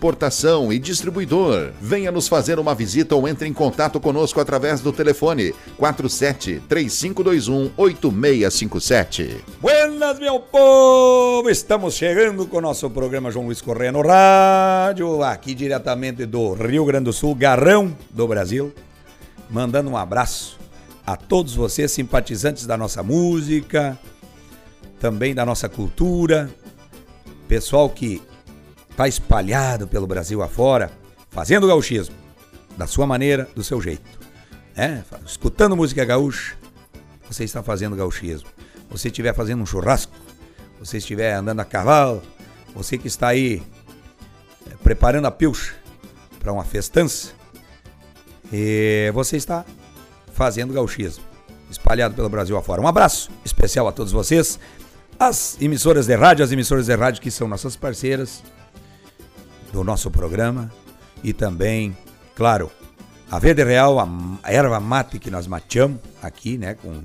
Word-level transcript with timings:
importação 0.00 0.72
e 0.72 0.78
distribuidor. 0.78 1.72
Venha 1.78 2.10
nos 2.10 2.26
fazer 2.26 2.58
uma 2.58 2.74
visita 2.74 3.14
ou 3.14 3.28
entre 3.28 3.46
em 3.46 3.52
contato 3.52 4.00
conosco 4.00 4.40
através 4.40 4.80
do 4.80 4.94
telefone 4.94 5.54
47 5.76 6.62
3521 6.66 7.70
8657. 7.76 9.44
Buenas, 9.60 10.18
meu 10.18 10.40
povo! 10.40 11.50
Estamos 11.50 11.92
chegando 11.96 12.46
com 12.46 12.56
o 12.56 12.60
nosso 12.62 12.88
programa 12.88 13.30
João 13.30 13.44
Luiz 13.44 13.60
Correia 13.60 13.92
no 13.92 14.00
rádio, 14.00 15.22
aqui 15.22 15.52
diretamente 15.52 16.24
do 16.24 16.54
Rio 16.54 16.86
Grande 16.86 17.04
do 17.04 17.12
Sul, 17.12 17.34
Garrão 17.34 17.94
do 18.08 18.26
Brasil. 18.26 18.72
Mandando 19.50 19.90
um 19.90 19.98
abraço 19.98 20.58
a 21.06 21.14
todos 21.14 21.54
vocês 21.54 21.92
simpatizantes 21.92 22.64
da 22.64 22.78
nossa 22.78 23.02
música, 23.02 23.98
também 24.98 25.34
da 25.34 25.44
nossa 25.44 25.68
cultura, 25.68 26.48
pessoal 27.46 27.90
que 27.90 28.22
está 29.00 29.08
espalhado 29.08 29.86
pelo 29.86 30.06
Brasil 30.06 30.42
afora, 30.42 30.92
fazendo 31.30 31.66
gauchismo, 31.66 32.14
da 32.76 32.86
sua 32.86 33.06
maneira, 33.06 33.48
do 33.54 33.64
seu 33.64 33.80
jeito. 33.80 34.20
É, 34.76 35.02
escutando 35.24 35.74
música 35.74 36.04
gaúcha, 36.04 36.54
você 37.26 37.44
está 37.44 37.62
fazendo 37.62 37.96
gauchismo. 37.96 38.50
Você 38.90 39.08
estiver 39.08 39.34
fazendo 39.34 39.62
um 39.62 39.66
churrasco, 39.66 40.12
você 40.78 40.98
estiver 40.98 41.32
andando 41.32 41.60
a 41.60 41.64
cavalo, 41.64 42.20
você 42.74 42.98
que 42.98 43.08
está 43.08 43.28
aí 43.28 43.62
é, 44.70 44.74
preparando 44.82 45.26
a 45.26 45.30
pilcha 45.30 45.74
para 46.38 46.52
uma 46.52 46.64
festança, 46.64 47.32
e 48.52 49.10
você 49.14 49.38
está 49.38 49.64
fazendo 50.34 50.74
gauchismo, 50.74 51.24
espalhado 51.70 52.14
pelo 52.14 52.28
Brasil 52.28 52.54
afora. 52.54 52.82
Um 52.82 52.86
abraço 52.86 53.30
especial 53.46 53.88
a 53.88 53.92
todos 53.92 54.12
vocês, 54.12 54.58
as 55.18 55.56
emissoras 55.58 56.06
de 56.06 56.16
rádio, 56.16 56.44
as 56.44 56.52
emissoras 56.52 56.84
de 56.84 56.94
rádio 56.94 57.22
que 57.22 57.30
são 57.30 57.48
nossas 57.48 57.76
parceiras, 57.76 58.42
do 59.72 59.84
nosso 59.84 60.10
programa 60.10 60.70
e 61.22 61.32
também, 61.32 61.96
claro, 62.34 62.70
a 63.30 63.38
Verde 63.38 63.62
Real, 63.62 63.98
a 64.00 64.52
erva 64.52 64.80
mate 64.80 65.18
que 65.18 65.30
nós 65.30 65.46
mateamos 65.46 66.00
aqui, 66.22 66.58
né, 66.58 66.74
com, 66.74 67.02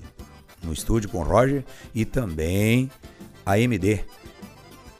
no 0.63 0.73
estúdio 0.73 1.09
com 1.09 1.19
o 1.19 1.23
Roger 1.23 1.63
e 1.93 2.03
também 2.03 2.89
a 3.45 3.59
MD, 3.59 4.03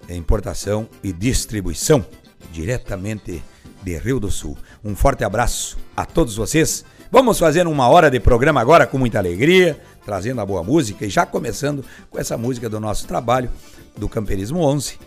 importação 0.09 0.87
e 1.03 1.11
distribuição 1.11 2.05
diretamente 2.51 3.43
de 3.81 3.97
Rio 3.97 4.19
do 4.19 4.29
Sul. 4.29 4.57
Um 4.83 4.95
forte 4.95 5.23
abraço 5.23 5.77
a 5.95 6.05
todos 6.05 6.35
vocês. 6.35 6.85
Vamos 7.11 7.39
fazer 7.39 7.65
uma 7.65 7.87
hora 7.87 8.09
de 8.09 8.19
programa 8.19 8.61
agora 8.61 8.85
com 8.85 8.97
muita 8.97 9.17
alegria, 9.17 9.79
trazendo 10.03 10.41
a 10.41 10.45
boa 10.45 10.63
música 10.63 11.05
e 11.05 11.09
já 11.09 11.25
começando 11.25 11.83
com 12.09 12.19
essa 12.19 12.37
música 12.37 12.69
do 12.69 12.79
nosso 12.79 13.07
trabalho 13.07 13.49
do 13.97 14.07
Camperismo 14.07 14.59
11, 14.59 14.99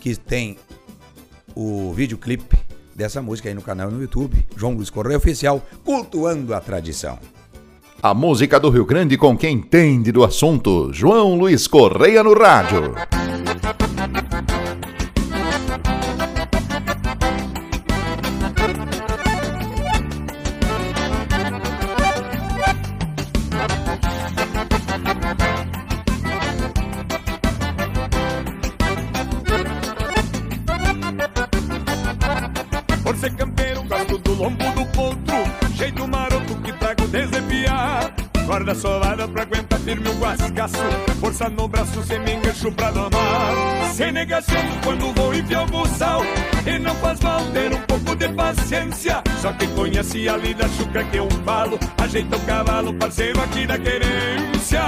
que 0.00 0.14
tem 0.14 0.58
o 1.54 1.92
videoclipe 1.92 2.56
dessa 2.94 3.20
música 3.20 3.48
aí 3.48 3.54
no 3.54 3.62
canal 3.62 3.90
no 3.90 4.00
YouTube, 4.00 4.46
João 4.56 4.74
Luiz 4.74 4.90
Correia 4.90 5.18
Oficial, 5.18 5.62
cultuando 5.84 6.54
a 6.54 6.60
tradição. 6.60 7.18
A 8.02 8.12
música 8.12 8.60
do 8.60 8.70
Rio 8.70 8.84
Grande 8.84 9.16
com 9.16 9.36
quem 9.36 9.56
entende 9.56 10.12
do 10.12 10.22
assunto, 10.22 10.92
João 10.92 11.36
Luiz 11.36 11.66
Correia 11.66 12.22
no 12.22 12.34
rádio. 12.34 12.94
Força 41.34 41.48
no 41.50 41.66
braço, 41.66 42.00
sem 42.04 42.20
me 42.20 42.34
engancho 42.34 42.70
pra 42.70 42.92
domar. 42.92 43.92
Sem 43.92 44.12
negação 44.12 44.56
quando 44.84 45.12
vou 45.14 45.34
enfiar 45.34 45.64
o 45.64 45.66
buçal 45.66 46.22
E 46.64 46.78
não 46.78 46.94
faz 46.96 47.18
mal 47.20 47.40
ter 47.46 47.74
um 47.74 47.80
pouco 47.80 48.14
de 48.14 48.28
paciência. 48.28 49.20
Só 49.42 49.52
quem 49.54 49.68
conhece 49.70 50.28
a 50.28 50.36
lida 50.36 50.68
chuca 50.68 51.02
que 51.02 51.16
eu 51.16 51.28
falo 51.44 51.76
Ajeita 51.98 52.36
o 52.36 52.40
cavalo, 52.40 52.94
parceiro 52.94 53.42
aqui 53.42 53.66
da 53.66 53.76
querência. 53.76 54.80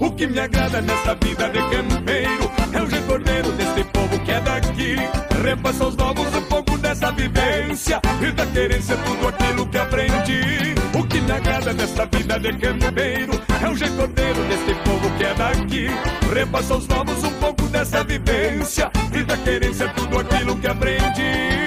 O 0.00 0.10
que 0.12 0.26
me 0.26 0.40
agrada 0.40 0.80
nesta 0.80 1.14
vida 1.14 1.48
de 1.50 1.58
campeiro 1.58 2.50
É 2.72 2.80
o 2.80 2.86
recordeiro 2.86 3.52
deste 3.52 3.84
povo 3.84 4.18
que 4.20 4.30
é 4.30 4.40
daqui. 4.40 4.96
Repassa 5.44 5.84
aos 5.84 5.96
novos 5.96 6.34
um 6.34 6.42
pouco 6.42 6.78
dessa 6.78 7.12
vivência 7.12 8.00
E 8.26 8.32
da 8.32 8.46
querência 8.46 8.96
tudo 8.96 9.28
aquilo 9.28 9.66
que 9.66 9.76
aprendi. 9.76 10.74
O 10.98 11.04
que 11.24 11.32
agrada 11.32 11.72
nesta 11.72 12.06
vida 12.06 12.38
de 12.38 12.52
campeiro 12.54 13.32
É 13.62 13.68
o 13.68 13.74
recordeiro 13.74 14.44
deste 14.44 14.74
povo 14.84 15.10
que 15.16 15.24
é 15.24 15.34
daqui. 15.34 15.86
Repassa 16.34 16.74
aos 16.74 16.86
novos 16.88 17.22
um 17.24 17.32
pouco 17.32 17.62
dessa 17.68 18.02
vivência. 18.04 18.90
E 19.14 19.22
da 19.22 19.36
querência 19.36 19.88
tudo 19.90 20.18
aquilo 20.18 20.56
que 20.56 20.66
aprendi. 20.66 21.62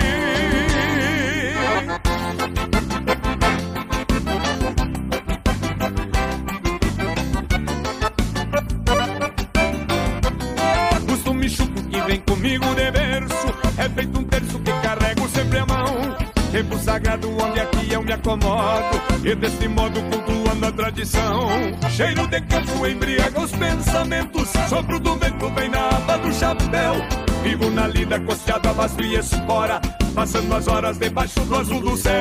Vem 12.08 12.20
comigo 12.22 12.66
de 12.76 13.82
É 13.82 13.90
feito 13.90 14.20
um 14.20 14.24
terço 14.26 14.60
que 14.60 14.72
carrego 14.72 15.28
sempre 15.28 15.58
a 15.58 15.66
mão. 15.66 16.16
Tempo 16.52 16.78
sagrado 16.78 17.30
onde 17.36 17.60
aqui 17.60 17.92
eu 17.92 18.04
me 18.04 18.14
acomodo 18.14 19.05
E 19.26 19.34
desse 19.34 19.68
modo 19.68 20.00
cultuando 20.04 20.68
a 20.68 20.72
tradição 20.72 21.50
Cheiro 21.90 22.28
de 22.28 22.40
campo 22.42 22.86
embriaga 22.86 23.42
os 23.42 23.52
pensamentos 23.52 24.50
Sopro 24.70 25.00
do 25.00 25.16
vento 25.16 25.50
vem 25.50 25.68
na 25.68 25.90
aba 25.90 26.18
do 26.20 26.32
chapéu 26.32 26.94
Vivo 27.42 27.72
na 27.72 27.88
lida 27.88 28.20
costeado 28.20 28.70
a 28.70 29.04
e 29.04 29.16
espora 29.16 29.82
Passando 30.14 30.54
as 30.54 30.68
horas 30.68 31.00
debaixo 31.00 31.40
do 31.42 31.56
azul 31.56 31.82
do 31.82 31.98
céu 31.98 32.14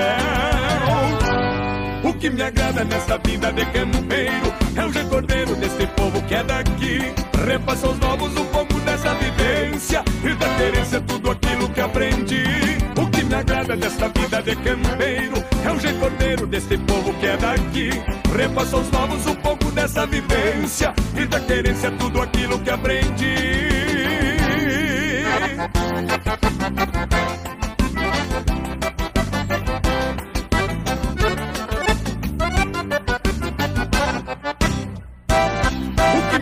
o 2.05 2.13
que 2.13 2.29
me 2.29 2.43
agrada 2.43 2.85
nesta 2.85 3.17
vida 3.17 3.51
de 3.51 3.65
campeiro 3.65 4.53
é 4.77 4.85
o 4.85 4.91
recordeiro 4.91 5.57
deste 5.57 5.87
povo 5.87 6.21
que 6.25 6.35
é 6.35 6.45
daqui. 6.45 6.99
Repassa 7.47 7.87
aos 7.87 7.99
novos 7.99 8.37
um 8.37 8.45
pouco 8.45 8.79
dessa 8.81 9.15
vivência 9.15 10.05
e 10.23 10.35
da 10.35 10.55
querência 10.55 11.01
tudo 11.01 11.31
aquilo 11.31 11.67
que 11.71 11.81
aprendi. 11.81 12.84
O 13.35 13.37
que 13.37 13.41
me 13.41 13.41
agrada 13.41 13.75
nesta 13.75 14.09
vida 14.09 14.43
de 14.43 14.55
campeiro 14.57 15.45
é 15.65 15.71
o 15.73 15.77
recordeiro 15.77 16.47
deste 16.47 16.79
povo 16.79 17.13
que 17.15 17.27
é 17.27 17.37
daqui. 17.37 17.91
Repassa 18.37 18.77
aos 18.77 18.91
novos 18.91 19.27
um 19.27 19.35
pouco 19.35 19.71
dessa 19.73 20.07
vivência 20.07 20.95
e 21.17 21.27
da 21.27 21.41
querência 21.41 21.91
tudo 21.93 22.23
aquilo 22.23 22.61
que 22.61 22.71
aprendi. 22.71 23.75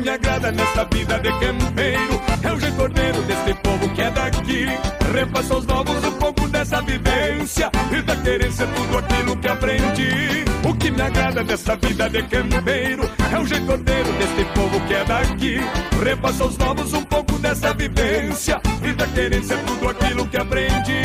me 0.02 0.08
agrada 0.08 0.50
nesta 0.50 0.84
vida 0.86 1.18
de 1.20 1.28
campeiro 1.38 2.20
É 2.42 2.52
o 2.52 2.56
recordeiro 2.56 3.22
deste 3.22 3.54
povo 3.62 3.88
que 3.94 4.02
é 4.02 4.10
daqui 4.10 4.66
Repassa 5.14 5.54
aos 5.54 5.66
novos 5.66 6.04
um 6.04 6.12
pouco 6.12 6.41
dessa 6.62 6.80
vivência 6.82 7.70
E 7.90 8.02
da 8.02 8.14
querência 8.16 8.66
tudo 8.68 8.98
aquilo 8.98 9.36
que 9.36 9.48
aprendi 9.48 10.44
O 10.68 10.74
que 10.74 10.90
me 10.92 11.02
agrada 11.02 11.42
nesta 11.42 11.74
vida 11.74 12.08
de 12.08 12.22
campeiro 12.22 13.02
É 13.32 13.38
o 13.38 13.42
recordeiro 13.42 14.12
deste 14.12 14.44
povo 14.54 14.80
que 14.86 14.94
é 14.94 15.04
daqui 15.04 15.60
repassa 16.04 16.44
aos 16.44 16.56
novos 16.56 16.92
um 16.94 17.02
pouco 17.02 17.36
dessa 17.38 17.74
vivência 17.74 18.60
e 18.84 18.92
da 18.92 19.06
querência 19.08 19.56
tudo 19.66 19.88
aquilo 19.88 20.26
que 20.26 20.36
aprendi. 20.36 21.02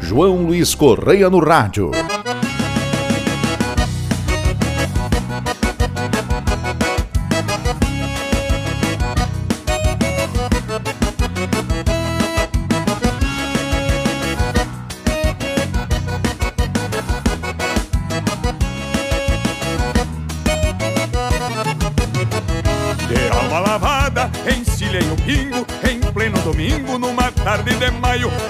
João 0.00 0.46
Luiz 0.46 0.74
Correia 0.74 1.30
no 1.30 1.38
rádio. 1.38 1.92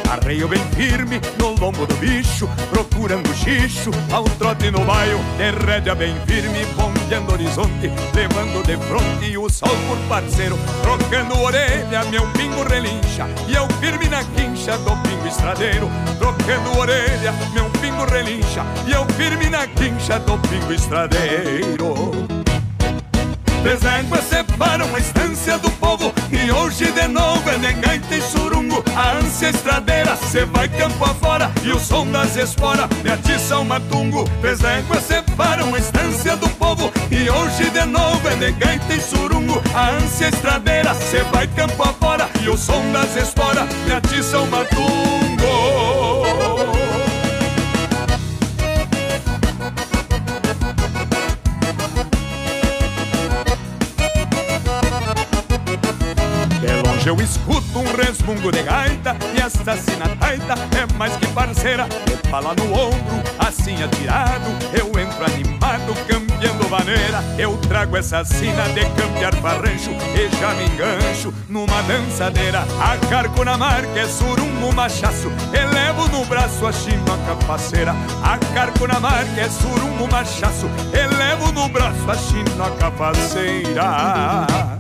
Arreio 0.09 0.49
bem 0.49 0.63
firme 0.77 1.21
no 1.39 1.51
lombo 1.59 1.87
do 1.87 1.95
bicho 1.97 2.49
Procurando 2.71 3.33
xixo 3.35 3.91
ao 4.13 4.25
trote 4.25 4.71
no 4.71 4.85
baio 4.85 5.19
De 5.37 5.51
rédea 5.65 5.95
bem 5.95 6.15
firme, 6.27 6.65
bombeando 6.77 7.33
horizonte 7.33 7.91
Levando 8.15 8.65
de 8.65 8.77
fronte 8.87 9.37
o 9.37 9.49
sol 9.51 9.77
por 9.89 9.99
parceiro 10.09 10.59
Trocando 10.83 11.41
orelha, 11.41 12.05
meu 12.05 12.27
pingo 12.33 12.63
relincha 12.63 13.27
E 13.49 13.55
eu 13.55 13.67
firme 13.81 14.09
na 14.09 14.23
quincha 14.25 14.79
do 14.79 14.97
pingo 15.03 15.27
estradeiro 15.27 15.91
Trocando 16.19 16.79
orelha, 16.79 17.33
meu 17.53 17.69
pingo 17.81 18.05
relincha 18.05 18.65
E 18.87 18.93
eu 18.93 19.05
firme 19.17 19.51
na 19.51 19.67
quincha 19.67 20.19
do 20.21 20.39
pingo 20.39 20.73
estradeiro 20.73 22.38
Éguas 23.69 24.25
separam 24.25 24.95
a 24.95 24.99
estância 24.99 25.59
do 25.59 25.71
povo. 25.73 26.11
E 26.33 26.51
hoje 26.51 26.91
de 26.91 27.07
novo 27.07 27.49
é 27.51 27.59
de 27.59 27.73
gaita 27.75 28.17
e 28.17 28.23
surungo. 28.23 28.83
A 28.97 29.19
ânsia 29.19 29.51
estradeira, 29.51 30.17
cê 30.17 30.47
vai 30.47 30.71
campo 30.71 31.05
afora. 31.05 31.51
E 31.63 31.71
o 31.71 31.79
som 31.79 32.07
das 32.07 32.35
esporas 32.37 32.89
me 33.05 33.11
atiça 33.11 33.59
o 33.59 33.65
matungo. 33.67 34.25
Éguas 34.43 35.05
separam 35.05 35.75
a 35.75 35.79
estância 35.79 36.35
do 36.37 36.49
povo. 36.51 36.91
E 37.11 37.29
hoje 37.29 37.69
de 37.69 37.85
novo 37.85 38.27
é 38.29 38.37
de 38.37 38.53
gaita 38.53 38.95
e 38.95 39.01
surungo. 39.03 39.63
A 39.75 39.91
ânsia 39.91 40.29
estradeira, 40.29 40.95
cê 40.95 41.23
vai 41.25 41.47
campo 41.49 41.83
afora. 41.83 42.27
E 42.43 42.49
o 42.49 42.57
som 42.57 42.91
das 42.91 43.15
esporas 43.17 43.69
me 43.85 43.93
atiça 43.93 44.39
o 44.39 44.47
matungo 44.47 45.98
eu 57.09 57.17
escuto 57.23 57.79
um 57.79 57.97
resmungo 57.97 58.53
de 58.53 58.63
gaita 58.63 59.17
E 59.35 59.41
esta 59.41 59.75
sinataita 59.77 60.55
é 60.77 60.93
mais 60.95 61.17
que 61.17 61.27
parceira 61.29 61.89
Me 62.07 62.31
fala 62.31 62.55
no 62.55 62.71
ombro, 62.73 63.23
assim 63.39 63.83
atirado. 63.83 64.51
Eu 64.75 64.89
entro 65.01 65.25
animado, 65.25 65.95
cambiando 66.07 66.69
maneira 66.69 67.25
Eu 67.39 67.57
trago 67.57 67.97
essa 67.97 68.23
sina 68.25 68.63
de 68.75 68.85
cambiar 69.01 69.35
farrancho 69.37 69.91
E 69.91 70.29
já 70.39 70.53
me 70.55 70.67
engancho 70.67 71.33
numa 71.49 71.81
dançadeira. 71.83 72.67
Acarco 72.79 73.43
na 73.43 73.57
marca, 73.57 73.99
é 73.99 74.07
surungo 74.07 74.75
machaço 74.75 75.33
Elevo 75.53 76.09
no 76.09 76.27
braço 76.27 76.67
a 76.67 76.73
chino 76.73 77.05
a 77.11 77.17
capaceira 77.27 77.95
Acarco 78.23 78.87
na 78.87 79.01
marca, 79.01 79.41
é 79.41 79.49
surungo 79.49 80.07
machaço 80.13 80.69
Elevo 80.93 81.53
no 81.53 81.71
braço 81.71 82.11
a 82.11 82.15
chino 82.15 82.63
a 82.63 82.71
capaceira 82.73 84.78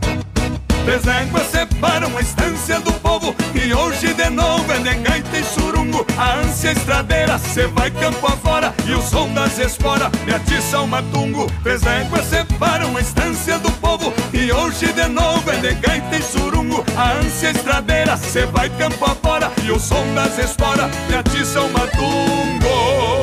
Três 0.88 1.06
éguas 1.06 1.46
separam 1.48 2.16
a 2.16 2.20
estância 2.22 2.80
do 2.80 2.90
povo. 2.94 3.36
E 3.54 3.74
hoje 3.74 4.14
de 4.14 4.30
novo 4.30 4.72
é 4.72 4.78
de 4.78 4.94
gaita 4.94 5.36
e 5.36 5.44
surungo. 5.44 6.06
A 6.16 6.36
ânsia 6.36 6.72
estradeira, 6.72 7.36
cê 7.36 7.66
vai 7.66 7.90
campo 7.90 8.26
afora. 8.26 8.72
E 8.86 8.94
o 8.94 9.02
som 9.02 9.30
das 9.34 9.58
esporas 9.58 10.10
me 10.24 10.32
atiça 10.32 10.80
o 10.80 10.86
matungo. 10.86 11.46
Três 11.62 11.84
éguas 11.84 12.24
separam 12.24 12.96
a 12.96 13.00
estância 13.02 13.58
do 13.58 13.70
povo. 13.72 14.14
E 14.32 14.50
hoje 14.50 14.90
de 14.94 15.08
novo 15.08 15.50
é 15.50 15.56
de 15.56 15.74
gaita 15.74 16.16
e 16.16 16.22
surungo. 16.22 16.82
A 16.96 17.12
ânsia 17.18 17.50
estradeira, 17.50 18.16
cê 18.16 18.46
vai 18.46 18.70
campo 18.70 19.04
afora. 19.04 19.52
E 19.62 19.70
o 19.70 19.78
som 19.78 20.06
das 20.14 20.38
esporas 20.38 20.90
me 21.06 21.16
atiça 21.16 21.60
o 21.60 21.70
matungo 21.70 23.17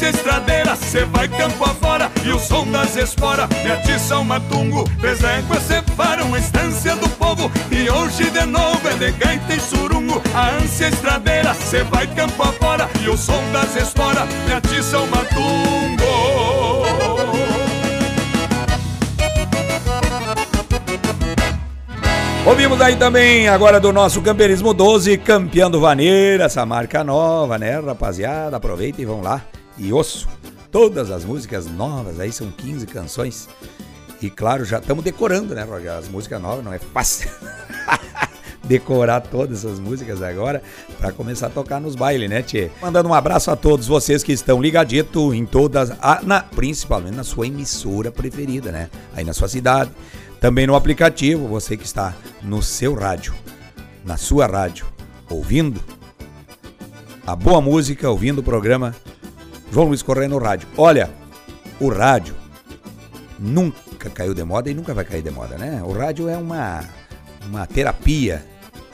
A 0.00 0.02
ânsia 0.02 0.18
estradeira, 0.18 0.76
cê 0.76 1.04
vai 1.04 1.28
campo 1.28 1.62
afora. 1.62 2.10
E 2.24 2.32
o 2.32 2.38
som 2.38 2.66
das 2.70 2.96
esporas 2.96 3.46
me 3.62 3.70
atiça 3.70 4.16
o 4.16 4.24
matungo 4.24 4.88
Três 4.98 5.22
éguas 5.22 5.62
separam 5.62 6.32
a 6.32 6.38
estância 6.38 6.96
do 6.96 7.06
povo. 7.10 7.52
E 7.70 7.90
hoje 7.90 8.30
de 8.30 8.46
novo 8.46 8.80
é 8.88 8.94
de 8.94 9.12
gaita 9.12 9.52
e 9.52 9.60
surungo. 9.60 10.22
A 10.34 10.52
ânsia 10.52 10.88
estradeira, 10.88 11.52
cê 11.52 11.82
vai 11.82 12.06
campo 12.06 12.42
afora. 12.42 12.88
E 13.04 13.10
o 13.10 13.16
som 13.18 13.42
das 13.52 13.76
esporas 13.76 14.26
me 14.46 14.54
atiça 14.54 15.00
o 15.00 15.06
matungo. 15.06 16.04
Ouvimos 22.46 22.80
aí 22.80 22.96
também 22.96 23.48
agora 23.48 23.78
do 23.78 23.92
nosso 23.92 24.22
Camperismo 24.22 24.72
12, 24.72 25.18
campeão 25.18 25.70
do 25.70 25.78
Vaneira, 25.78 26.44
essa 26.44 26.64
marca 26.64 27.04
nova, 27.04 27.58
né, 27.58 27.78
rapaziada? 27.78 28.56
Aproveita 28.56 29.02
e 29.02 29.04
vão 29.04 29.20
lá 29.20 29.42
e 29.80 29.92
osso. 29.92 30.28
Todas 30.70 31.10
as 31.10 31.24
músicas 31.24 31.66
novas, 31.66 32.20
aí 32.20 32.30
são 32.30 32.50
15 32.50 32.86
canções. 32.86 33.48
E 34.22 34.30
claro, 34.30 34.64
já 34.64 34.78
estamos 34.78 35.02
decorando, 35.02 35.54
né, 35.54 35.64
Roger? 35.64 35.92
As 35.92 36.08
músicas 36.08 36.40
novas 36.40 36.64
não 36.64 36.72
é 36.72 36.78
fácil. 36.78 37.30
decorar 38.70 39.20
todas 39.22 39.64
essas 39.64 39.80
músicas 39.80 40.22
agora 40.22 40.62
para 40.96 41.10
começar 41.10 41.48
a 41.48 41.50
tocar 41.50 41.80
nos 41.80 41.96
bailes, 41.96 42.30
né, 42.30 42.40
Tchê? 42.40 42.70
Mandando 42.80 43.08
um 43.08 43.14
abraço 43.14 43.50
a 43.50 43.56
todos 43.56 43.88
vocês 43.88 44.22
que 44.22 44.30
estão 44.30 44.62
ligadito 44.62 45.34
em 45.34 45.44
todas, 45.44 45.90
a, 46.00 46.20
na, 46.22 46.40
principalmente 46.40 47.16
na 47.16 47.24
sua 47.24 47.48
emissora 47.48 48.12
preferida, 48.12 48.70
né? 48.70 48.88
Aí 49.12 49.24
na 49.24 49.32
sua 49.32 49.48
cidade. 49.48 49.90
Também 50.40 50.68
no 50.68 50.76
aplicativo, 50.76 51.48
você 51.48 51.76
que 51.76 51.84
está 51.84 52.14
no 52.42 52.62
seu 52.62 52.94
rádio, 52.94 53.34
na 54.04 54.16
sua 54.16 54.46
rádio, 54.46 54.86
ouvindo 55.28 55.82
a 57.26 57.34
boa 57.34 57.60
música, 57.60 58.08
ouvindo 58.08 58.38
o 58.38 58.42
programa 58.42 58.94
João 59.70 59.86
Luiz 59.86 60.02
Correia 60.02 60.28
no 60.28 60.38
rádio. 60.38 60.68
Olha, 60.76 61.08
o 61.78 61.88
rádio 61.90 62.34
nunca 63.38 64.10
caiu 64.10 64.34
de 64.34 64.42
moda 64.42 64.68
e 64.68 64.74
nunca 64.74 64.92
vai 64.92 65.04
cair 65.04 65.22
de 65.22 65.30
moda, 65.30 65.56
né? 65.56 65.80
O 65.84 65.92
rádio 65.92 66.28
é 66.28 66.36
uma, 66.36 66.84
uma 67.46 67.66
terapia 67.66 68.44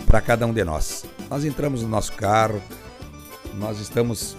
para 0.07 0.21
cada 0.21 0.47
um 0.47 0.53
de 0.53 0.63
nós. 0.65 1.07
Nós 1.31 1.45
entramos 1.45 1.83
no 1.83 1.89
nosso 1.89 2.13
carro, 2.13 2.63
nós 3.55 3.81
estamos 3.81 4.37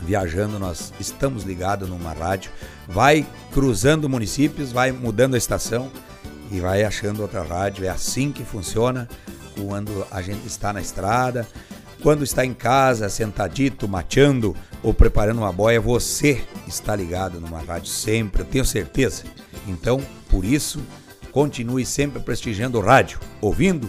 viajando, 0.00 0.58
nós 0.58 0.92
estamos 0.98 1.44
ligados 1.44 1.88
numa 1.88 2.14
rádio, 2.14 2.50
vai 2.88 3.26
cruzando 3.52 4.08
municípios, 4.08 4.72
vai 4.72 4.90
mudando 4.90 5.34
a 5.34 5.38
estação 5.38 5.90
e 6.50 6.60
vai 6.60 6.82
achando 6.82 7.20
outra 7.20 7.42
rádio. 7.42 7.84
É 7.84 7.88
assim 7.90 8.32
que 8.32 8.42
funciona 8.42 9.06
quando 9.54 10.06
a 10.10 10.22
gente 10.22 10.46
está 10.46 10.72
na 10.72 10.80
estrada. 10.80 11.46
Quando 12.02 12.24
está 12.24 12.44
em 12.44 12.52
casa, 12.52 13.08
sentadito, 13.08 13.86
mateando 13.86 14.56
ou 14.82 14.92
preparando 14.92 15.38
uma 15.38 15.52
boia, 15.52 15.80
você 15.80 16.44
está 16.66 16.96
ligado 16.96 17.40
numa 17.40 17.60
rádio 17.60 17.90
sempre, 17.90 18.42
eu 18.42 18.46
tenho 18.46 18.64
certeza. 18.64 19.22
Então, 19.68 20.02
por 20.28 20.44
isso, 20.44 20.82
continue 21.30 21.86
sempre 21.86 22.20
prestigiando 22.20 22.78
o 22.78 22.82
rádio, 22.82 23.20
ouvindo 23.40 23.88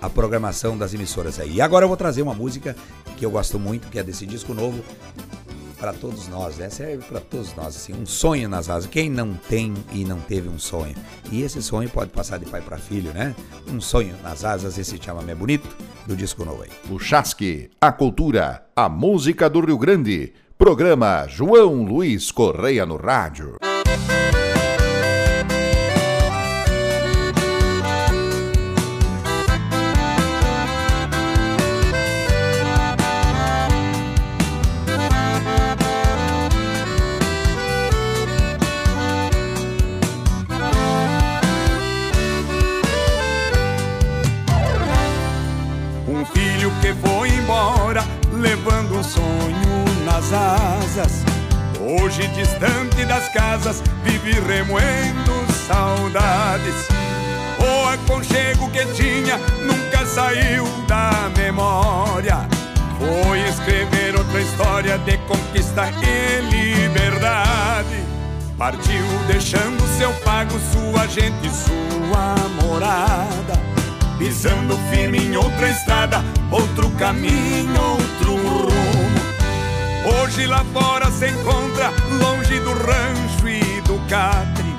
a 0.00 0.08
programação 0.08 0.78
das 0.78 0.94
emissoras 0.94 1.38
aí. 1.38 1.56
E 1.56 1.60
agora 1.60 1.84
eu 1.84 1.88
vou 1.88 1.96
trazer 1.96 2.22
uma 2.22 2.34
música 2.34 2.74
que 3.18 3.26
eu 3.26 3.30
gosto 3.30 3.58
muito, 3.58 3.88
que 3.88 3.98
é 3.98 4.02
desse 4.02 4.24
disco 4.24 4.54
novo, 4.54 4.82
para 5.78 5.92
todos 5.92 6.26
nós, 6.28 6.56
né? 6.56 6.70
Serve 6.70 7.04
para 7.04 7.20
todos 7.20 7.54
nós, 7.54 7.76
assim, 7.76 7.92
um 7.92 8.06
sonho 8.06 8.48
nas 8.48 8.70
asas. 8.70 8.88
Quem 8.88 9.10
não 9.10 9.34
tem 9.34 9.74
e 9.92 10.06
não 10.06 10.18
teve 10.20 10.48
um 10.48 10.58
sonho? 10.58 10.94
E 11.30 11.42
esse 11.42 11.62
sonho 11.62 11.90
pode 11.90 12.10
passar 12.10 12.38
de 12.38 12.46
pai 12.46 12.62
para 12.62 12.78
filho, 12.78 13.12
né? 13.12 13.34
Um 13.68 13.78
sonho 13.78 14.16
nas 14.22 14.42
asas, 14.42 14.78
esse 14.78 14.98
chama 15.02 15.22
é 15.30 15.34
bonito, 15.34 15.68
do 16.06 16.16
disco 16.16 16.44
novo. 16.44 16.64
O 16.90 16.98
Chasque, 16.98 17.70
a 17.80 17.92
cultura, 17.92 18.66
a 18.74 18.88
música 18.88 19.48
do 19.48 19.60
Rio 19.60 19.78
Grande. 19.78 20.32
Programa 20.56 21.26
João 21.28 21.82
Luiz 21.82 22.30
Correia 22.30 22.86
no 22.86 22.96
rádio. 22.96 23.56
Conquista 65.74 65.90
e 66.02 66.40
liberdade. 66.86 68.04
Partiu 68.56 69.04
deixando 69.26 69.82
seu 69.98 70.12
pago, 70.24 70.54
sua 70.72 71.06
gente, 71.08 71.50
sua 71.50 72.36
morada. 72.62 73.60
Pisando 74.18 74.78
firme 74.90 75.18
em 75.18 75.36
outra 75.36 75.68
estrada, 75.68 76.24
outro 76.50 76.88
caminho, 76.92 77.80
outro 77.80 78.36
rumo. 78.36 80.22
Hoje 80.22 80.46
lá 80.46 80.64
fora 80.72 81.10
se 81.10 81.28
encontra, 81.28 81.92
longe 82.20 82.60
do 82.60 82.72
rancho 82.72 83.48
e 83.48 83.80
do 83.82 83.98
catre, 84.08 84.74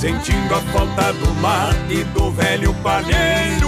sentindo 0.00 0.54
a 0.54 0.60
falta 0.72 1.12
do 1.12 1.34
mar 1.34 1.74
e 1.90 2.02
do 2.04 2.30
velho 2.30 2.72
palheiro 2.82 3.61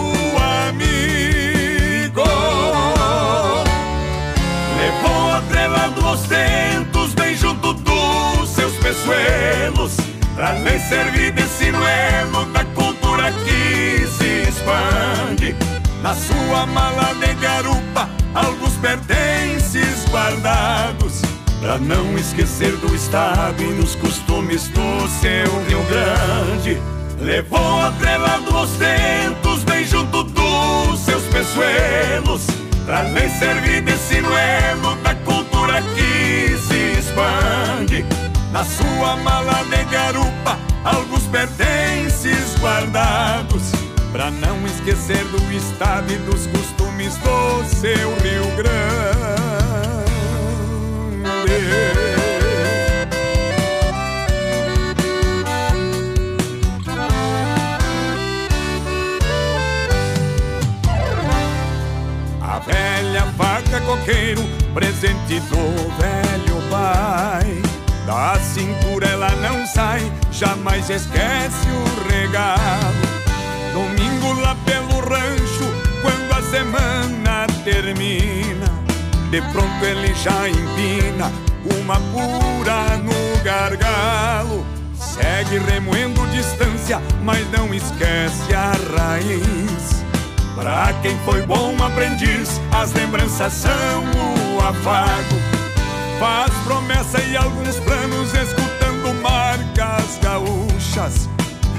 peçoelos, 9.04 9.96
pra 10.34 10.52
lhe 10.54 10.78
servir 10.80 11.32
de 11.32 11.42
sinuelo 11.42 12.46
da 12.52 12.64
cultura 12.64 13.30
que 13.44 14.06
se 14.06 14.48
expande. 14.48 15.54
Na 16.02 16.14
sua 16.14 16.66
mala 16.66 17.14
de 17.14 17.34
garupa, 17.34 18.08
alguns 18.34 18.74
pertences 18.74 20.04
guardados, 20.10 21.22
pra 21.60 21.78
não 21.78 22.16
esquecer 22.16 22.72
do 22.76 22.94
estado 22.94 23.62
e 23.62 23.74
dos 23.74 23.94
costumes 23.96 24.68
do 24.68 25.08
seu 25.20 25.64
Rio 25.66 25.82
Grande. 25.84 26.80
Levou 27.20 27.80
atrelado 27.80 28.56
os 28.56 28.70
tentos 28.72 29.64
bem 29.64 29.84
junto 29.84 30.24
dos 30.24 31.00
seus 31.00 31.22
peçoelos, 31.24 32.46
pra 32.84 33.02
lhe 33.02 33.28
servir 33.30 33.82
de 33.82 33.96
sinuelo 33.96 34.96
da 34.96 35.14
cultura 35.14 35.80
que 35.94 36.56
se 36.58 36.98
expande. 36.98 38.23
Na 38.54 38.62
sua 38.64 39.16
mala 39.16 39.64
de 39.64 39.82
garupa, 39.90 40.56
alguns 40.84 41.24
pertences 41.24 42.54
guardados, 42.60 43.72
pra 44.12 44.30
não 44.30 44.64
esquecer 44.64 45.24
do 45.24 45.52
estado 45.52 46.12
e 46.12 46.16
dos 46.18 46.46
costumes 46.46 47.16
do 47.16 47.64
seu 47.64 48.14
Rio 48.22 48.56
Grande. 48.56 48.74
A 62.40 62.60
velha 62.60 63.26
faca 63.36 63.80
coqueiro, 63.80 64.44
presente 64.72 65.40
do 65.40 65.90
velho 65.98 66.70
pai. 66.70 67.73
Da 68.06 68.38
cintura 68.38 69.06
ela 69.06 69.30
não 69.36 69.66
sai, 69.66 70.12
jamais 70.30 70.90
esquece 70.90 71.66
o 71.68 72.12
regalo. 72.12 73.14
Domingo 73.72 74.40
lá 74.40 74.54
pelo 74.66 75.00
rancho, 75.00 75.64
quando 76.02 76.32
a 76.32 76.42
semana 76.50 77.46
termina, 77.64 78.66
de 79.30 79.40
pronto 79.52 79.84
ele 79.84 80.12
já 80.14 80.48
empina 80.48 81.32
uma 81.80 81.98
pura 82.12 82.98
no 82.98 83.42
gargalo. 83.42 84.66
Segue 84.94 85.58
remoendo 85.58 86.26
distância, 86.28 87.00
mas 87.22 87.50
não 87.50 87.72
esquece 87.72 88.54
a 88.54 88.72
raiz. 88.98 90.04
Pra 90.54 90.92
quem 91.02 91.16
foi 91.24 91.42
bom 91.42 91.74
aprendiz, 91.82 92.60
as 92.70 92.92
lembranças 92.92 93.52
são 93.52 93.72
o 93.72 94.60
afago. 94.60 95.43
Faz 96.24 96.54
promessa 96.64 97.20
e 97.20 97.36
alguns 97.36 97.76
planos, 97.80 98.32
escutando 98.32 99.12
marcas 99.20 100.18
gaúchas. 100.22 101.28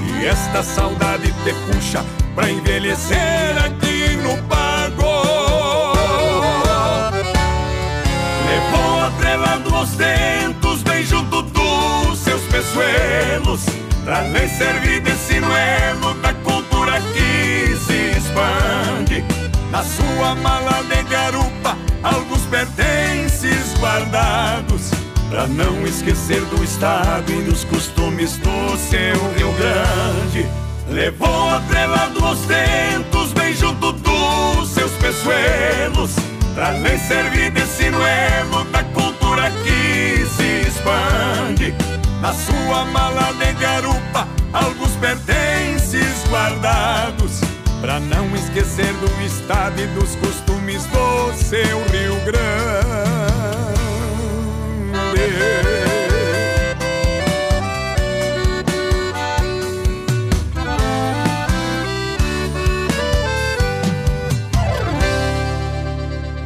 E 0.00 0.24
esta 0.24 0.62
saudade 0.62 1.34
te 1.42 1.52
puxa 1.66 2.04
pra 2.32 2.48
envelhecer 2.48 3.58
aqui 3.58 4.16
no 4.22 4.40
pago. 4.44 5.24
Levou 8.46 9.00
atrelando 9.06 9.74
os 9.80 9.90
dentos 9.96 10.80
bem 10.84 11.04
junto 11.04 11.42
dos 11.42 12.16
seus 12.20 12.42
peçoelos, 12.42 13.66
pra 14.04 14.20
lhe 14.28 14.48
servir 14.48 15.00
de 15.00 15.10
sinuelo 15.16 16.14
da 16.22 16.32
cultura 16.32 17.00
que 17.00 17.76
se 17.84 18.16
expande. 18.16 19.24
Na 19.72 19.82
sua 19.82 20.36
mala 20.36 20.84
de 20.84 21.02
garupa, 21.02 21.76
alguns 22.04 22.35
pertences 22.46 23.74
guardados, 23.78 24.90
pra 25.28 25.46
não 25.46 25.86
esquecer 25.86 26.40
do 26.46 26.62
estado 26.62 27.32
e 27.32 27.42
dos 27.42 27.64
costumes 27.64 28.36
do 28.38 28.76
seu 28.76 29.32
Rio 29.36 29.52
Grande. 29.52 30.46
Levou 30.88 31.50
atrelado 31.50 32.24
os 32.24 32.40
tentos 32.46 33.32
bem 33.32 33.54
junto 33.54 33.92
dos 33.92 34.68
seus 34.70 34.92
peçoelos, 34.92 36.12
pra 36.54 36.70
lhe 36.72 36.98
servir 36.98 37.50
de 37.50 37.62
sinuelo 37.62 38.64
da 38.70 38.84
cultura 38.84 39.50
que 39.64 40.24
se 40.36 40.68
expande. 40.68 41.74
Na 42.20 42.32
sua 42.32 42.84
mala 42.86 43.32
de 43.34 43.52
garupa, 43.54 44.26
alguns 44.52 44.92
pertences 44.92 46.24
guardados, 46.30 47.40
pra 47.86 48.00
não 48.00 48.34
esquecer 48.34 48.92
do 48.94 49.22
estado 49.24 49.80
e 49.80 49.86
dos 49.86 50.16
costumes 50.16 50.84
do 50.86 51.32
seu 51.34 51.78
Rio 51.92 52.16
Grande. 52.24 52.56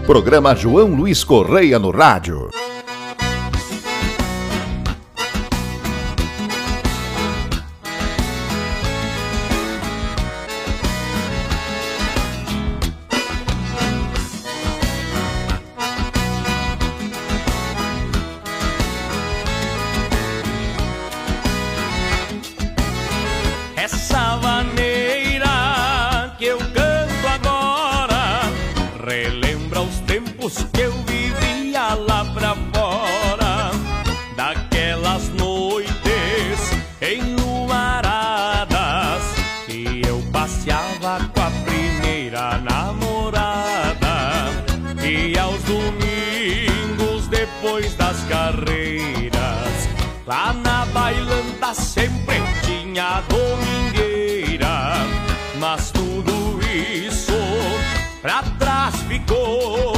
Programa 0.04 0.54
João 0.54 0.94
Luiz 0.94 1.24
Correia 1.24 1.78
no 1.78 1.90
rádio. 1.90 2.50
Sempre 51.80 52.36
tinha 52.62 53.22
domingueira, 53.28 54.94
mas 55.58 55.90
tudo 55.90 56.60
isso 56.62 57.32
pra 58.20 58.42
trás 58.58 58.94
ficou. 59.08 59.94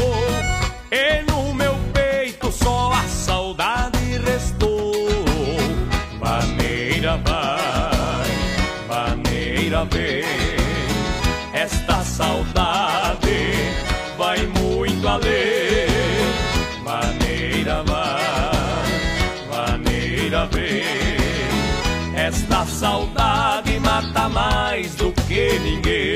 E 0.90 1.22
no 1.30 1.52
meu 1.54 1.74
peito 1.92 2.52
só 2.52 2.92
a 2.92 3.02
saudade 3.08 4.18
restou. 4.24 4.92
Maneira 6.20 7.16
vai, 7.18 8.30
maneira 8.88 9.84
vem. 9.86 10.22
Esta 11.52 12.02
saudade 12.04 13.52
vai 14.16 14.46
muito 14.46 15.06
além. 15.08 15.71
Saudade 22.72 23.78
mata 23.80 24.28
mais 24.28 24.94
do 24.94 25.12
que 25.28 25.58
ninguém. 25.60 26.11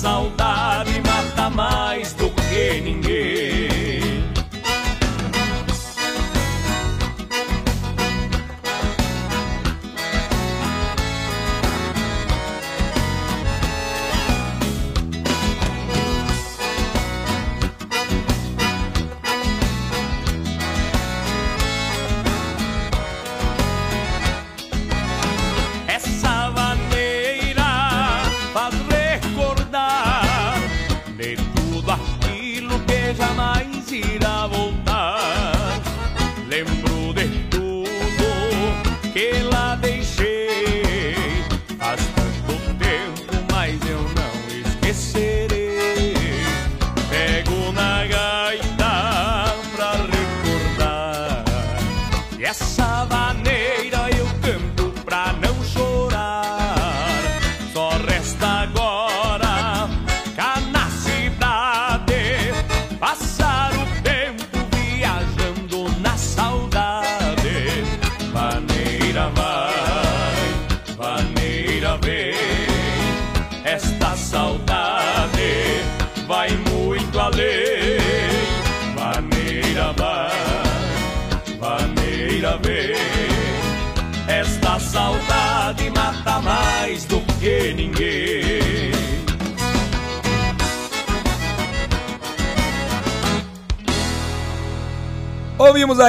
Saudade 0.00 0.98
mata 1.02 1.50
mais 1.50 2.14
do 2.14 2.30
que 2.30 2.80
ninguém. 2.80 3.29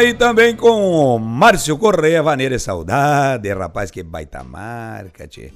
Aí 0.02 0.16
também 0.16 0.56
com 0.56 1.20
Márcio 1.20 1.78
Correia, 1.78 2.24
Vaneira 2.24 2.58
Saudade, 2.58 3.54
rapaz, 3.54 3.92
que 3.92 4.02
baita 4.02 4.44
marca, 4.44 5.28
tchê. 5.28 5.54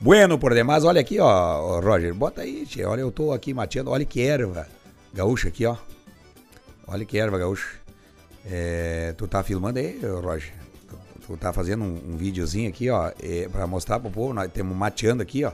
Bueno 0.00 0.38
por 0.38 0.54
demais, 0.54 0.82
olha 0.82 1.02
aqui, 1.02 1.20
ó, 1.20 1.78
Roger, 1.78 2.14
bota 2.14 2.40
aí, 2.40 2.64
tchê, 2.64 2.86
olha, 2.86 3.02
eu 3.02 3.12
tô 3.12 3.32
aqui 3.32 3.52
mateando, 3.52 3.90
olha 3.90 4.02
que 4.06 4.22
erva 4.22 4.66
gaúcha 5.12 5.48
aqui, 5.48 5.66
ó. 5.66 5.76
Olha 6.86 7.04
que 7.04 7.18
erva 7.18 7.38
gaúcha. 7.38 7.66
É, 8.46 9.14
tu 9.18 9.28
tá 9.28 9.42
filmando 9.42 9.78
aí, 9.78 10.00
Roger? 10.02 10.54
Tu, 10.88 10.96
tu 11.26 11.36
tá 11.36 11.52
fazendo 11.52 11.84
um, 11.84 12.14
um 12.14 12.16
videozinho 12.16 12.70
aqui, 12.70 12.88
ó, 12.88 13.12
é, 13.22 13.46
pra 13.52 13.66
mostrar 13.66 14.00
pro 14.00 14.10
povo, 14.10 14.32
nós 14.32 14.50
temos 14.50 14.74
mateando 14.74 15.22
aqui, 15.22 15.44
ó, 15.44 15.52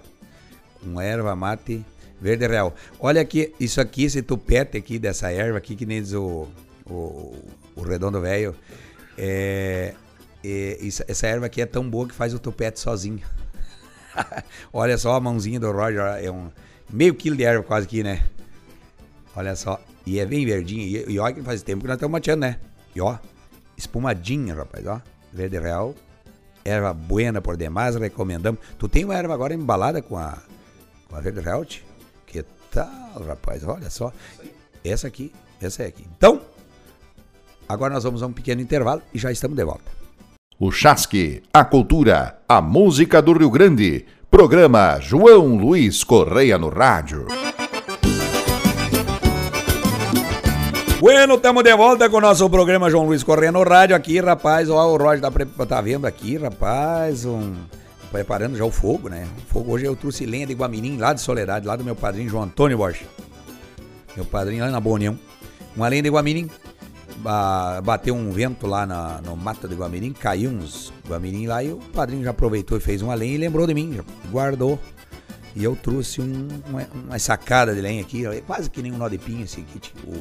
com 0.81 1.01
erva 1.01 1.35
mate 1.35 1.85
verde 2.21 2.47
real. 2.47 2.73
Olha 3.01 3.21
aqui, 3.21 3.53
isso 3.59 3.81
aqui, 3.81 4.05
esse 4.05 4.23
tupete 4.23 4.79
aqui 4.79 4.97
dessa 4.97 5.29
erva 5.33 5.59
aqui, 5.59 5.75
que 5.75 5.85
nem 5.85 6.01
diz 6.01 6.13
o, 6.13 6.47
o, 6.89 7.35
o 7.79 7.83
redondo 7.83 8.21
velho, 8.21 8.55
é, 9.17 9.95
é, 10.45 10.79
essa 11.07 11.27
erva 11.27 11.47
aqui 11.47 11.63
é 11.63 11.67
tão 11.67 11.89
boa 11.89 12.09
que 12.09 12.15
faz 12.15 12.35
o 12.35 12.39
tupete 12.39 12.81
sozinho. 12.81 13.23
Olha 14.73 14.99
só 14.99 15.15
a 15.15 15.21
mãozinha 15.21 15.61
do 15.61 15.71
Roger, 15.71 16.03
é 16.23 16.31
um 16.31 16.51
meio 16.91 17.15
quilo 17.15 17.37
de 17.37 17.45
erva 17.45 17.63
quase 17.63 17.87
aqui, 17.87 18.03
né? 18.03 18.23
Olha 19.37 19.55
só, 19.55 19.81
e 20.05 20.19
é 20.19 20.27
bem 20.27 20.45
verdinho, 20.45 20.83
e, 20.83 21.13
e 21.13 21.19
olha 21.21 21.35
que 21.35 21.43
faz 21.43 21.63
tempo 21.63 21.83
que 21.83 21.87
nós 21.87 21.95
estamos 21.95 22.13
mateando, 22.13 22.41
né? 22.41 22.59
E 22.95 23.01
ó, 23.01 23.17
espumadinha, 23.77 24.55
rapaz, 24.55 24.85
ó, 24.87 25.01
verde 25.33 25.59
real, 25.61 25.95
erva 26.65 26.93
buena 26.93 27.41
por 27.41 27.57
demais, 27.57 27.95
recomendamos. 27.95 28.61
Tu 28.79 28.89
tem 28.89 29.05
uma 29.05 29.15
erva 29.15 29.35
agora 29.35 29.55
embalada 29.55 30.03
com 30.03 30.17
a, 30.17 30.39
com 31.09 31.15
a 31.15 31.21
verde 31.21 31.41
real? 31.41 31.65
Que 32.27 32.43
tal, 32.73 33.23
rapaz, 33.23 33.63
olha 33.65 33.91
só. 33.91 34.13
Essa 34.83 35.07
aqui, 35.07 35.33
essa 35.61 35.85
é 35.85 35.87
aqui. 35.87 36.05
Então, 36.17 36.41
agora 37.69 37.95
nós 37.95 38.05
vamos 38.05 38.23
a 38.23 38.27
um 38.27 38.33
pequeno 38.33 38.61
intervalo 38.61 39.03
e 39.13 39.19
já 39.19 39.31
estamos 39.31 39.57
de 39.57 39.65
volta. 39.65 39.91
O 40.59 40.71
Chasque, 40.73 41.43
a 41.53 41.65
cultura, 41.65 42.39
a 42.49 42.61
música 42.61 43.23
do 43.23 43.33
Rio 43.33 43.51
Grande. 43.51 44.05
Programa 44.31 44.99
João 45.01 45.57
Luiz 45.57 46.05
Correia 46.05 46.59
no 46.59 46.69
rádio. 46.69 47.27
Bueno, 51.01 51.35
estamos 51.37 51.63
de 51.63 51.77
volta 51.77 52.11
com 52.11 52.17
o 52.17 52.21
nosso 52.21 52.51
programa 52.51 52.91
João 52.91 53.07
Luiz 53.07 53.23
Corrêa 53.23 53.53
no 53.53 53.63
rádio 53.63 53.95
aqui, 53.95 54.21
rapaz. 54.21 54.69
Ó, 54.69 54.93
o 54.93 54.97
Roger 54.97 55.21
tá, 55.21 55.31
pre- 55.31 55.47
tá 55.47 55.81
vendo 55.81 56.07
aqui, 56.07 56.37
rapaz, 56.37 57.25
um, 57.25 57.55
preparando 58.11 58.57
já 58.57 58.65
o 58.65 58.71
fogo, 58.73 59.09
né? 59.09 59.27
O 59.39 59.53
fogo 59.53 59.73
hoje 59.73 59.87
eu 59.87 59.95
trouxe 59.95 60.27
lenha 60.27 60.47
de 60.47 60.55
Guamirim, 60.55 60.97
lá 60.99 61.13
de 61.13 61.21
Soledade, 61.21 61.67
lá 61.67 61.77
do 61.77 61.85
meu 61.85 61.95
padrinho 61.95 62.29
João 62.29 62.43
Antônio 62.43 62.77
Borges. 62.77 63.07
Meu 64.17 64.25
padrinho 64.25 64.65
lá 64.65 64.71
na 64.73 64.81
Boa 64.81 64.97
União. 64.97 65.17
Uma 65.77 65.87
lenha 65.87 66.03
de 66.03 66.11
Guamirim, 66.11 66.51
ba- 67.23 67.81
bateu 67.83 68.15
um 68.15 68.31
vento 68.31 68.67
lá 68.67 68.87
na, 68.87 69.21
no 69.21 69.37
mato 69.37 69.69
de 69.69 69.75
Guamirim, 69.75 70.13
caiu 70.13 70.51
uns 70.51 70.93
Guamirim 71.09 71.47
lá 71.47 71.63
e 71.63 71.73
o 71.73 71.77
padrinho 71.77 72.25
já 72.25 72.31
aproveitou 72.31 72.79
e 72.79 72.81
fez 72.81 73.03
uma 73.03 73.15
lenha 73.15 73.35
e 73.35 73.39
lembrou 73.39 73.67
de 73.67 73.75
mim, 73.75 73.95
já 73.95 74.03
guardou. 74.31 74.79
E 75.57 75.65
eu 75.65 75.75
trouxe 75.75 76.21
um, 76.21 76.49
uma, 76.69 76.87
uma 77.07 77.19
sacada 77.19 77.75
de 77.75 77.81
lenha 77.81 78.01
aqui, 78.03 78.25
é 78.27 78.41
quase 78.41 78.71
que 78.71 78.81
nem 78.83 78.93
um 78.93 78.97
nó 78.99 79.09
de 79.09 79.19
pinho 79.19 79.45
esse 79.45 79.61
aqui, 79.61 79.79
tipo, 79.79 80.13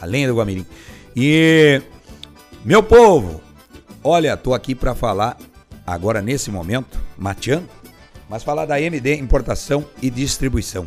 a, 0.00 0.04
a 0.04 0.06
lenha 0.06 0.26
do 0.28 0.34
Guamirim. 0.34 0.66
E, 1.14 1.80
meu 2.64 2.82
povo, 2.82 3.40
olha, 4.02 4.36
tô 4.36 4.52
aqui 4.54 4.74
para 4.74 4.94
falar 4.94 5.36
agora 5.86 6.20
nesse 6.20 6.50
momento, 6.50 6.98
mateando, 7.16 7.68
mas 8.28 8.42
falar 8.42 8.64
da 8.66 8.80
MD 8.80 9.14
Importação 9.16 9.84
e 10.02 10.10
Distribuição. 10.10 10.86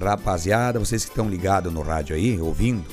Rapaziada, 0.00 0.78
vocês 0.78 1.04
que 1.04 1.10
estão 1.10 1.28
ligados 1.28 1.72
no 1.72 1.82
rádio 1.82 2.14
aí, 2.14 2.40
ouvindo 2.40 2.84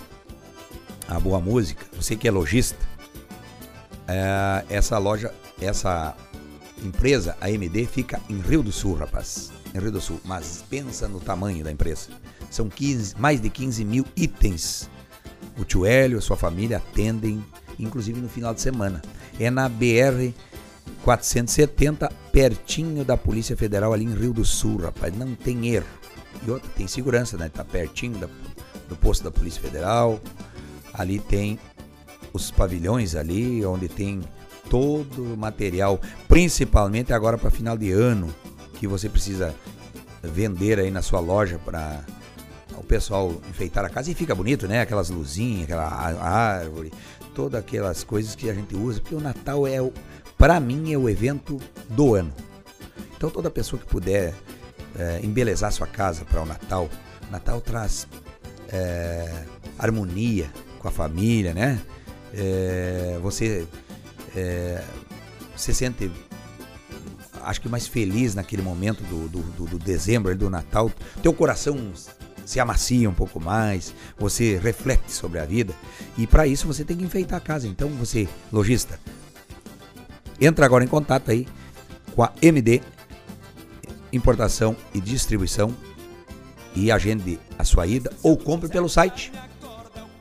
a 1.08 1.20
boa 1.20 1.40
música, 1.40 1.86
você 1.96 2.16
que 2.16 2.28
é 2.28 2.32
lojista, 2.32 2.78
é, 4.08 4.66
essa 4.70 4.98
loja, 4.98 5.34
essa 5.62 6.16
empresa, 6.84 7.36
a 7.42 7.50
MD, 7.50 7.86
fica 7.86 8.22
em 8.30 8.40
Rio 8.40 8.62
do 8.64 8.72
Sul, 8.72 8.96
rapaz. 8.96 9.52
Em 9.74 9.80
Rio 9.80 9.92
do 9.92 10.02
Sul. 10.02 10.20
Mas 10.24 10.64
pensa 10.70 11.08
no 11.08 11.20
tamanho 11.20 11.64
da 11.64 11.72
empresa. 11.72 12.10
São 12.50 12.70
15, 12.70 13.16
mais 13.18 13.42
de 13.42 13.50
15 13.50 13.84
mil 13.84 14.06
itens. 14.16 14.90
O 15.58 15.66
tio 15.66 15.86
Hélio, 15.86 16.18
a 16.20 16.22
sua 16.22 16.38
família 16.38 16.78
atendem, 16.78 17.44
inclusive 17.80 18.22
no 18.22 18.30
final 18.30 18.54
de 18.54 18.62
semana. 18.62 19.02
É 19.40 19.50
na 19.50 19.68
BR 19.68 20.32
470, 21.04 22.10
pertinho 22.32 23.04
da 23.04 23.18
Polícia 23.18 23.58
Federal, 23.58 23.94
ali 23.94 24.06
em 24.06 24.14
Rio 24.14 24.34
do 24.34 24.46
Sul, 24.46 24.78
rapaz. 24.78 25.16
Não 25.18 25.36
tem 25.36 25.68
erro. 25.70 25.88
E 26.46 26.52
outra, 26.52 26.70
tem 26.76 26.88
segurança, 26.88 27.38
né? 27.38 27.50
Tá 27.50 27.64
pertinho 27.66 28.18
da- 28.20 28.30
do 28.88 28.96
posto 28.96 29.24
da 29.24 29.32
Polícia 29.32 29.62
Federal. 29.62 30.22
Ali 30.98 31.20
tem 31.20 31.60
os 32.34 32.52
pavilhões 32.52 33.16
ali, 33.16 33.66
onde 33.66 33.88
tem 33.88 34.22
todo 34.70 35.34
o 35.34 35.38
material, 35.38 36.00
principalmente 36.28 37.14
agora 37.14 37.38
para 37.38 37.50
final 37.50 37.78
de 37.78 37.92
ano, 37.92 38.34
que 38.74 38.88
você 38.88 39.08
precisa 39.08 39.56
vender 40.22 40.80
aí 40.80 40.92
na 40.92 41.02
sua 41.02 41.20
loja 41.20 41.60
para 41.64 42.04
o 42.76 42.84
pessoal 42.84 43.34
enfeitar 43.50 43.86
a 43.86 43.90
casa 43.90 44.12
e 44.12 44.14
fica 44.14 44.36
bonito, 44.36 44.68
né? 44.68 44.82
Aquelas 44.82 45.10
luzinhas, 45.10 45.64
aquela 45.64 45.88
árvore, 45.88 46.92
todas 47.34 47.60
aquelas 47.60 48.04
coisas 48.04 48.36
que 48.36 48.50
a 48.50 48.54
gente 48.54 48.76
usa, 48.76 49.00
porque 49.00 49.16
o 49.16 49.22
Natal 49.22 49.66
é 49.66 49.78
para 50.38 50.60
mim 50.60 50.94
é 50.94 50.98
o 50.98 51.10
evento 51.10 51.60
do 51.90 52.16
ano. 52.16 52.34
Então 53.16 53.30
toda 53.30 53.50
pessoa 53.50 53.80
que 53.82 53.88
puder 53.88 54.34
é, 54.98 55.20
embelezar 55.24 55.72
sua 55.72 55.88
casa 55.88 56.24
para 56.26 56.42
o 56.42 56.46
Natal, 56.46 56.90
Natal 57.32 57.62
traz 57.62 58.08
é, 58.70 59.44
harmonia 59.78 60.52
com 60.80 60.88
a 60.88 60.92
família, 60.92 61.54
né? 61.54 61.82
é, 62.34 63.20
você 63.22 63.68
é, 64.36 64.84
se 65.56 65.74
sente 65.74 66.12
acho 67.44 67.62
que 67.62 67.70
mais 67.70 67.88
feliz 67.88 68.36
naquele 68.36 68.62
momento 68.62 69.04
do, 69.04 69.30
do, 69.30 69.42
do, 69.42 69.66
do 69.66 69.80
dezembro, 69.80 70.36
do 70.36 70.50
Natal. 70.50 70.92
Teu 71.24 71.34
coração 71.34 71.94
se 72.46 72.60
amacia 72.60 73.10
um 73.10 73.14
pouco 73.14 73.40
mais, 73.40 73.94
você 74.18 74.58
reflete 74.58 75.12
sobre 75.12 75.40
a 75.40 75.46
vida 75.46 75.74
e 76.18 76.28
para 76.28 76.46
isso 76.46 76.68
você 76.68 76.84
tem 76.84 76.98
que 76.98 77.06
enfeitar 77.06 77.38
a 77.38 77.42
casa. 77.42 77.68
Então 77.68 77.90
você, 77.90 78.28
lojista, 78.52 79.00
entra 80.42 80.66
agora 80.66 80.84
em 80.84 80.88
contato 80.88 81.32
aí 81.32 81.48
com 82.14 82.24
a 82.24 82.34
MD 82.42 82.82
Importação 84.12 84.76
e 84.94 85.00
Distribuição 85.00 85.74
e 86.76 86.92
agende 86.92 87.40
a 87.58 87.64
sua 87.64 87.88
ida 87.88 88.12
ou 88.22 88.38
compre 88.38 88.70
pelo 88.70 88.90
site 88.90 89.32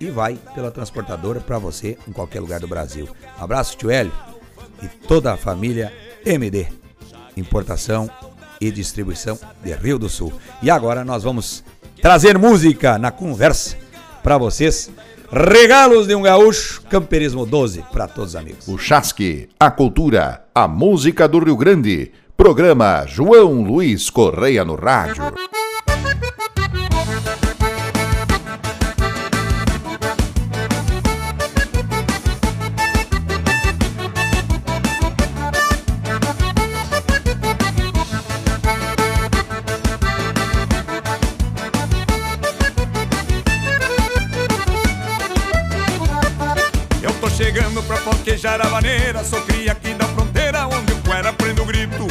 e 0.00 0.10
vai 0.10 0.38
pela 0.54 0.70
transportadora 0.70 1.40
para 1.40 1.58
você 1.58 1.96
em 2.06 2.12
qualquer 2.12 2.40
lugar 2.40 2.60
do 2.60 2.68
Brasil. 2.68 3.08
Abraço, 3.38 3.76
tio 3.76 3.90
Hélio 3.90 4.12
e 4.82 4.88
toda 4.88 5.32
a 5.32 5.36
família 5.36 5.92
MD, 6.24 6.66
importação 7.36 8.10
e 8.60 8.70
distribuição 8.70 9.38
de 9.62 9.72
Rio 9.74 9.98
do 9.98 10.08
Sul. 10.08 10.32
E 10.62 10.70
agora 10.70 11.04
nós 11.04 11.22
vamos 11.22 11.64
trazer 12.00 12.38
música 12.38 12.98
na 12.98 13.10
conversa 13.10 13.76
para 14.22 14.38
vocês. 14.38 14.90
Regalos 15.30 16.06
de 16.06 16.14
um 16.14 16.22
gaúcho, 16.22 16.82
Camperismo 16.82 17.44
12 17.44 17.84
para 17.92 18.06
todos 18.06 18.30
os 18.30 18.36
amigos. 18.36 18.68
O 18.68 18.78
Chasque, 18.78 19.48
a 19.58 19.70
cultura, 19.70 20.44
a 20.54 20.68
música 20.68 21.26
do 21.26 21.40
Rio 21.40 21.56
Grande. 21.56 22.12
Programa 22.36 23.04
João 23.06 23.62
Luiz 23.62 24.08
Correia 24.08 24.64
no 24.64 24.76
rádio. 24.76 25.24
Beijar 48.26 48.60
a 48.60 48.68
vaneira 48.68 49.22
Sou 49.22 49.40
cria 49.42 49.72
aqui 49.72 49.94
da 49.94 50.04
fronteira 50.06 50.66
Onde 50.66 50.92
o 50.92 50.96
cuera 51.02 51.32
prende 51.32 51.60
o 51.60 51.64
grito. 51.64 52.06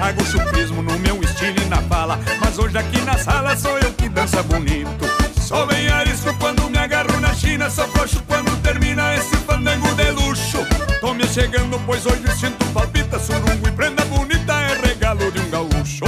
Hago 0.00 0.24
chupismo 0.24 0.82
no 0.82 0.98
meu 0.98 1.22
estilo 1.22 1.60
e 1.60 1.64
na 1.66 1.82
fala 1.82 2.18
Mas 2.40 2.58
hoje 2.58 2.78
aqui 2.78 3.00
na 3.02 3.18
sala 3.18 3.54
sou 3.54 3.78
eu 3.78 3.92
que 3.92 4.08
dança 4.08 4.42
bonito. 4.42 5.06
Sou 5.40 5.66
bem 5.66 5.88
arisco 5.88 6.34
quando 6.38 6.68
me 6.70 6.78
agarro 6.78 7.20
na 7.20 7.34
China 7.34 7.68
Sou 7.68 7.86
coxo 7.88 8.22
quando 8.26 8.50
termina 8.62 9.14
esse 9.14 9.36
fandango 9.36 9.94
de 9.94 10.10
luxo. 10.10 10.58
Tô 11.00 11.12
me 11.12 11.26
chegando 11.28 11.78
pois 11.84 12.06
hoje 12.06 12.26
sinto 12.38 12.64
palpita 12.72 13.18
Surungo 13.18 13.68
e 13.68 13.72
prenda 13.72 14.04
bonita 14.06 14.54
é 14.54 14.88
regalo 14.88 15.30
de 15.30 15.40
um 15.40 15.50
gaúcho. 15.50 16.04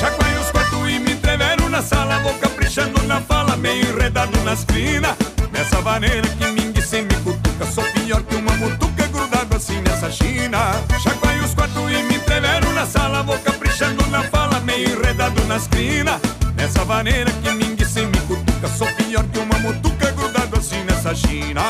Chacoalho 0.00 0.40
os 0.40 0.50
quatro 0.50 0.88
e 0.88 0.98
me 0.98 1.12
entrevero 1.12 1.68
na 1.68 1.82
sala 1.82 2.18
Vou 2.20 2.34
caprichando 2.34 3.02
na 3.04 3.20
fala, 3.20 3.56
meio 3.56 3.90
enredado 3.90 4.38
nas 4.42 4.64
crinas 4.64 5.16
Nessa 5.52 5.80
vaneira 5.80 6.28
que 6.28 6.55
china 10.16 10.72
Chacoalho 11.02 11.44
os 11.44 11.54
quatro 11.54 11.90
e 11.90 12.02
me 12.02 12.16
entrevero 12.16 12.72
na 12.72 12.86
sala 12.86 13.22
Vou 13.22 13.38
caprichando 13.38 14.06
na 14.08 14.22
fala, 14.24 14.60
meio 14.60 14.98
enredado 14.98 15.42
nas 15.44 15.66
crinas 15.68 16.20
Nessa 16.56 16.84
vaneira 16.84 17.30
que 17.42 17.50
ninguém 17.52 17.86
sem 17.86 18.06
me 18.06 18.20
cutuca 18.20 18.68
Sou 18.68 18.88
pior 18.94 19.24
que 19.24 19.38
uma 19.38 19.58
mutuca 19.58 20.10
grudado 20.12 20.58
assim 20.58 20.82
nessa 20.84 21.14
china 21.14 21.62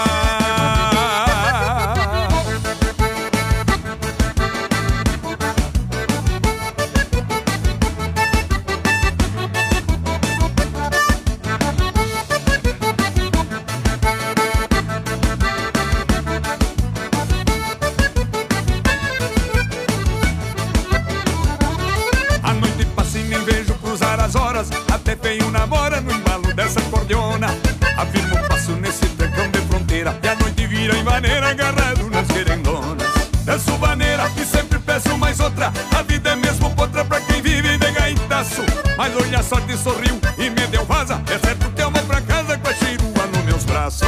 sorte 39.42 39.76
sorriu 39.76 40.18
e 40.38 40.50
me 40.50 40.66
deu 40.66 40.84
vaza. 40.84 41.20
É 41.30 41.38
certo 41.38 41.70
que 41.70 41.82
eu 41.82 41.90
vou 41.90 42.02
pra 42.02 42.20
casa 42.20 42.58
com 42.58 42.68
a 42.68 42.74
chirua 42.74 43.26
nos 43.32 43.44
meus 43.44 43.64
braços. 43.64 44.06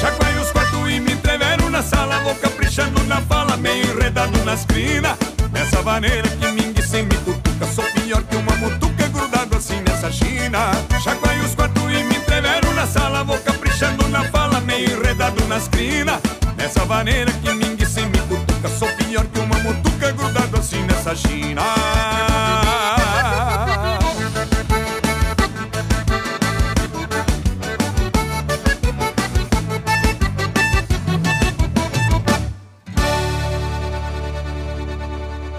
Chacoalho 0.00 0.42
os 0.42 0.52
quartos 0.52 0.90
e 0.90 1.00
me 1.00 1.12
entrevero 1.12 1.68
na 1.70 1.82
sala 1.82 2.20
Vou 2.20 2.34
caprichando 2.36 3.02
na 3.04 3.20
fala, 3.22 3.56
meio 3.56 3.84
enredado 3.92 4.38
nas 4.44 4.64
crinas 4.64 5.16
Nessa 5.52 5.82
vaneira 5.82 6.28
que 6.28 6.46
mingue 6.52 6.82
sem 6.82 7.02
me 7.02 7.16
cutuca 7.16 7.66
Sou 7.66 7.84
pior 7.92 8.22
que 8.22 8.36
uma 8.36 8.54
mutuca 8.56 9.08
grudado 9.08 9.56
assim 9.56 9.80
nessa 9.80 10.10
china. 10.12 10.70
Chacoalho 11.02 11.44
os 11.44 11.54
quartos 11.54 11.82
e 11.82 12.04
me 12.04 12.16
entrevero 12.16 12.72
na 12.74 12.86
sala 12.86 13.24
Vou 13.24 13.38
caprichando 13.38 14.06
na 14.08 14.22
fala, 14.30 14.60
meio 14.60 14.98
enredado 14.98 15.44
nas 15.46 15.66
crinas 15.66 16.20
Nessa 16.56 16.84
vaneira 16.84 17.32
que 17.32 17.52
mingue 17.52 17.84
sem 17.84 18.06
me 18.06 18.18
cutuca 18.18 18.68
Sou 18.68 18.88
pior 18.92 19.26
que 19.26 19.40
uma 19.40 19.58
mutuca 19.58 20.12
grudado 20.12 20.58
assim 20.58 20.82
nessa 20.84 21.16
china 21.16 21.62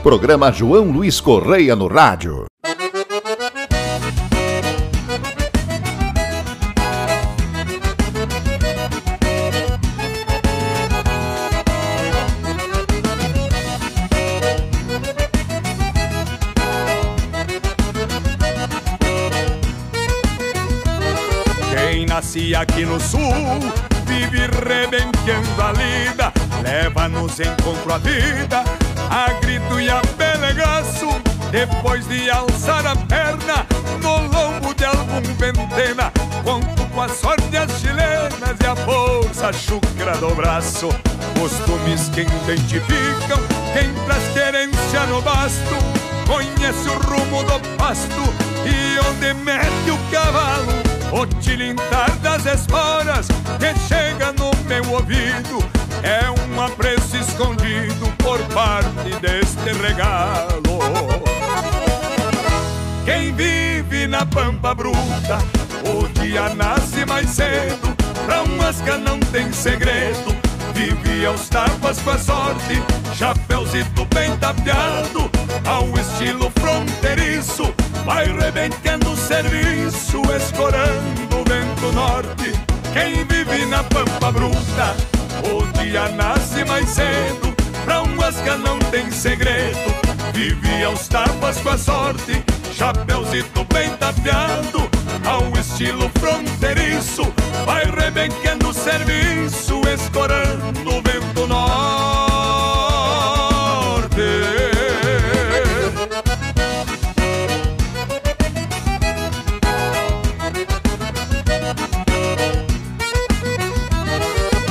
Programa 0.10 0.52
João 0.52 0.86
Luiz 0.86 1.22
Correia 1.22 1.76
no 1.76 1.86
rádio. 1.88 2.48
Quem 21.70 22.08
nasce 22.08 22.56
aqui 22.56 22.84
no 22.84 23.00
sul 23.00 23.22
vive 24.08 24.48
rebenqueando 24.68 25.62
a 25.62 25.72
lida, 25.72 26.34
leva-nos 26.64 27.40
encontro 27.40 27.94
a 27.94 28.00
vida 28.00 28.79
chucra 39.70 40.18
do 40.18 40.34
braço, 40.34 40.90
costumes 41.40 42.10
que 42.10 42.22
identificam 42.22 43.38
quem 43.72 43.94
traz 44.06 44.28
querência 44.34 45.06
no 45.08 45.22
basto, 45.22 45.76
conhece 46.26 46.90
o 46.90 46.98
rumo 46.98 47.44
do 47.44 47.60
pasto 47.78 48.34
e 48.66 49.00
onde 49.08 49.32
mete 49.44 49.92
o 49.92 49.98
cavalo. 50.12 50.74
O 51.12 51.26
tilintar 51.40 52.10
das 52.18 52.48
esporas 52.48 53.28
que 53.60 53.80
chega 53.88 54.34
no 54.34 54.52
meu 54.68 54.92
ouvido 54.92 55.64
é 56.02 56.30
um 56.32 56.62
apreço 56.62 57.18
escondido 57.18 58.12
por 58.18 58.40
parte 58.52 59.12
deste 59.22 59.72
regalo. 59.84 60.80
Quem 63.06 63.34
vive 63.34 64.08
na 64.08 64.26
pampa 64.26 64.74
bruta, 64.74 65.38
o 65.86 66.08
dia 66.20 66.56
nasce 66.56 67.06
mais 67.06 67.30
cedo, 67.30 67.96
masca 68.60 68.98
não 68.98 69.20
tem 69.20 69.52
segredo. 69.52 70.36
Vive 70.74 71.26
aos 71.26 71.50
tapas 71.50 72.00
com 72.02 72.12
a 72.12 72.18
sorte, 72.18 72.84
chapéuzito 73.16 74.06
bem 74.14 74.36
tapeado, 74.38 75.30
ao 75.66 75.88
estilo 75.98 76.52
fronteiriço, 76.60 77.74
vai 78.06 78.26
rebentando 78.26 79.12
o 79.12 79.18
serviço, 79.18 80.22
escorando 80.38 81.40
o 81.40 81.44
vento 81.44 81.92
norte. 81.94 82.54
Quem 82.94 83.26
vive 83.26 83.66
na 83.66 83.84
pampa 83.84 84.32
bruta, 84.32 84.96
o 85.44 85.80
dia 85.80 86.10
nasce 86.10 86.64
mais 86.66 86.90
cedo, 86.90 87.54
pra 87.84 88.04
um 88.04 88.22
asca 88.22 88.56
não 88.58 88.78
tem 88.92 89.10
segredo. 89.12 89.80
Vive 90.34 90.84
aos 90.84 91.08
tapas 91.08 91.58
com 91.58 91.70
a 91.70 91.78
sorte, 91.78 92.44
chapéuzito 92.80 93.66
bem 93.74 93.90
tapeado, 93.98 94.90
ao 95.28 95.52
estilo 95.60 96.10
fronteiriço, 96.18 97.24
vai 97.66 97.84
rebentando 97.84 98.74
serviço 98.74 99.82
escorando 99.94 100.90
o 100.90 101.02
vento 101.02 101.46
norte. 101.46 101.60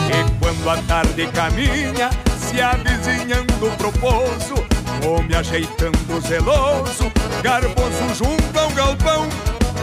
E 0.09 0.39
quando 0.41 0.71
a 0.71 0.77
tarde 0.89 1.27
caminha, 1.27 2.09
se 2.39 2.63
avizinhando 2.63 3.71
pro 3.77 3.93
pouso, 3.93 4.68
homem 5.07 5.37
ajeitando 5.37 6.21
zeloso, 6.21 7.11
garboso 7.43 8.15
junto 8.15 8.59
ao 8.59 8.71
galpão, 8.71 9.29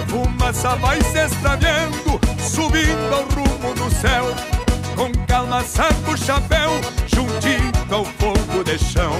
fumaça 0.08 0.76
vai 0.76 1.02
se 1.02 1.20
extraviando, 1.20 2.20
subindo 2.40 3.14
ao 3.14 3.24
rumo 3.24 3.74
do 3.76 3.90
céu. 3.96 4.26
Com 4.96 5.12
calma 5.26 5.62
saco 5.64 6.12
o 6.12 6.18
chapéu, 6.18 6.72
juntinho 7.08 7.72
ao 7.92 8.06
fogo 8.06 8.64
de 8.64 8.78
chão. 8.78 9.14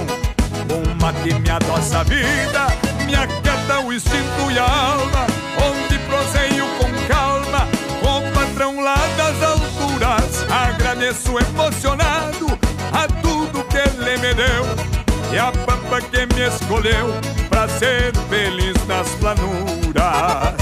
Um 0.70 1.02
mate 1.02 1.34
me 1.34 1.50
adoça 1.50 2.00
a 2.00 2.02
vida, 2.02 2.66
me 3.04 3.14
aquieta 3.14 3.80
o 3.80 3.92
instinto 3.92 4.50
e 4.50 4.58
a 4.58 4.64
alma, 4.64 5.26
onde 5.68 5.98
proseio 6.00 6.66
com 6.78 6.90
calma, 7.06 7.68
com 8.00 8.26
o 8.26 8.32
patrão 8.32 8.80
lá 8.80 8.96
das 9.16 9.42
alturas. 9.42 10.46
Agradeço 10.50 11.38
emocionado 11.38 12.58
a 12.92 13.06
tudo 13.20 13.64
que 13.64 13.76
ele 13.76 14.18
me 14.18 14.34
deu 14.34 14.85
e 15.36 15.38
a 15.38 15.52
pampa 15.52 16.00
que 16.00 16.34
me 16.34 16.48
escolheu 16.48 17.12
pra 17.50 17.68
ser 17.68 18.10
feliz 18.30 18.74
nas 18.86 19.06
planuras. 19.16 20.54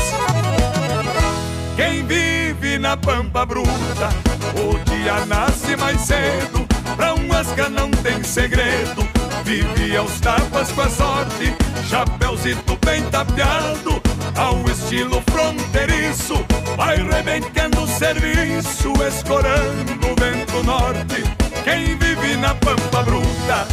Quem 1.76 2.04
vive 2.04 2.76
na 2.80 2.96
pampa 2.96 3.46
bruta, 3.46 4.08
o 4.56 4.76
dia 4.90 5.24
nasce 5.26 5.76
mais 5.76 6.00
cedo. 6.00 6.66
Pra 6.96 7.14
um 7.14 7.32
asca 7.32 7.68
não 7.68 7.88
tem 7.88 8.20
segredo, 8.24 9.08
vive 9.44 9.96
aos 9.96 10.18
tapas 10.18 10.72
com 10.72 10.80
a 10.80 10.90
sorte. 10.90 11.54
Chapéuzito 11.88 12.76
bem 12.84 13.00
tapeado, 13.04 14.02
ao 14.36 14.60
estilo 14.68 15.22
fronteiriço. 15.30 16.44
Vai 16.76 16.96
rebentando 16.96 17.86
serviço, 17.86 18.92
escorando 19.06 20.10
o 20.10 20.20
vento 20.20 20.64
norte. 20.64 21.22
Quem 21.62 21.96
vive 21.96 22.36
na 22.38 22.56
pampa 22.56 23.04
bruta, 23.04 23.68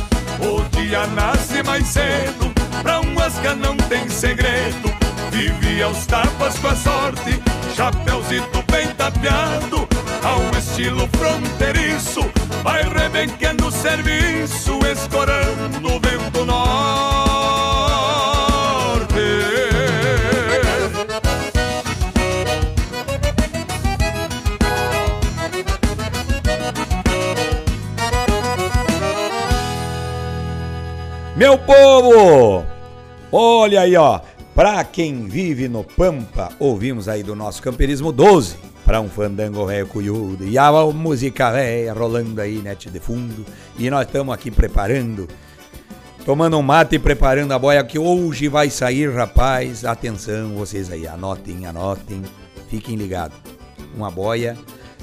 dia 0.91 1.07
nasce 1.07 1.63
mais 1.63 1.87
cedo. 1.87 2.51
Pra 2.83 2.99
um 2.99 3.17
asca 3.17 3.55
não 3.55 3.77
tem 3.77 4.09
segredo, 4.09 4.93
vive 5.31 5.81
aos 5.81 6.05
tapas 6.05 6.59
com 6.59 6.67
a 6.67 6.75
sorte. 6.75 7.41
Chapéuzito 7.73 8.61
bem 8.69 8.87
tapeado, 8.95 9.87
ao 10.21 10.59
estilo 10.59 11.07
fronteiriço. 11.17 12.29
Vai 12.61 12.83
rebenquendo 12.83 13.67
o 13.67 13.71
serviço, 13.71 14.79
escorando 14.85 15.87
o 15.87 15.99
vento 15.99 16.45
norte. 16.45 17.20
Meu 31.41 31.57
povo! 31.57 32.63
Olha 33.31 33.81
aí, 33.81 33.95
ó. 33.95 34.19
Pra 34.53 34.83
quem 34.83 35.25
vive 35.25 35.67
no 35.67 35.83
Pampa, 35.83 36.49
ouvimos 36.59 37.07
aí 37.07 37.23
do 37.23 37.35
nosso 37.35 37.63
Camperismo 37.63 38.11
12 38.11 38.57
para 38.85 39.01
um 39.01 39.09
fandango 39.09 39.65
velho 39.65 39.87
cuyudo. 39.87 40.47
E 40.47 40.55
a 40.55 40.71
música 40.93 41.49
velha 41.49 41.93
rolando 41.93 42.39
aí, 42.39 42.61
net 42.61 42.91
de 42.91 42.99
fundo. 42.99 43.43
E 43.75 43.89
nós 43.89 44.05
estamos 44.05 44.31
aqui 44.35 44.51
preparando, 44.51 45.27
tomando 46.23 46.59
um 46.59 46.61
mate 46.61 46.97
e 46.97 46.99
preparando 46.99 47.53
a 47.53 47.57
boia 47.57 47.83
que 47.83 47.97
hoje 47.97 48.47
vai 48.47 48.69
sair, 48.69 49.11
rapaz. 49.11 49.83
Atenção, 49.83 50.49
vocês 50.49 50.91
aí, 50.91 51.07
anotem, 51.07 51.65
anotem, 51.65 52.21
fiquem 52.69 52.95
ligados. 52.95 53.35
Uma 53.95 54.11
boia, 54.11 54.55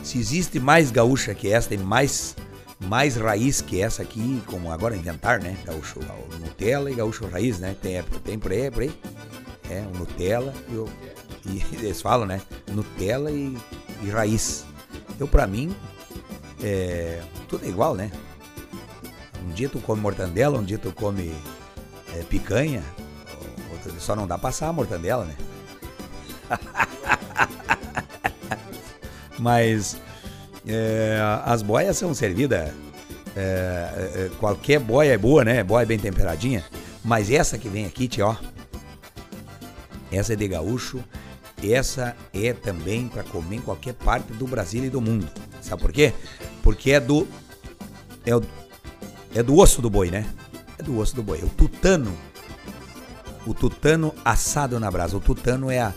se 0.05 0.21
existe 0.21 0.61
mais 0.61 0.93
gaúcha 0.93 1.35
que 1.35 1.53
esta 1.53 1.75
e 1.75 1.79
mais 1.79 2.37
mais 2.81 3.17
raiz 3.17 3.61
que 3.61 3.81
essa 3.81 4.03
aqui, 4.03 4.43
como 4.47 4.71
agora 4.71 4.97
inventar, 4.97 5.41
né? 5.41 5.57
Gaúcho 5.65 6.01
Nutella 6.41 6.91
e 6.91 6.95
gaúcho 6.95 7.27
raiz, 7.27 7.59
né? 7.59 7.77
Tem, 7.81 8.03
tem 8.25 8.39
por 8.39 8.53
aí, 8.53 8.71
por 8.71 8.83
aí. 8.83 9.01
É, 9.69 9.85
o 9.93 9.99
Nutella 9.99 10.55
e, 10.69 10.77
o, 10.77 10.89
e 11.47 11.77
eles 11.77 12.01
falam, 12.01 12.27
né? 12.27 12.41
Nutella 12.69 13.31
e, 13.31 13.57
e 14.03 14.11
raiz. 14.11 14.65
Eu, 15.19 15.27
pra 15.27 15.47
mim, 15.47 15.75
é, 16.63 17.21
tudo 17.49 17.65
é 17.65 17.69
igual, 17.69 17.95
né? 17.95 18.11
Um 19.45 19.51
dia 19.51 19.69
tu 19.69 19.81
come 19.81 20.01
mortandela, 20.01 20.59
um 20.59 20.65
dia 20.65 20.79
tu 20.79 20.93
come 20.93 21.35
é, 22.15 22.23
picanha, 22.25 22.83
outro 23.73 24.01
só 24.01 24.15
não 24.15 24.27
dá 24.27 24.39
passar 24.39 24.69
a 24.69 24.73
mortandela, 24.73 25.25
né? 25.25 25.37
Mas 29.39 29.97
é, 30.69 31.19
as 31.45 31.63
boias 31.63 31.97
são 31.97 32.13
servidas. 32.13 32.71
É, 33.35 33.41
é, 33.41 34.31
qualquer 34.39 34.79
boia 34.79 35.13
é 35.13 35.19
boa, 35.19 35.45
né? 35.45 35.65
Boia 35.65 35.87
bem 35.87 35.99
temperadinha. 35.99 36.65
Mas 37.03 37.31
essa 37.31 37.57
que 37.57 37.69
vem 37.69 37.87
aqui, 37.87 38.09
ó. 38.21 38.37
Essa 40.13 40.35
é 40.35 40.37
de 40.37 40.47
gaúcho. 40.47 41.03
Essa 41.63 42.15
é 42.33 42.53
também 42.53 43.09
para 43.09 43.23
comer 43.23 43.57
em 43.57 43.61
qualquer 43.61 43.95
parte 43.95 44.33
do 44.33 44.47
Brasil 44.47 44.85
e 44.85 44.91
do 44.91 45.01
mundo. 45.01 45.27
Sabe 45.61 45.81
por 45.81 45.93
quê? 45.93 46.13
Porque 46.63 46.93
é 46.93 47.01
do. 47.01 47.27
É, 48.27 49.39
é 49.39 49.43
do 49.43 49.57
osso 49.57 49.81
do 49.81 49.89
boi, 49.89 50.11
né? 50.11 50.27
É 50.79 50.83
do 50.83 50.99
osso 50.99 51.15
do 51.15 51.23
boi. 51.23 51.43
O 51.43 51.49
tutano. 51.49 52.15
O 53.47 53.55
tutano 53.55 54.15
assado 54.25 54.79
na 54.79 54.91
brasa. 54.91 55.17
O 55.17 55.21
tutano 55.21 55.71
é 55.71 55.81
a. 55.81 55.95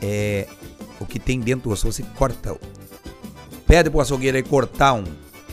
É 0.00 0.46
o 1.00 1.06
que 1.06 1.18
tem 1.18 1.40
dentro 1.40 1.68
do 1.68 1.72
osso. 1.72 1.90
Você 1.90 2.02
corta 2.16 2.56
Pede 3.68 3.90
pro 3.90 4.00
açougueiro 4.00 4.38
aí 4.38 4.42
cortar 4.42 4.94
um, 4.94 5.04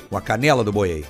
uma 0.09 0.21
canela 0.21 0.63
do 0.63 0.71
boi 0.71 0.89
aí. 0.89 1.05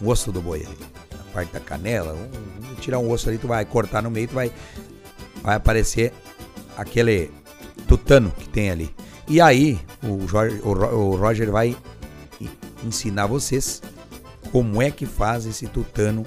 Um 0.00 0.08
osso 0.08 0.30
do 0.30 0.42
boi 0.42 0.58
aí. 0.58 0.78
A 1.18 1.32
parte 1.32 1.52
da 1.54 1.60
canela, 1.60 2.12
um, 2.12 2.74
tirar 2.74 2.98
um 2.98 3.10
osso 3.10 3.30
ali, 3.30 3.38
tu 3.38 3.48
vai 3.48 3.64
cortar 3.64 4.02
no 4.02 4.10
meio, 4.10 4.28
tu 4.28 4.34
vai, 4.34 4.52
vai 5.42 5.56
aparecer 5.56 6.12
aquele 6.76 7.30
tutano 7.88 8.30
que 8.30 8.46
tem 8.46 8.70
ali. 8.70 8.94
E 9.26 9.40
aí, 9.40 9.80
o, 10.02 10.28
Jorge, 10.28 10.60
o, 10.62 10.68
o 10.68 11.16
Roger 11.16 11.50
vai 11.50 11.74
ensinar 12.84 13.26
vocês 13.26 13.80
como 14.50 14.82
é 14.82 14.90
que 14.90 15.06
faz 15.06 15.46
esse 15.46 15.66
tutano 15.66 16.24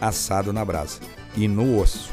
assado 0.00 0.52
na 0.52 0.64
brasa 0.64 0.98
e 1.36 1.46
no 1.46 1.78
osso. 1.78 2.10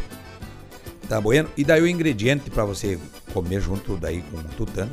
Tá 1.09 1.19
bueno? 1.19 1.49
E 1.57 1.63
daí 1.63 1.81
o 1.81 1.87
ingrediente 1.87 2.51
para 2.51 2.65
você 2.65 2.99
comer 3.33 3.61
junto 3.61 3.97
daí 3.97 4.21
com 4.29 4.37
o 4.37 4.43
tutano 4.43 4.91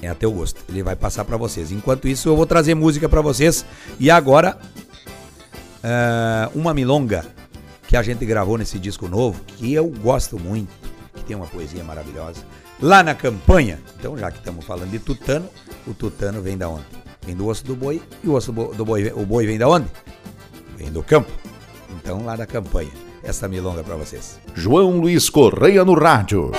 é 0.00 0.08
a 0.08 0.14
teu 0.14 0.30
gosto. 0.32 0.51
Ele 0.72 0.82
vai 0.82 0.96
passar 0.96 1.24
para 1.24 1.36
vocês. 1.36 1.70
Enquanto 1.70 2.08
isso, 2.08 2.28
eu 2.28 2.36
vou 2.36 2.46
trazer 2.46 2.74
música 2.74 3.08
para 3.08 3.20
vocês. 3.20 3.64
E 4.00 4.10
agora, 4.10 4.58
uh, 5.84 6.58
uma 6.58 6.72
milonga 6.72 7.26
que 7.86 7.96
a 7.96 8.02
gente 8.02 8.24
gravou 8.24 8.56
nesse 8.56 8.78
disco 8.78 9.06
novo, 9.06 9.38
que 9.46 9.72
eu 9.72 9.86
gosto 9.86 10.38
muito, 10.38 10.72
que 11.14 11.22
tem 11.24 11.36
uma 11.36 11.46
poesia 11.46 11.84
maravilhosa. 11.84 12.40
Lá 12.80 13.02
na 13.02 13.14
campanha, 13.14 13.78
então 13.98 14.16
já 14.16 14.30
que 14.30 14.38
estamos 14.38 14.64
falando 14.64 14.90
de 14.90 14.98
tutano, 14.98 15.46
o 15.86 15.92
tutano 15.92 16.40
vem 16.40 16.56
da 16.56 16.68
onde? 16.68 16.86
Vem 17.24 17.36
do 17.36 17.46
osso 17.46 17.64
do 17.64 17.76
boi 17.76 18.02
e 18.24 18.28
o 18.28 18.32
osso 18.32 18.50
do 18.50 18.84
boi, 18.84 19.12
o 19.14 19.26
boi 19.26 19.46
vem 19.46 19.58
da 19.58 19.68
onde? 19.68 19.86
Vem 20.76 20.90
do 20.90 21.02
campo. 21.02 21.30
Então 21.90 22.24
lá 22.24 22.36
na 22.36 22.46
campanha. 22.46 22.90
Essa 23.22 23.46
milonga 23.46 23.84
para 23.84 23.94
vocês. 23.94 24.40
João 24.52 24.98
Luiz 24.98 25.30
Correia 25.30 25.84
no 25.84 25.94
rádio. 25.94 26.50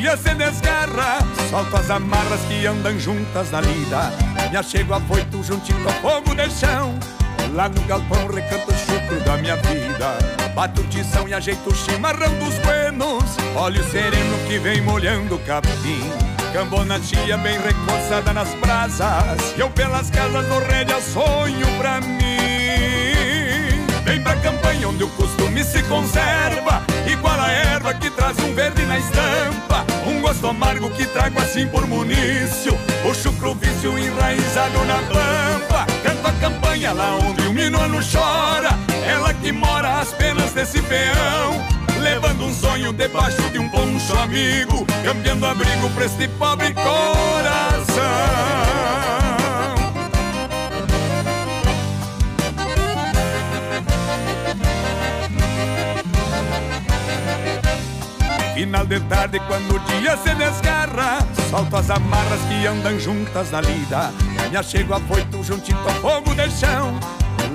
Dia 0.00 0.16
se 0.16 0.34
desgarra, 0.34 1.18
solto 1.50 1.76
as 1.76 1.90
amarras 1.90 2.40
que 2.48 2.66
andam 2.66 2.98
juntas 2.98 3.50
na 3.50 3.60
lida. 3.60 4.12
Me 4.50 4.56
achego 4.56 4.94
afoito 4.94 5.42
juntinho 5.42 5.84
ao 5.86 5.94
fogo 5.94 6.34
de 6.34 6.48
chão. 6.50 6.98
Lá 7.54 7.68
no 7.68 7.80
galpão 7.82 8.26
recanto 8.28 8.70
o 8.70 8.74
chucro 8.74 9.20
da 9.24 9.36
minha 9.38 9.56
vida. 9.56 10.18
Bato 10.54 10.82
tição 10.84 11.28
e 11.28 11.34
ajeito 11.34 11.70
o 11.70 11.74
chimarrão 11.74 12.32
dos 12.38 12.54
buenos. 12.58 13.24
Olho 13.56 13.82
sereno 13.84 14.38
que 14.46 14.58
vem 14.58 14.80
molhando 14.80 15.36
o 15.36 15.38
capim. 15.40 16.02
Cambona 16.52 16.98
tia 17.00 17.36
bem 17.38 17.58
recoçada 17.58 18.32
nas 18.32 18.52
brasas. 18.54 19.54
E 19.56 19.60
eu 19.60 19.70
pelas 19.70 20.10
casas 20.10 20.46
do 20.46 20.58
rédea 20.60 21.00
sonho 21.00 21.66
pra 21.78 22.00
mim. 22.00 22.18
Vem 24.04 24.22
pra 24.22 24.36
campo 24.36 24.68
que 30.98 31.06
trago 31.06 31.40
assim 31.40 31.66
por 31.68 31.86
munício. 31.86 32.76
O 33.08 33.14
chucro 33.14 33.54
vício 33.54 33.96
enraizado 33.96 34.84
na 34.84 34.96
pampa. 34.96 35.86
Canto 36.02 36.26
a 36.26 36.32
campanha 36.32 36.92
lá 36.92 37.16
onde 37.16 37.46
o 37.46 37.52
minuano 37.52 38.00
chora. 38.02 38.70
Ela 39.06 39.32
que 39.32 39.52
mora 39.52 40.00
às 40.00 40.12
penas 40.12 40.52
desse 40.52 40.82
peão. 40.82 41.64
Levando 42.02 42.44
um 42.44 42.52
sonho 42.52 42.92
debaixo 42.92 43.42
de 43.52 43.60
um 43.60 43.68
poncho 43.68 44.18
amigo. 44.18 44.84
Cambiando 45.04 45.46
abrigo 45.46 45.88
pra 45.90 46.04
este 46.04 46.26
pobre 46.26 46.74
coração 46.74 48.77
Final 58.58 58.84
de 58.86 58.98
tarde, 59.02 59.38
quando 59.46 59.76
o 59.76 59.78
dia 59.78 60.16
se 60.16 60.34
desgarra, 60.34 61.24
solto 61.48 61.76
as 61.76 61.90
amarras 61.90 62.40
que 62.48 62.66
andam 62.66 62.98
juntas 62.98 63.52
na 63.52 63.60
lida. 63.60 64.12
Me 64.50 64.56
achego 64.56 64.94
afoito 64.94 65.44
juntito 65.44 65.78
ao 65.78 65.94
fogo 66.00 66.34
de 66.34 66.50
chão. 66.50 66.98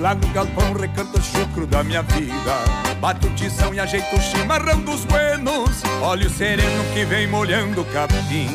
Lá 0.00 0.14
no 0.14 0.26
galpão 0.28 0.72
recanto 0.72 1.18
o 1.18 1.22
chucro 1.22 1.66
da 1.66 1.84
minha 1.84 2.00
vida. 2.00 2.54
Bato 3.02 3.28
tição 3.34 3.74
e 3.74 3.80
ajeito 3.80 4.16
o 4.16 4.18
chimarrão 4.18 4.80
dos 4.80 5.04
buenos. 5.04 5.82
Olho 6.00 6.30
sereno 6.30 6.84
que 6.94 7.04
vem 7.04 7.26
molhando 7.26 7.82
o 7.82 7.84
capim. 7.84 8.48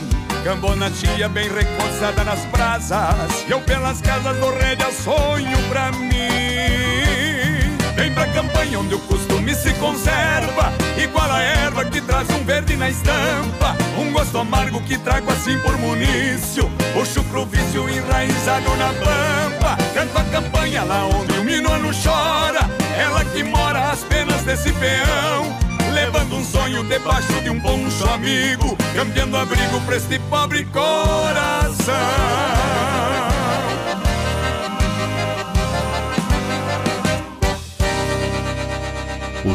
Cambona 0.43 0.89
tia 0.89 1.29
bem 1.29 1.47
recoçada 1.47 2.23
nas 2.23 2.43
brasas. 2.45 3.45
E 3.47 3.51
eu 3.51 3.61
pelas 3.61 4.01
casas 4.01 4.35
do 4.37 4.49
rédea 4.49 4.91
sonho 4.91 5.57
pra 5.69 5.91
mim. 5.91 6.09
Vem 7.95 8.11
pra 8.11 8.25
campanha 8.33 8.79
onde 8.79 8.95
o 8.95 8.99
costume 9.01 9.53
se 9.53 9.71
conserva 9.75 10.88
Igual 11.01 11.31
a 11.31 11.41
erva 11.41 11.85
que 11.85 12.01
traz 12.01 12.29
um 12.29 12.43
verde 12.43 12.75
na 12.75 12.89
estampa? 12.89 13.77
Um 13.97 14.11
gosto 14.11 14.37
amargo 14.37 14.81
que 14.81 14.97
trago 14.97 15.31
assim 15.31 15.57
por 15.59 15.77
munício. 15.77 16.69
O 16.93 17.05
chucro 17.05 17.45
vício 17.45 17.89
enraizado 17.89 18.75
na 18.75 18.87
pampa. 18.87 19.77
Canto 19.93 20.17
a 20.17 20.23
campanha 20.25 20.83
lá 20.83 21.05
onde 21.05 21.39
o 21.39 21.43
minuano 21.45 21.89
chora. 22.03 22.69
Ela 22.97 23.23
que 23.23 23.43
mora 23.43 23.91
às 23.91 24.03
penas 24.03 24.41
desse 24.41 24.73
peão. 24.73 25.57
Levando 25.93 26.35
um 26.35 26.43
sonho 26.43 26.83
debaixo 26.83 27.33
de 27.43 27.49
um 27.49 27.59
poncho 27.61 28.05
amigo. 28.09 28.77
Cambiando 28.93 29.37
abrigo 29.37 29.79
pra 29.85 29.95
este 29.95 30.19
pobre 30.29 30.65
coração 30.65 32.58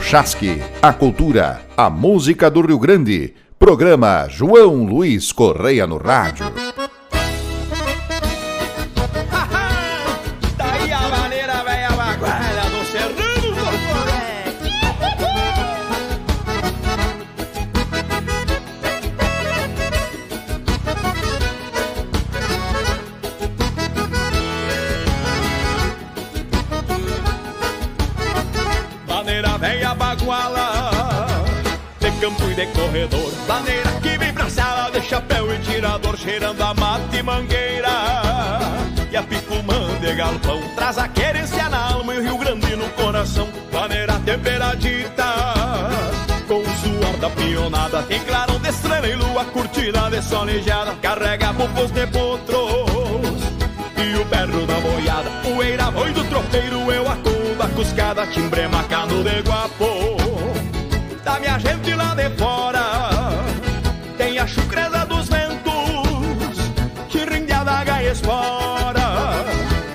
Chasque, 0.06 0.60
a 0.82 0.92
cultura, 0.92 1.62
a 1.74 1.88
música 1.88 2.50
do 2.50 2.60
Rio 2.60 2.78
Grande. 2.78 3.32
Programa 3.58 4.28
João 4.28 4.84
Luiz 4.84 5.32
Correia 5.32 5.86
no 5.86 5.96
Rádio. 5.96 6.44
Campo 32.24 32.50
e 32.50 32.54
de 32.54 32.66
corredor. 32.68 33.32
Maneira 33.46 33.90
que 34.00 34.16
vem 34.16 34.32
pra 34.32 34.48
sala 34.48 34.90
De 34.90 35.02
chapéu 35.02 35.52
e 35.54 35.58
tirador 35.58 36.16
Cheirando 36.16 36.62
a 36.62 36.72
mata 36.72 37.16
e 37.16 37.22
mangueira. 37.22 37.90
E 39.10 39.16
a 39.16 39.22
picumã 39.22 39.98
de 40.00 40.14
galpão 40.14 40.60
Traz 40.74 40.96
a 40.96 41.06
querência 41.08 41.68
na 41.68 41.92
alma 41.92 42.14
E 42.14 42.18
o 42.18 42.22
Rio 42.22 42.38
Grande 42.38 42.76
no 42.76 42.88
coração. 42.90 43.46
Maneira 43.70 44.18
temperadita 44.20 45.24
Com 46.48 46.60
o 46.60 46.64
suor 46.64 47.16
da 47.20 47.28
pionada. 47.28 48.02
Tem 48.04 48.20
clarão 48.20 48.58
de 48.58 48.70
estrela 48.70 49.06
e 49.06 49.14
lua 49.14 49.44
Curtida 49.44 50.08
de 50.08 50.22
solejada 50.22 50.94
Carrega 51.02 51.52
bufos 51.52 51.90
de 51.90 52.06
potros 52.06 53.44
e 53.96 54.16
o 54.16 54.24
berro 54.24 54.66
da 54.66 54.80
boiada. 54.80 55.30
Poeira 55.42 55.90
boi 55.90 56.12
do 56.12 56.24
tropeiro 56.24 56.90
Eu 56.90 57.08
acudo 57.08 57.62
a 57.62 57.68
cuscada. 57.68 58.26
Timbre 58.26 58.66
macano 58.68 59.22
de 59.22 59.42
guapo 59.42 60.16
Da 61.24 61.38
minha 61.38 61.58
gente 61.58 61.83
de 62.14 62.30
fora 62.30 63.30
Tem 64.16 64.38
a 64.38 64.46
chucreza 64.46 65.04
dos 65.06 65.28
ventos 65.28 66.58
Que 67.08 67.52
a 67.52 67.64
daga 67.64 68.02
e 68.02 68.10
espora. 68.10 69.44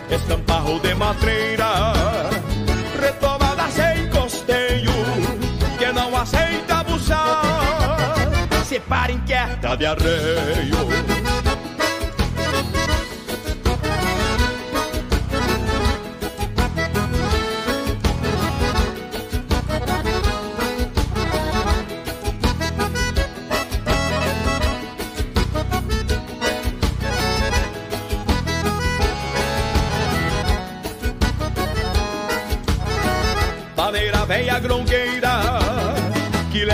Estamparro 0.10 0.80
de 0.80 0.94
matreira 0.96 1.94
Retomada 3.00 3.70
sem 3.70 4.10
costeio 4.10 4.92
Que 5.78 5.92
não 5.92 6.16
aceita 6.16 6.84
buchar. 6.84 8.16
Se 8.66 8.80
para 8.80 9.12
inquieta 9.12 9.76
de 9.76 9.86
arreio 9.86 11.39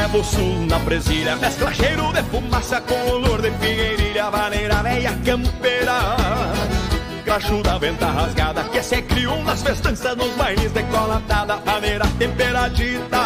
leva 0.06 0.18
o 0.18 0.24
sul 0.24 0.66
na 0.68 0.80
presilha 0.80 1.36
Mescla 1.36 1.74
cheiro 1.74 2.14
de 2.14 2.22
fumaça 2.24 2.80
com 2.82 3.12
olor 3.12 3.42
de 3.42 3.50
figueirilha 3.52 4.30
Maneira 4.30 4.84
velha 4.84 5.14
campeira. 5.26 6.16
Cracho 7.24 7.64
da 7.64 7.78
venta 7.80 8.08
rasgada 8.08 8.64
Que 8.66 8.84
se 8.84 9.02
criou 9.02 9.44
nas 9.44 9.64
festanças 9.64 10.16
Nos 10.16 10.32
bailes 10.36 10.72
decolatada 10.72 11.58
Maneira 11.66 12.06
temperadita. 12.20 13.20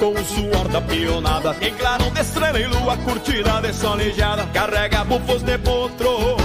Com 0.00 0.12
o 0.12 0.24
suor 0.24 0.66
da 0.68 0.80
pionada 0.80 1.54
Tem 1.54 1.72
clarão 1.74 2.10
de 2.10 2.20
estrela 2.20 2.58
e 2.58 2.66
lua 2.66 2.96
Curtida 2.96 3.60
de 3.60 3.72
solejada 3.72 4.44
Carrega 4.52 5.04
bufos 5.04 5.42
de 5.42 5.58
potros 5.58 6.42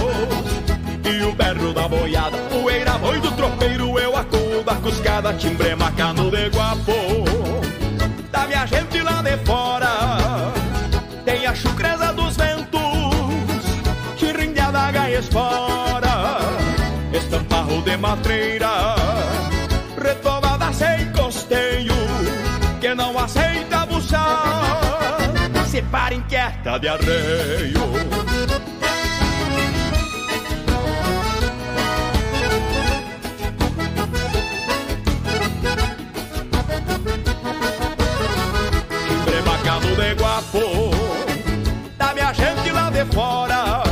e 1.04 1.22
o 1.22 1.32
berro 1.32 1.72
da 1.72 1.88
boiada 1.88 2.36
Poeira 2.50 2.98
boi 2.98 3.18
do 3.18 3.30
tropeiro 3.32 3.98
Eu 3.98 4.14
acudo 4.14 4.70
a 4.70 4.74
cuscada 4.74 5.32
Timbre 5.32 5.74
macano 5.74 6.30
de 6.30 6.50
guapo 6.50 7.07
de 9.28 9.36
fora. 9.44 10.52
Tem 11.24 11.46
a 11.46 11.54
chucreza 11.54 12.12
dos 12.14 12.36
ventos 12.36 12.80
Que 14.16 14.32
rinde 14.32 14.60
a 14.60 14.70
daga 14.70 15.10
e 15.10 15.16
espora 15.16 16.38
Estamparro 17.12 17.82
de 17.82 17.96
matreira 17.98 18.94
Retovada 20.02 20.72
sem 20.72 21.12
costeio 21.12 21.94
Que 22.80 22.94
não 22.94 23.18
aceita 23.18 23.84
buchar. 23.86 25.18
Se 25.66 25.82
para 25.82 26.14
inquieta 26.14 26.78
de 26.78 26.88
arreio 26.88 28.27
fora. 43.18 43.82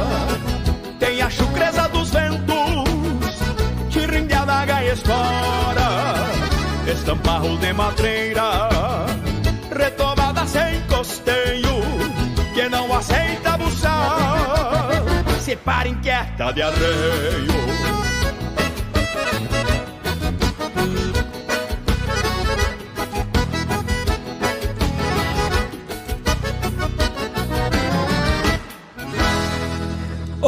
Tem 1.01 1.21
a 1.21 1.29
chucreza 1.29 1.89
dos 1.89 2.11
ventos 2.11 3.35
Que 3.91 4.07
rinde 4.07 4.35
a 4.35 4.45
daga 4.45 4.85
e 4.85 4.93
espora. 4.93 5.89
Estamparro 6.87 7.59
de 7.59 7.73
matreira 7.73 8.69
Retomada 9.77 10.47
sem 10.47 10.81
costeio 10.83 11.77
Que 12.55 12.69
não 12.69 12.95
aceita 12.97 13.59
buchar 13.59 15.03
Se 15.41 15.57
para 15.57 15.89
inquieta 15.89 16.53
de 16.53 16.63
arreio 16.63 17.86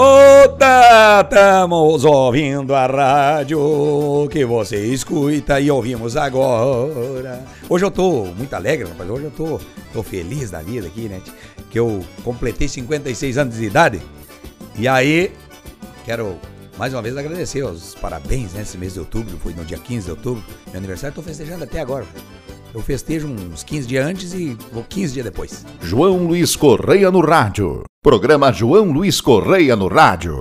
Ô, 0.00 0.48
tá, 0.50 1.22
estamos 1.24 2.04
ouvindo 2.04 2.72
a 2.72 2.86
rádio 2.86 4.28
que 4.30 4.44
você 4.44 4.76
escuta 4.86 5.58
e 5.58 5.68
ouvimos 5.72 6.16
agora. 6.16 7.44
Hoje 7.68 7.84
eu 7.84 7.90
tô 7.90 8.26
muito 8.26 8.54
alegre, 8.54 8.88
rapaz. 8.88 9.10
Hoje 9.10 9.24
eu 9.24 9.32
tô, 9.32 9.60
tô 9.92 10.04
feliz 10.04 10.52
da 10.52 10.62
vida 10.62 10.86
aqui, 10.86 11.08
né? 11.08 11.20
que 11.68 11.80
eu 11.80 12.04
completei 12.22 12.68
56 12.68 13.38
anos 13.38 13.56
de 13.56 13.64
idade. 13.64 14.00
E 14.76 14.86
aí, 14.86 15.32
quero 16.04 16.38
mais 16.78 16.94
uma 16.94 17.02
vez 17.02 17.16
agradecer 17.16 17.64
os 17.64 17.96
parabéns 17.96 18.52
nesse 18.52 18.78
mês 18.78 18.92
de 18.92 19.00
outubro, 19.00 19.36
foi 19.38 19.52
no 19.52 19.64
dia 19.64 19.78
15 19.78 20.04
de 20.04 20.10
outubro, 20.12 20.44
meu 20.68 20.78
aniversário, 20.78 21.10
estou 21.10 21.24
festejando 21.24 21.64
até 21.64 21.80
agora. 21.80 22.06
Eu 22.72 22.80
festejo 22.82 23.26
uns 23.26 23.64
15 23.64 23.88
dias 23.88 24.06
antes 24.06 24.32
e 24.32 24.56
vou 24.72 24.84
15 24.84 25.12
dias 25.12 25.24
depois. 25.24 25.66
João 25.82 26.28
Luiz 26.28 26.54
Correia 26.54 27.10
no 27.10 27.18
rádio. 27.20 27.87
Programa 28.00 28.52
João 28.52 28.92
Luiz 28.92 29.20
Correia 29.20 29.74
no 29.74 29.88
rádio. 29.88 30.40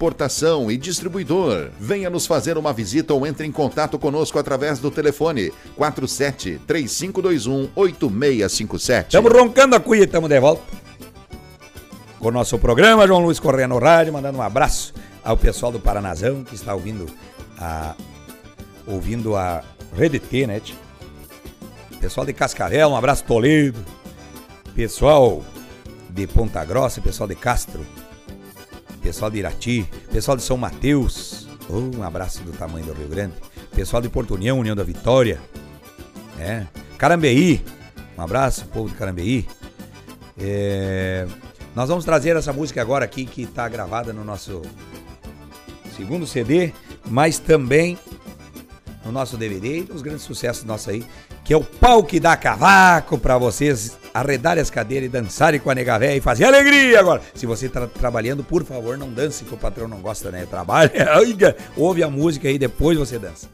importação 0.00 0.70
e 0.70 0.78
distribuidor. 0.78 1.68
Venha 1.78 2.08
nos 2.08 2.26
fazer 2.26 2.56
uma 2.56 2.72
visita 2.72 3.12
ou 3.12 3.26
entre 3.26 3.46
em 3.46 3.52
contato 3.52 3.98
conosco 3.98 4.38
através 4.38 4.78
do 4.78 4.90
telefone 4.90 5.52
47 5.76 6.58
3521 6.66 7.68
8657. 7.76 9.08
Estamos 9.08 9.30
roncando 9.30 9.76
a 9.76 9.80
cuia, 9.80 10.04
estamos 10.04 10.30
de 10.30 10.40
volta 10.40 10.62
com 12.18 12.28
o 12.28 12.30
nosso 12.30 12.58
programa. 12.58 13.06
João 13.06 13.20
Luiz 13.20 13.38
Correia 13.38 13.68
no 13.68 13.78
rádio, 13.78 14.14
mandando 14.14 14.38
um 14.38 14.42
abraço 14.42 14.94
ao 15.22 15.36
pessoal 15.36 15.70
do 15.70 15.78
Paranazão 15.78 16.44
que 16.44 16.54
está 16.54 16.72
ouvindo 16.72 17.04
a 17.58 17.94
ouvindo 18.86 19.36
a 19.36 19.62
Rede 19.94 20.18
T, 20.18 20.46
né? 20.46 20.62
Pessoal 22.00 22.24
de 22.24 22.32
Cascavel, 22.32 22.88
um 22.88 22.96
abraço 22.96 23.22
Toledo. 23.24 23.84
Pessoal 24.74 25.44
de 26.08 26.26
Ponta 26.26 26.64
Grossa, 26.64 27.02
pessoal 27.02 27.28
de 27.28 27.34
Castro, 27.34 27.84
pessoal 29.02 29.30
de 29.30 29.38
Irati, 29.38 29.88
pessoal 30.12 30.36
de 30.36 30.42
São 30.42 30.56
Mateus, 30.56 31.48
oh, 31.68 31.96
um 31.96 32.02
abraço 32.02 32.42
do 32.42 32.52
tamanho 32.52 32.86
do 32.86 32.92
Rio 32.92 33.08
Grande, 33.08 33.34
pessoal 33.74 34.00
de 34.00 34.08
Porto 34.08 34.34
União, 34.34 34.58
União 34.58 34.76
da 34.76 34.84
Vitória, 34.84 35.40
é, 36.38 36.66
Carambeí, 36.98 37.64
um 38.16 38.22
abraço, 38.22 38.66
povo 38.66 38.88
de 38.88 38.94
Carambeí. 38.94 39.46
É, 40.38 41.26
nós 41.74 41.88
vamos 41.88 42.04
trazer 42.04 42.36
essa 42.36 42.52
música 42.52 42.80
agora 42.80 43.04
aqui 43.04 43.24
que 43.24 43.42
está 43.42 43.68
gravada 43.68 44.12
no 44.12 44.24
nosso 44.24 44.62
segundo 45.96 46.26
CD, 46.26 46.72
mas 47.08 47.38
também 47.38 47.98
no 49.04 49.12
nosso 49.12 49.36
DVD 49.36 49.78
e 49.78 49.92
os 49.92 50.02
grandes 50.02 50.22
sucessos 50.22 50.64
nossos 50.64 50.88
aí, 50.88 51.06
que 51.50 51.54
é 51.54 51.56
o 51.56 51.64
pau 51.64 52.04
que 52.04 52.20
dá 52.20 52.36
cavaco 52.36 53.18
para 53.18 53.36
vocês 53.36 53.98
arredarem 54.14 54.62
as 54.62 54.70
cadeiras 54.70 55.08
e 55.08 55.08
dançarem 55.08 55.58
com 55.58 55.68
a 55.68 55.74
nega 55.74 55.98
véia 55.98 56.16
e 56.16 56.20
fazer 56.20 56.44
alegria 56.44 57.00
agora. 57.00 57.20
Se 57.34 57.44
você 57.44 57.66
está 57.66 57.88
trabalhando, 57.88 58.44
por 58.44 58.64
favor, 58.64 58.96
não 58.96 59.10
dance, 59.10 59.42
que 59.42 59.52
o 59.52 59.56
patrão 59.56 59.88
não 59.88 59.98
gosta, 59.98 60.30
né? 60.30 60.46
Trabalha, 60.48 60.92
ouve 61.76 62.04
a 62.04 62.08
música 62.08 62.46
aí, 62.46 62.56
depois 62.56 62.96
você 62.96 63.18
dança. 63.18 63.48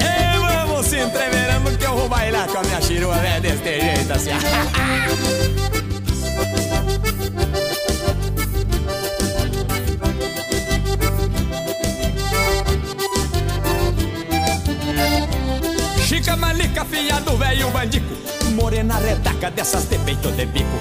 E 0.00 0.38
vamos 0.40 0.86
se 0.86 0.98
entreverando 0.98 1.78
que 1.78 1.86
eu 1.86 1.96
vou 1.96 2.08
bailar 2.08 2.48
com 2.48 2.58
a 2.58 2.62
minha 2.64 2.80
chirua, 2.80 3.16
é 3.18 3.40
desse 3.40 3.62
jeito 3.62 4.12
assim. 4.12 4.30
Chica 16.16 16.34
manica, 16.34 16.82
filha 16.86 17.20
do 17.20 17.36
velho 17.36 17.70
bandico. 17.70 18.16
Morena 18.54 18.96
retaca 18.96 19.50
dessas 19.50 19.84
de 19.84 19.98
peito 19.98 20.32
de 20.32 20.46
bico. 20.46 20.78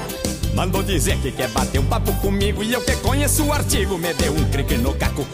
Mandou 0.53 0.81
dizer 0.81 1.17
que 1.17 1.29
quer 1.29 1.49
bater 1.49 1.77
um 1.77 1.85
papo 1.87 2.13
comigo 2.21 2.63
E 2.63 2.71
eu 2.71 2.79
que 2.79 2.95
conheço 2.95 3.43
o 3.43 3.51
artigo 3.51 3.97
Me 3.97 4.13
deu 4.13 4.31
um 4.31 4.45
crique 4.45 4.77
no 4.77 4.93
caco. 4.93 5.27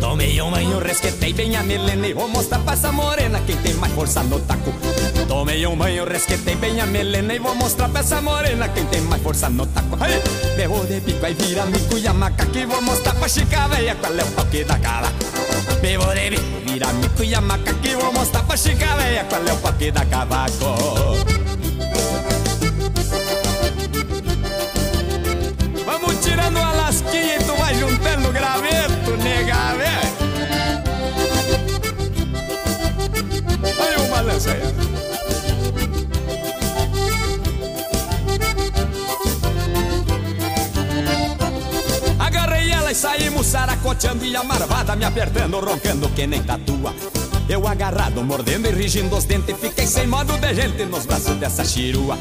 Tomei 0.00 0.42
um 0.42 0.50
banho, 0.50 0.80
resquetei 0.80 1.32
bem 1.32 1.54
a 1.54 1.62
melena 1.62 2.08
E 2.08 2.12
vou 2.12 2.26
mostrar 2.26 2.58
pra 2.58 2.72
essa 2.72 2.90
morena 2.90 3.40
Quem 3.46 3.56
tem 3.58 3.74
mais 3.74 3.92
força 3.92 4.24
no 4.24 4.40
taco. 4.40 4.74
Tomei 5.28 5.64
um 5.68 5.76
banho, 5.76 6.04
resquetei 6.04 6.56
bem 6.56 6.80
a 6.80 6.86
melena 6.86 7.32
E 7.32 7.38
vou 7.38 7.54
mostrar 7.54 7.88
pra 7.88 8.00
essa 8.00 8.20
morena 8.20 8.68
Quem 8.70 8.84
tem 8.86 9.02
mais 9.02 9.22
força 9.22 9.48
no 9.48 9.66
taco. 9.66 9.96
Aí, 10.00 10.20
Berro 10.56 10.84
de 10.84 10.98
bico, 10.98 11.24
aí 11.24 11.34
vira 11.34 11.64
mico 11.66 11.96
e 11.96 12.08
a 12.08 12.12
macaca 12.12 12.58
E 12.58 12.66
vou 12.66 12.82
mostrar 12.82 13.14
pra 13.14 13.28
chica 13.28 13.68
veia 13.68 13.94
Qual 13.94 14.12
é 14.12 14.24
o 14.24 14.26
pau 14.32 14.46
que 14.46 14.64
dá 14.64 14.76
cala 14.80 15.12
Bico, 15.80 16.04
vira 16.66 16.92
mico 16.92 17.22
e 17.22 17.34
a 17.34 17.40
macaca 17.40 17.88
E 17.88 17.94
vou 17.94 18.12
mostrar 18.12 18.42
pra 18.44 18.56
chica 18.56 18.96
veia 18.96 19.24
Qual 19.24 19.42
é 19.46 19.52
o 19.52 19.72
que 19.74 19.90
dá 19.90 20.04
cavaco 20.04 20.76
Vamos 25.84 26.16
tirando 26.20 26.58
a 26.58 26.72
lasquinha 26.72 27.36
e 27.36 27.44
tu 27.44 27.54
vai 27.56 27.74
juntando 27.74 28.28
o 28.28 28.32
graveto, 28.32 29.16
nega, 29.22 29.74
velho. 29.76 30.14
Olha 33.78 34.00
o 34.00 34.08
balanço 34.08 34.48
aí. 34.50 34.83
Saracoteando 43.54 44.24
e 44.24 44.34
a 44.34 44.42
marvada 44.42 44.96
me 44.96 45.04
apertando, 45.04 45.60
roncando 45.60 46.08
que 46.08 46.26
nem 46.26 46.42
tatua. 46.42 46.92
Eu 47.48 47.68
agarrado, 47.68 48.24
mordendo 48.24 48.66
e 48.66 48.72
rigindo 48.72 49.14
os 49.14 49.26
dentes 49.26 49.54
Fiquei 49.60 49.86
sem 49.86 50.06
modo 50.06 50.36
de 50.38 50.54
gente 50.54 50.84
nos 50.86 51.06
braços 51.06 51.36
dessa 51.36 51.64
chirua. 51.64 52.18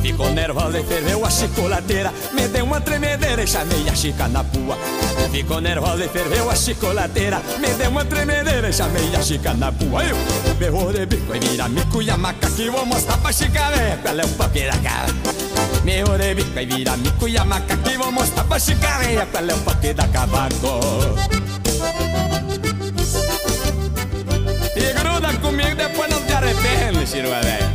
Ficou 0.00 0.30
nervosa 0.30 0.78
e 0.78 0.84
ferveu 0.84 1.24
a 1.24 1.30
chicolateira 1.30 2.12
Me 2.32 2.46
deu 2.46 2.64
uma 2.64 2.80
tremedeira 2.80 3.42
e 3.42 3.46
chamei 3.48 3.88
a 3.88 3.94
chica 3.96 4.28
na 4.28 4.44
pua. 4.44 4.78
Ficou 5.32 5.60
nervosa 5.60 6.04
e 6.04 6.08
ferveu 6.08 6.48
a 6.48 6.54
chicolateira 6.54 7.42
Me 7.58 7.68
deu 7.74 7.90
uma 7.90 8.04
tremedeira 8.04 8.68
e 8.68 8.72
chamei 8.72 9.16
a 9.16 9.22
chica 9.22 9.54
na 9.54 9.72
pua. 9.72 10.04
Eu 10.04 10.54
berrou 10.54 10.92
de 10.92 11.04
bico 11.04 11.34
e 11.34 11.40
vira 11.40 11.68
mico 11.68 12.00
e 12.00 12.10
a 12.10 12.16
maca 12.16 12.48
Que 12.50 12.70
vou 12.70 12.86
mostrar 12.86 13.18
pra 13.18 13.32
chica 13.32 13.70
véia 13.70 13.98
qual 14.02 14.20
é 14.20 14.24
o 14.24 14.50
que 14.50 14.66
dá 14.66 14.78
cara 14.78 15.35
Bico 15.86 16.58
e 16.58 16.66
vira 16.66 16.96
mico 16.96 17.28
e 17.28 17.38
a 17.38 17.44
maca 17.44 17.76
Que 17.76 17.96
vou 17.96 18.10
mostrar 18.10 18.42
pra 18.42 18.58
chica 18.58 18.98
véia 18.98 19.24
qual 19.26 19.48
é 19.48 19.54
o 19.54 19.58
pau 19.58 19.74
que 19.76 19.94
dá 19.94 20.08
cavaco 20.08 20.80
e 24.76 24.92
gruda 24.92 25.32
comigo, 25.38 25.74
depois 25.74 26.10
não 26.10 26.22
te 26.22 26.32
arrepende, 26.32 27.06
chirua 27.06 27.40
velho. 27.40 27.66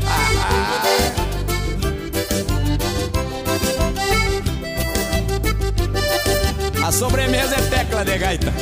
A 6.85 6.91
sobremesa 6.91 7.55
é 7.55 7.61
tecla 7.61 8.05
de 8.05 8.17
gaita. 8.19 8.53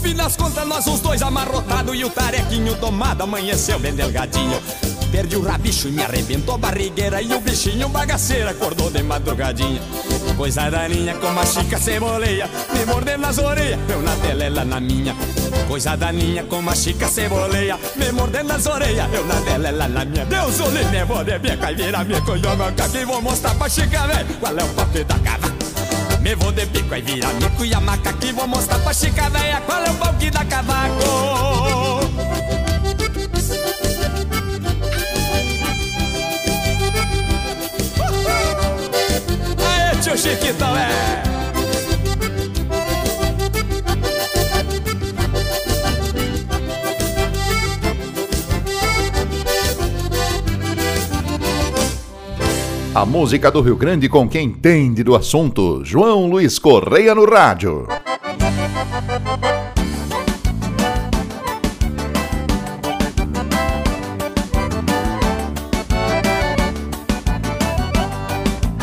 Fim 0.00 0.14
das 0.14 0.36
contas, 0.36 0.66
nós 0.66 0.86
os 0.86 1.00
dois 1.00 1.22
amarrotados 1.22 1.94
e 1.94 2.04
o 2.04 2.10
tarequinho 2.10 2.74
tomado 2.76 3.22
amanheceu 3.22 3.78
bem 3.78 3.94
delgadinho. 3.94 4.60
Perdi 5.10 5.36
o 5.36 5.42
rabicho 5.42 5.88
e 5.88 5.90
me 5.90 6.04
arrebentou 6.04 6.54
a 6.54 6.58
barrigueira 6.58 7.20
E 7.20 7.34
o 7.34 7.40
bichinho 7.40 7.88
bagaceiro 7.88 8.48
acordou 8.48 8.90
de 8.90 9.02
madrugadinha. 9.02 9.80
Coisa 10.36 10.70
daninha 10.70 11.14
como 11.16 11.40
a 11.40 11.44
chica 11.44 11.78
ceboleia 11.78 12.48
Me 12.72 12.86
mordendo 12.86 13.22
nas 13.22 13.38
orelhas, 13.38 13.80
eu 13.88 14.00
na 14.02 14.14
dela, 14.14 14.44
ela 14.44 14.64
na 14.64 14.80
minha. 14.80 15.14
Coisa 15.66 15.96
daninha 15.96 16.44
como 16.44 16.70
a 16.70 16.74
chica 16.76 17.08
ceboleia 17.08 17.78
Me 17.96 18.12
mordendo 18.12 18.48
nas 18.48 18.66
orelhas, 18.66 19.12
eu 19.12 19.26
na 19.26 19.34
dela, 19.40 19.68
ela 19.68 19.88
na 19.88 20.04
minha. 20.04 20.24
Deus 20.26 20.60
o 20.60 20.70
livre, 20.70 21.04
vou 21.04 21.22
e 21.22 21.74
vira 21.74 22.04
minha 22.04 22.20
Coisa 22.22 22.54
manca 22.54 22.88
que 22.88 23.04
vou 23.04 23.20
mostrar 23.20 23.54
pra 23.56 23.68
chica, 23.68 24.06
velho 24.06 24.34
Qual 24.38 24.56
é 24.56 24.64
o 24.64 24.68
papel 24.68 25.04
da 25.04 25.18
cava 25.18 25.59
me 26.20 26.34
vou 26.34 26.52
de 26.52 26.66
bico 26.66 26.94
e 26.94 27.00
vira 27.00 27.28
mico 27.34 27.64
e 27.64 27.74
a 27.74 27.80
maca 27.80 28.12
que 28.12 28.32
vou 28.32 28.46
mostrar 28.46 28.78
pra 28.80 28.92
chica 28.92 29.28
véia 29.30 29.60
Qual 29.62 29.82
é 29.82 29.90
o 29.90 29.94
pau 29.94 30.14
que 30.14 30.30
dá 30.30 30.44
cavaco 30.44 31.50
tio 40.02 40.16
Chiquitão, 40.16 40.74
é. 40.76 41.39
A 52.92 53.06
música 53.06 53.52
do 53.52 53.60
Rio 53.60 53.76
Grande 53.76 54.08
com 54.08 54.28
quem 54.28 54.46
entende 54.46 55.04
do 55.04 55.14
assunto, 55.14 55.84
João 55.84 56.26
Luiz 56.26 56.58
Correia 56.58 57.14
no 57.14 57.24
rádio. 57.24 57.86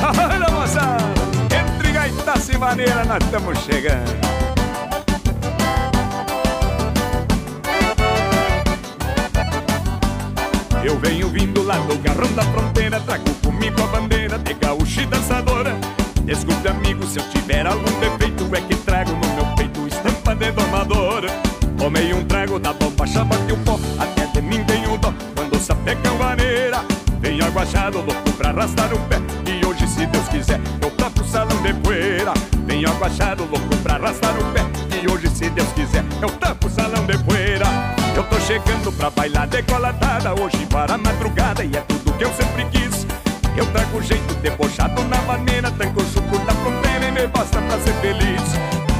Olha, 0.01 0.49
moçada, 0.51 1.03
entre 1.53 1.91
gaita 1.91 2.34
e 2.53 2.58
maneira, 2.58 3.03
nós 3.03 3.22
estamos 3.22 3.60
chegando. 3.60 4.26
Decolatada 39.62 40.34
Hoje 40.39 40.66
para 40.68 40.93
a 40.93 40.97
madrugada 40.97 41.64
e 41.64 41.76
é 41.76 41.82
tudo 41.82 42.14
que 42.14 42.24
eu 42.24 42.32
sempre 42.34 42.66
quis. 42.66 43.08
Eu 43.55 43.66
trago 43.72 44.01
jeito 44.03 44.34
debochado 44.36 45.03
na 45.05 45.20
maneira 45.24 45.72
Tranco 45.72 46.01
o 46.01 46.45
da 46.45 46.53
fronteira 46.53 47.08
e 47.08 47.12
me 47.12 47.28
basta 47.28 47.60
pra 47.62 47.80
ser 47.80 47.93
feliz. 47.95 48.41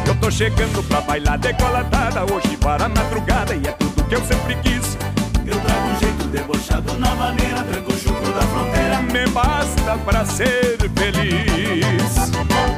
Eu 0.08 0.16
tô 0.16 0.32
chegando 0.32 0.82
pra 0.88 1.02
bailar 1.02 1.38
decolatada 1.38 2.24
Hoje 2.34 2.58
para 2.58 2.86
a 2.86 2.90
madrugada 2.90 3.54
e 3.54 3.68
é 3.68 3.72
tudo 3.74 4.04
que 4.06 4.16
eu 4.16 4.24
sempre 4.26 4.56
quis. 4.64 4.98
Eu 5.46 5.60
trago 5.60 6.00
jeito 6.00 6.24
debochado 6.30 6.98
na 6.98 7.14
maneira 7.14 7.64
Tranco 7.64 7.92
o 7.92 8.34
da 8.34 8.42
fronteira 8.42 9.02
Me 9.02 9.30
basta 9.30 9.98
pra 10.06 10.26
ser 10.26 10.78
feliz 10.96 12.77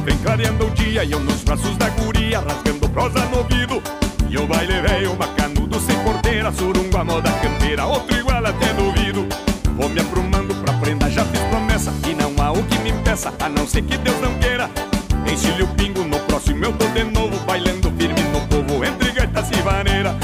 vem 0.00 0.16
clareando 0.18 0.66
o 0.66 0.70
dia 0.70 1.04
E 1.04 1.12
eu 1.12 1.20
nos 1.20 1.42
braços 1.42 1.76
da 1.76 1.88
guria 1.90 2.40
rasgando 2.40 2.88
prosa 2.88 3.20
no 3.26 3.38
ouvido. 3.38 3.82
E 4.28 4.38
o 4.38 4.46
baile 4.46 4.80
velho 4.80 5.14
bacanudo 5.14 5.80
sem 5.80 5.96
porteira 6.00 6.52
Surungo 6.52 7.04
moda 7.04 7.30
campeira, 7.42 7.86
outro 7.86 8.16
igual 8.16 8.44
até 8.44 8.72
duvido. 8.74 9.26
Vou 9.76 9.88
me 9.88 10.00
aprumando 10.00 10.54
pra 10.62 10.74
prenda, 10.74 11.10
já 11.10 11.24
fiz 11.24 11.40
promessa 11.42 11.92
E 12.08 12.14
não 12.14 12.32
há 12.42 12.52
o 12.52 12.62
que 12.64 12.78
me 12.78 12.90
impeça, 12.90 13.32
a 13.40 13.48
não 13.48 13.66
ser 13.66 13.82
que 13.82 13.96
Deus 13.98 14.20
não 14.20 14.34
queira. 14.34 14.70
Enche-lhe 15.26 15.62
o 15.62 15.68
pingo, 15.68 16.04
no 16.04 16.18
próximo 16.20 16.64
eu 16.64 16.72
tô 16.72 16.86
de 16.88 17.04
novo 17.04 17.38
Bailando 17.44 17.90
firme 17.92 18.22
no 18.32 18.40
povo, 18.46 18.84
entre 18.84 19.12
gaitas 19.12 19.50
e 19.50 19.62
vaneira. 19.62 20.16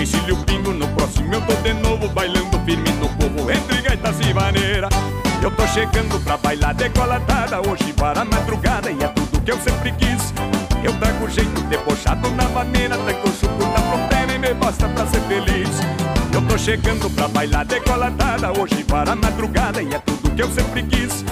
Enche-lhe 0.00 0.32
o 0.32 0.36
pingo, 0.44 0.72
no 0.72 0.88
próximo 0.88 1.34
eu 1.34 1.40
tô 1.42 1.54
de 1.54 1.72
novo 1.74 2.08
Bailando 2.08 2.58
firme 2.64 2.90
no 2.92 3.08
povo, 3.10 3.50
entre 3.50 3.82
gaitas 3.82 4.16
e 4.20 4.32
vaneira 4.32 4.88
Eu 5.44 5.50
tô 5.50 5.66
chegando 5.66 6.18
pra 6.24 6.38
bailar 6.38 6.72
decolatada 6.72 7.60
Hoje 7.60 7.92
para 7.92 8.24
madrugada 8.24 8.90
e 8.90 9.04
é 9.04 9.08
tudo 9.08 9.42
que 9.42 9.52
eu 9.52 9.60
sempre 9.60 9.92
quis. 9.92 10.32
Eu 10.82 10.90
trago 10.94 11.28
jeito 11.28 11.60
debochado 11.64 12.30
na 12.30 12.48
maneira 12.48 12.96
Tranco 12.96 13.28
chuco 13.28 13.62
da 13.62 13.78
fronteira 13.78 14.32
e 14.32 14.38
me 14.38 14.54
basta 14.54 14.88
pra 14.88 15.06
ser 15.06 15.20
feliz. 15.20 15.68
Eu 16.32 16.40
tô 16.48 16.56
chegando 16.56 17.10
pra 17.10 17.28
bailar 17.28 17.66
decolatada 17.66 18.58
Hoje 18.58 18.82
para 18.84 19.14
madrugada 19.14 19.82
e 19.82 19.94
é 19.94 19.98
tudo 19.98 20.34
que 20.34 20.42
eu 20.42 20.50
sempre 20.50 20.82
quis. 20.84 21.22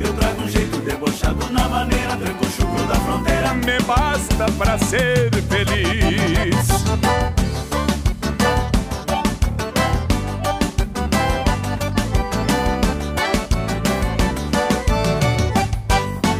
Eu 0.00 0.12
trago 0.14 0.48
jeito 0.48 0.78
debochado 0.78 1.48
na 1.52 1.68
maneira 1.68 2.16
Tranco 2.16 2.44
o 2.44 2.50
chuco 2.50 2.82
da 2.88 2.96
fronteira 2.96 3.54
Me 3.54 3.80
basta 3.84 4.46
pra 4.58 4.78
ser 4.78 5.30
feliz 5.44 7.39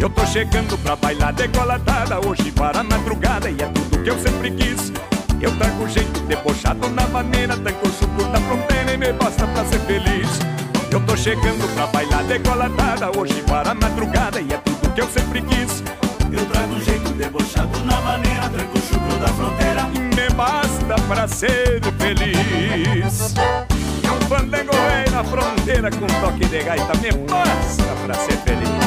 Eu 0.01 0.09
tô 0.09 0.25
chegando 0.25 0.79
pra 0.79 0.97
bailar 0.97 1.31
decolatada 1.35 2.27
Hoje 2.27 2.51
para 2.53 2.81
a 2.81 2.83
madrugada 2.83 3.51
e 3.51 3.63
é 3.63 3.67
tudo 3.67 4.03
que 4.03 4.09
eu 4.09 4.19
sempre 4.19 4.51
quis. 4.51 4.91
Eu 5.43 5.55
trago 5.59 5.87
jeito 5.89 6.21
debochado 6.21 6.89
na 6.89 7.07
maneira 7.09 7.55
Tranco 7.55 7.87
o 7.87 7.93
chuco 7.93 8.25
da 8.33 8.41
fronteira 8.41 8.95
e 8.95 8.97
me 8.97 9.13
basta 9.13 9.47
pra 9.47 9.63
ser 9.67 9.79
feliz. 9.81 10.27
Eu 10.91 11.01
tô 11.01 11.15
chegando 11.19 11.69
pra 11.75 11.87
bailar 11.89 12.25
decolatada 12.25 13.11
Hoje 13.19 13.43
para 13.43 13.73
a 13.73 13.75
madrugada 13.75 14.41
e 14.41 14.51
é 14.51 14.57
tudo 14.57 14.95
que 14.95 15.03
eu 15.03 15.09
sempre 15.09 15.43
quis. 15.43 15.83
Eu 16.33 16.47
trago 16.47 16.81
jeito 16.81 17.11
debochado 17.11 17.79
na 17.85 18.01
maneira 18.01 18.49
Tranco 18.49 18.79
o 18.79 18.81
chuco 18.81 19.17
da 19.21 19.29
fronteira 19.29 19.83
Me 19.85 20.35
basta 20.35 20.95
pra 21.09 21.29
ser 21.29 21.83
feliz. 21.99 23.35
E 24.03 24.09
um 24.09 24.21
fandango 24.29 24.73
velho 24.73 25.11
na 25.11 25.25
fronteira 25.25 25.91
Com 25.91 26.07
toque 26.07 26.47
de 26.47 26.63
gaita 26.63 26.95
Me 27.03 27.13
basta 27.29 27.85
pra 28.07 28.15
ser 28.15 28.39
feliz 28.39 28.80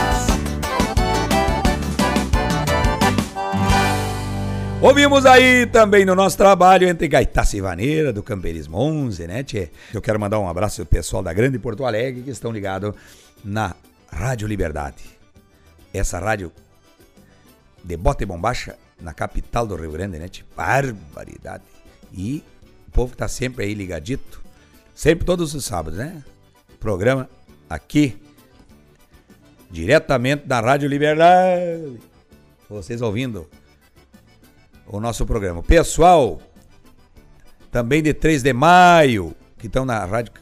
Ouvimos 4.84 5.26
aí 5.26 5.66
também 5.66 6.04
no 6.04 6.14
nosso 6.14 6.36
trabalho 6.36 6.86
entre 6.90 7.08
Gaitaça 7.08 7.56
e 7.56 7.62
Vaneira, 7.62 8.12
do 8.12 8.22
Camperismo 8.22 8.78
11, 8.78 9.28
né, 9.28 9.42
tchê? 9.42 9.70
Eu 9.94 10.02
quero 10.02 10.20
mandar 10.20 10.38
um 10.40 10.50
abraço 10.50 10.86
pro 10.86 10.98
pessoal 10.98 11.24
da 11.24 11.32
Grande 11.32 11.58
Porto 11.58 11.86
Alegre 11.86 12.22
que 12.22 12.30
estão 12.30 12.52
ligados 12.52 12.94
na 13.46 13.78
Rádio 14.12 14.46
Liberdade. 14.46 15.06
Essa 15.94 16.20
rádio 16.20 16.52
de 17.82 17.96
bota 17.96 18.24
e 18.24 18.26
bombacha 18.26 18.78
na 19.00 19.14
capital 19.14 19.66
do 19.66 19.78
Rio 19.78 19.94
Grande, 19.94 20.20
né, 20.20 20.28
tchê? 20.28 20.44
Barbaridade. 20.54 21.64
E 22.12 22.44
o 22.90 22.92
povo 22.92 23.12
que 23.12 23.18
tá 23.18 23.30
sempre 23.30 23.64
aí 23.64 23.74
ligadito, 23.74 24.42
sempre 24.94 25.24
todos 25.24 25.56
os 25.56 25.64
sábados, 25.64 25.98
né? 25.98 26.22
Programa 26.78 27.30
aqui, 27.70 28.22
diretamente 29.72 30.46
da 30.46 30.60
Rádio 30.60 30.90
Liberdade. 30.90 32.02
Vocês 32.70 33.02
ouvindo 33.02 33.48
o 34.88 35.00
nosso 35.00 35.26
programa. 35.26 35.64
Pessoal 35.64 36.42
também 37.72 38.04
de 38.04 38.14
3 38.14 38.44
de 38.44 38.54
maio, 38.54 39.36
que 39.58 39.68
estão 39.68 39.84
na 39.86 40.06
Rádio 40.06 40.34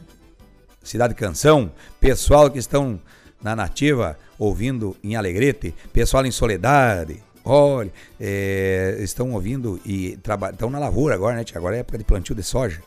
Cidade 0.82 1.14
Canção, 1.14 1.72
pessoal 2.00 2.50
que 2.50 2.58
estão 2.58 3.00
na 3.42 3.56
Nativa 3.56 4.18
ouvindo 4.38 4.96
em 5.02 5.16
Alegrete, 5.16 5.74
pessoal 5.92 6.26
em 6.26 6.30
Soledade, 6.30 7.22
olha, 7.44 7.92
é, 8.20 8.98
estão 9.00 9.32
ouvindo 9.32 9.80
e 9.84 10.18
estão 10.52 10.68
na 10.70 10.78
lavoura 10.78 11.14
agora, 11.14 11.36
né? 11.36 11.44
Agora 11.54 11.76
é 11.76 11.80
época 11.80 11.98
de 11.98 12.04
plantio 12.04 12.34
de 12.34 12.42
soja. 12.42 12.82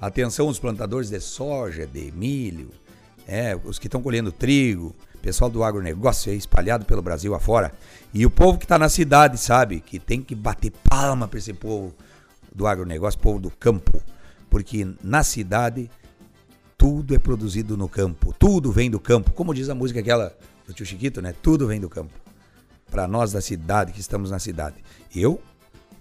Atenção 0.00 0.48
os 0.48 0.58
plantadores 0.58 1.10
de 1.10 1.20
soja, 1.20 1.86
de 1.86 2.12
milho, 2.12 2.70
é, 3.26 3.58
os 3.64 3.78
que 3.78 3.86
estão 3.86 4.02
colhendo 4.02 4.30
trigo, 4.32 4.94
pessoal 5.26 5.50
do 5.50 5.64
agronegócio 5.64 6.30
aí 6.30 6.38
espalhado 6.38 6.84
pelo 6.84 7.02
Brasil 7.02 7.34
afora. 7.34 7.72
E 8.14 8.24
o 8.24 8.30
povo 8.30 8.58
que 8.58 8.64
está 8.64 8.78
na 8.78 8.88
cidade, 8.88 9.36
sabe, 9.38 9.80
que 9.80 9.98
tem 9.98 10.22
que 10.22 10.36
bater 10.36 10.70
palma 10.88 11.26
para 11.26 11.40
esse 11.40 11.52
povo 11.52 11.92
do 12.54 12.64
agronegócio, 12.64 13.18
povo 13.18 13.40
do 13.40 13.50
campo. 13.50 14.00
Porque 14.48 14.86
na 15.02 15.24
cidade 15.24 15.90
tudo 16.78 17.12
é 17.12 17.18
produzido 17.18 17.76
no 17.76 17.88
campo, 17.88 18.32
tudo 18.38 18.70
vem 18.70 18.88
do 18.88 19.00
campo. 19.00 19.32
Como 19.32 19.52
diz 19.52 19.68
a 19.68 19.74
música 19.74 19.98
aquela 19.98 20.32
do 20.64 20.72
tio 20.72 20.86
Chiquito, 20.86 21.20
né? 21.20 21.34
Tudo 21.42 21.66
vem 21.66 21.80
do 21.80 21.88
campo. 21.88 22.14
Para 22.88 23.08
nós 23.08 23.32
da 23.32 23.40
cidade, 23.40 23.92
que 23.92 24.00
estamos 24.00 24.30
na 24.30 24.38
cidade. 24.38 24.76
Eu 25.12 25.42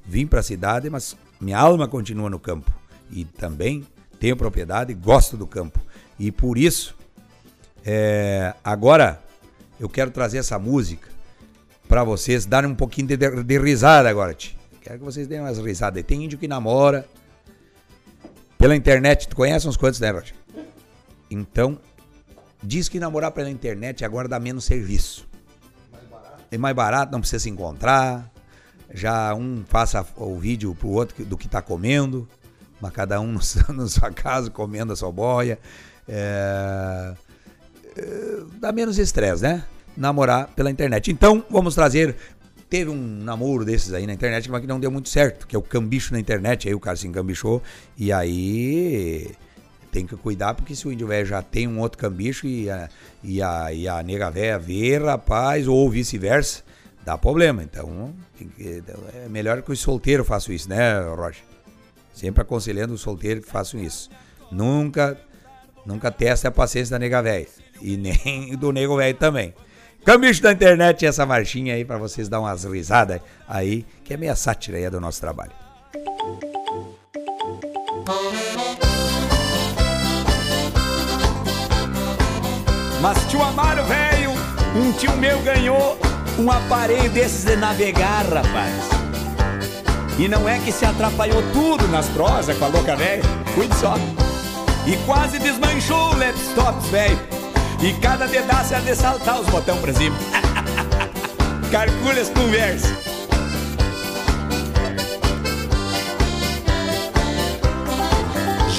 vim 0.05 0.27
para 0.27 0.41
a 0.41 0.43
cidade, 0.43 0.87
mas 0.87 1.17
minha 1.41 1.57
alma 1.57 1.87
continua 1.87 2.29
no 2.29 2.39
campo. 2.39 2.71
E 3.09 3.25
também 3.25 3.87
tenho 4.19 4.37
propriedade 4.37 4.91
e 4.91 4.95
gosto 4.95 5.35
do 5.35 5.47
campo. 5.47 5.79
E 6.19 6.31
por 6.31 6.59
isso, 6.59 6.95
é, 7.85 8.53
agora 8.63 9.21
eu 9.79 9.87
quero 9.87 10.11
trazer 10.11 10.39
essa 10.39 10.57
música 10.57 11.07
para 11.87 12.03
vocês 12.03 12.45
darem 12.45 12.69
um 12.69 12.75
pouquinho 12.75 13.07
de, 13.07 13.17
de, 13.17 13.43
de 13.43 13.59
risada 13.59 14.09
agora, 14.09 14.33
tio. 14.33 14.55
Quero 14.81 14.99
que 14.99 15.05
vocês 15.05 15.27
deem 15.27 15.41
umas 15.41 15.57
risadas. 15.57 16.03
Tem 16.03 16.23
índio 16.23 16.37
que 16.37 16.47
namora 16.47 17.07
pela 18.57 18.75
internet. 18.75 19.27
Tu 19.27 19.35
conhece 19.35 19.67
uns 19.67 19.77
quantos, 19.77 19.99
né, 19.99 20.11
Roger? 20.11 20.35
Então, 21.29 21.79
diz 22.61 22.87
que 22.87 22.99
namorar 22.99 23.31
pela 23.31 23.49
internet 23.49 24.05
agora 24.05 24.27
dá 24.27 24.39
menos 24.39 24.65
serviço. 24.65 25.27
É 26.51 26.57
mais 26.57 26.75
barato, 26.75 27.11
não 27.11 27.19
precisa 27.19 27.39
se 27.39 27.49
encontrar. 27.49 28.31
Já 28.93 29.33
um 29.33 29.63
faça 29.67 30.05
o 30.15 30.37
vídeo 30.37 30.73
pro 30.75 30.89
outro 30.89 31.25
do 31.25 31.35
que 31.37 31.47
tá 31.47 31.61
comendo. 31.61 32.27
Mas 32.79 32.91
cada 32.91 33.19
um 33.19 33.39
na 33.73 33.87
sua 33.87 34.11
casa 34.11 34.49
comendo 34.51 34.93
a 34.93 34.95
sua 34.95 35.11
boia. 35.11 35.59
É... 36.07 37.13
É... 37.97 38.43
Dá 38.59 38.71
menos 38.71 38.97
estresse, 38.97 39.43
né? 39.43 39.63
Namorar 39.95 40.47
pela 40.55 40.69
internet. 40.69 41.11
Então, 41.11 41.43
vamos 41.49 41.75
trazer. 41.75 42.15
Teve 42.69 42.89
um 42.89 43.23
namoro 43.23 43.63
desses 43.63 43.93
aí 43.93 44.07
na 44.07 44.13
internet, 44.13 44.49
mas 44.49 44.59
que 44.61 44.67
não 44.67 44.79
deu 44.79 44.91
muito 44.91 45.07
certo, 45.07 45.45
que 45.45 45.55
é 45.55 45.59
o 45.59 45.61
cambicho 45.61 46.11
na 46.13 46.19
internet. 46.19 46.67
Aí 46.67 46.73
o 46.73 46.79
cara 46.79 46.97
se 46.97 47.07
encambichou 47.07 47.61
e 47.97 48.11
aí 48.11 49.31
tem 49.95 50.05
que 50.05 50.17
cuidar, 50.17 50.53
porque 50.55 50.75
se 50.75 50.85
o 50.85 50.91
índio 50.91 51.07
velho 51.07 51.25
já 51.25 51.41
tem 51.41 51.69
um 51.69 51.79
outro 51.79 51.97
cambicho 51.97 52.45
e 52.45 52.69
a, 52.69 52.89
e 53.23 53.41
a, 53.41 53.71
e 53.71 53.87
a 53.87 54.03
nega 54.03 54.29
velha 54.29 54.59
vê, 54.59 54.97
rapaz, 54.97 55.69
ou 55.69 55.89
vice-versa, 55.89 56.63
dá 57.05 57.17
problema. 57.17 57.63
Então, 57.63 58.13
que, 58.35 58.83
é 59.23 59.29
melhor 59.29 59.61
que 59.61 59.71
os 59.71 59.79
solteiros 59.79 60.27
façam 60.27 60.53
isso, 60.53 60.67
né, 60.67 60.99
Roger? 60.99 61.41
Sempre 62.13 62.41
aconselhando 62.41 62.93
os 62.93 62.99
solteiros 62.99 63.45
que 63.45 63.49
façam 63.49 63.79
isso. 63.79 64.09
Nunca, 64.51 65.17
nunca 65.85 66.11
teste 66.11 66.45
a 66.45 66.51
paciência 66.51 66.91
da 66.91 66.99
nega 66.99 67.21
velha. 67.21 67.47
E 67.81 67.97
nem 67.97 68.55
do 68.57 68.71
nego 68.71 68.97
velho 68.97 69.17
também. 69.17 69.53
Cambicho 70.05 70.41
da 70.41 70.51
internet, 70.51 71.05
essa 71.05 71.25
marchinha 71.25 71.73
aí 71.73 71.83
para 71.83 71.97
vocês 71.97 72.29
dar 72.29 72.39
umas 72.39 72.63
risadas 72.63 73.19
aí, 73.47 73.83
que 74.03 74.13
é 74.13 74.17
meia 74.17 74.35
sátira 74.35 74.77
aí 74.77 74.87
do 74.89 75.01
nosso 75.01 75.19
trabalho. 75.19 75.51
Mas 83.01 83.17
tio 83.29 83.41
Amaro, 83.41 83.83
velho, 83.85 84.31
um 84.75 84.91
tio 84.93 85.15
meu 85.17 85.39
ganhou 85.41 85.97
um 86.37 86.51
aparelho 86.51 87.09
desses 87.09 87.45
de 87.45 87.55
navegar, 87.55 88.25
rapaz. 88.25 88.95
E 90.17 90.27
não 90.27 90.47
é 90.47 90.59
que 90.59 90.71
se 90.71 90.85
atrapalhou 90.85 91.41
tudo 91.51 91.87
nas 91.87 92.07
prosas 92.09 92.57
com 92.57 92.65
a 92.65 92.67
louca 92.67 92.95
velha, 92.95 93.23
cuide 93.53 93.75
só. 93.75 93.95
E 94.85 94.95
quase 95.05 95.39
desmanchou 95.39 96.13
o 96.13 96.17
laptops, 96.17 96.87
velho. 96.89 97.44
E 97.81 97.93
cada 98.01 98.27
pedaço 98.27 98.73
é 98.73 98.79
de 98.81 98.95
saltar 98.95 99.39
os 99.39 99.47
botões 99.47 99.79
pra 99.79 99.93
cima. 99.93 100.15
Calcule 101.71 102.19
as 102.19 102.29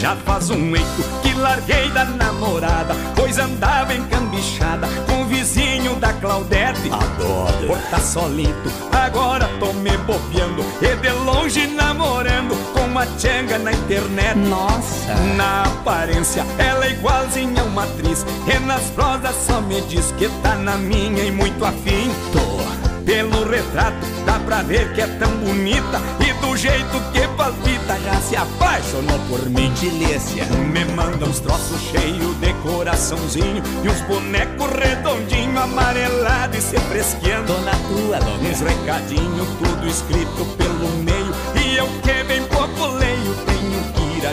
Já 0.01 0.15
faz 0.15 0.51
um 0.51 0.77
eito 0.77 1.03
que 1.23 1.33
larguei 1.35 1.91
da 1.91 2.05
namorada, 2.05 2.95
pois 3.15 3.39
andava 3.39 3.95
encambichada 3.95 4.87
com 5.07 5.23
o 5.23 5.27
vizinho 5.27 5.97
da 5.97 6.13
Claudete. 6.13 6.91
Adoro. 6.91 7.67
Por 7.67 7.79
tá 7.91 7.99
solito, 7.99 8.71
agora 8.93 9.49
tô 9.59 9.73
me 9.73 9.97
bobeando 9.99 10.63
e 10.83 10.97
de 10.97 11.11
longe 11.25 11.67
namorando 11.69 12.55
com 12.75 12.81
uma 12.81 13.07
tchanga 13.07 13.59
na 13.59 13.73
internet. 13.73 14.37
Nossa! 14.37 15.15
Na 15.35 15.63
aparência, 15.63 16.45
ela 16.59 16.85
é 16.85 16.91
igualzinha 16.91 17.63
a 17.63 17.65
uma 17.65 17.85
atriz, 17.85 18.27
e 18.47 18.59
nas 18.67 18.91
prosas 18.91 19.35
só 19.47 19.63
me 19.63 19.81
diz 19.83 20.13
que 20.19 20.29
tá 20.43 20.55
na 20.57 20.77
minha 20.77 21.25
e 21.25 21.31
muito 21.31 21.65
afim. 21.65 22.11
Tô. 22.33 22.86
Pelo 23.07 23.49
retrato 23.49 24.05
dá 24.27 24.41
pra 24.41 24.63
ver 24.65 24.93
que 24.93 25.01
é 25.01 25.07
tão 25.07 25.31
bonita 25.37 26.03
E 26.19 26.33
do 26.45 26.57
jeito 26.57 27.01
que 27.13 27.21
palpita 27.37 27.97
já 28.05 28.21
se 28.21 28.35
apaixonou 28.35 29.19
por 29.29 29.49
mim. 29.49 29.73
Delícia! 29.81 30.45
Me 30.45 30.85
manda 30.87 31.25
uns 31.25 31.39
troços 31.39 31.81
cheios 31.83 32.37
de 32.41 32.53
coraçãozinho 32.65 33.63
E 33.85 33.89
uns 33.89 34.01
bonecos 34.03 34.67
redondinho, 34.73 35.57
amarelado 35.57 36.57
e 36.57 36.61
se 36.61 36.77
fresqueando. 36.81 37.53
Na 37.61 37.71
tua, 37.71 38.19
louca 38.19 38.45
Uns 38.45 38.61
recadinhos, 38.61 39.49
tudo 39.59 39.87
escrito 39.87 40.45
pelo 40.57 40.89
meio 41.05 41.33
E 41.63 41.77
eu 41.77 41.87
que 42.03 42.25
bem 42.25 42.43
pouco 42.49 42.87
leio, 42.97 43.35
tenho 43.47 43.93
que 43.93 44.19
ir 44.19 44.27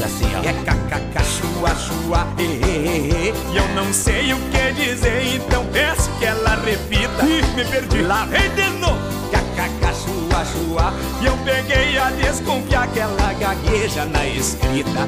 Nossa 0.00 0.16
senhora! 0.16 0.48
É 0.48 0.52
kkk, 0.54 1.24
chua, 1.24 1.74
chua, 1.74 2.26
e, 2.38 2.42
e, 2.42 2.46
e, 2.46 3.34
E. 3.52 3.56
Eu 3.56 3.68
não 3.74 3.92
sei 3.92 4.32
o 4.32 4.38
que 4.50 4.72
dizer, 4.72 5.34
então 5.34 5.66
peço 5.66 6.10
que 6.18 6.24
ela 6.24 6.56
repita. 6.56 7.26
Ih, 7.26 7.42
me 7.54 7.64
perdi. 7.66 8.02
Lá 8.02 8.24
vem 8.24 8.48
de 8.54 8.70
novo. 8.78 8.98
Kkk, 9.30 9.94
chua, 9.94 10.44
chua 10.46 10.94
E 11.20 11.26
eu 11.26 11.36
peguei 11.44 11.98
a 11.98 12.08
desconfiar 12.12 12.88
que 12.88 12.98
ela 12.98 13.34
gagueja 13.34 14.06
na 14.06 14.26
escrita. 14.26 15.06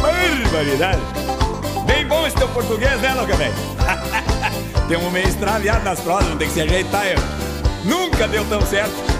Barbaridade. 0.00 1.02
Bem 1.84 2.06
bom 2.06 2.26
esse 2.28 2.36
teu 2.36 2.48
português, 2.48 3.00
né, 3.00 3.12
louca 3.14 3.34
velho? 3.34 3.54
tem 4.86 4.96
um 4.96 5.10
meio 5.10 5.28
extraviado 5.28 5.84
nas 5.84 5.98
prosas, 5.98 6.28
não 6.28 6.36
tem 6.36 6.46
que 6.46 6.54
se 6.54 6.60
ajeitar 6.60 7.06
eu. 7.08 7.18
Nunca 7.84 8.28
deu 8.28 8.44
tão 8.44 8.60
certo 8.62 9.15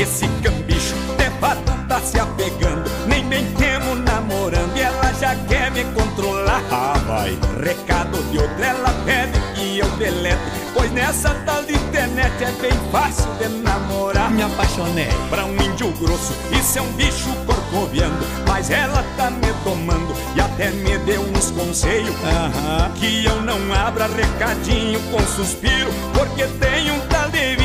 Esse 0.00 0.26
cambicho 0.42 0.94
de 1.18 1.30
fato 1.40 1.86
tá 1.86 2.00
se 2.00 2.18
apegando. 2.18 2.90
Nem 3.06 3.22
bem 3.28 3.44
temo 3.56 3.94
namorando 3.96 4.74
E 4.74 4.80
ela 4.80 5.12
já 5.12 5.36
quer 5.46 5.70
me 5.72 5.84
controlar. 5.92 6.62
Ah, 6.70 6.94
vai. 7.06 7.38
Recado 7.62 8.16
de 8.30 8.38
outra 8.38 8.64
ela 8.64 8.94
pede 9.04 9.38
que 9.54 9.78
eu 9.78 9.86
delete 9.98 10.40
Pois 10.72 10.90
nessa 10.92 11.34
tal 11.44 11.62
de 11.64 11.74
internet 11.74 12.32
é 12.42 12.50
bem 12.62 12.72
fácil 12.90 13.26
de 13.34 13.48
namorar. 13.58 14.30
Me 14.30 14.42
apaixonei 14.42 15.10
Pra 15.28 15.44
um 15.44 15.54
índio 15.56 15.92
grosso, 15.98 16.32
isso 16.50 16.78
é 16.78 16.80
um 16.80 16.92
bicho 16.92 17.28
corcoviando. 17.44 18.24
Mas 18.48 18.70
ela 18.70 19.04
tá 19.18 19.30
me 19.30 19.52
tomando 19.64 20.16
e 20.34 20.40
até 20.40 20.70
me 20.70 20.96
deu 21.00 21.20
uns 21.20 21.50
conselhos. 21.50 22.16
Aham. 22.24 22.90
Que 22.94 23.26
eu 23.26 23.42
não 23.42 23.74
abra 23.74 24.06
recadinho 24.06 24.98
com 25.10 25.20
suspiro 25.26 25.90
Porque 26.14 26.46
tem 26.58 26.90
um 26.90 27.00
tal 27.00 27.28
de 27.28 27.56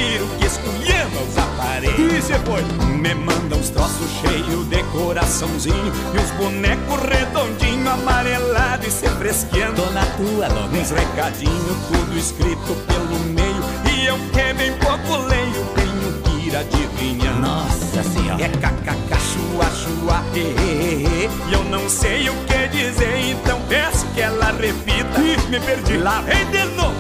os 1.20 1.38
aparelhos 1.38 2.14
E 2.14 2.22
cê 2.22 2.40
foi? 2.46 2.62
Me 2.98 3.14
manda 3.14 3.56
uns 3.56 3.70
troços 3.70 4.10
cheios 4.22 4.68
de 4.70 4.84
coraçãozinho 4.86 5.92
E 6.14 6.20
uns 6.20 6.32
bonecos 6.32 7.00
redondinho, 7.02 7.90
amarelado 7.90 8.86
e 8.88 8.92
se 8.92 9.08
fresqueando 9.10 9.82
Tô 9.82 9.90
na 9.92 10.06
tua, 10.06 10.48
louca 10.48 10.76
Uns 10.76 10.92
recadinhos, 10.92 11.78
tudo 11.88 12.18
escrito 12.18 12.76
pelo 12.88 13.20
meio 13.34 13.64
E 13.94 14.06
eu 14.06 14.18
que 14.32 14.54
bem 14.54 14.74
pouco 14.78 15.18
leio, 15.28 15.66
tenho 15.76 16.22
que 16.24 16.48
ir 16.48 16.56
adivinhando 16.56 17.42
Nossa 17.42 18.04
senhora! 18.04 18.44
é 18.44 18.50
kkk, 18.50 19.16
chua, 19.20 19.66
chua, 19.72 20.24
e, 20.34 20.40
e, 20.40 21.28
e, 21.28 21.50
e 21.50 21.54
eu 21.54 21.64
não 21.66 21.90
sei 21.90 22.30
o 22.30 22.36
que 22.46 22.68
dizer, 22.68 23.18
então 23.30 23.60
peço 23.70 24.06
que 24.14 24.22
ela 24.22 24.52
repita. 24.52 25.20
Ih, 25.20 25.50
me 25.50 25.60
perdi. 25.60 25.98
Lá 25.98 26.22
vem 26.22 26.46
de 26.48 26.66
novo. 26.76 26.96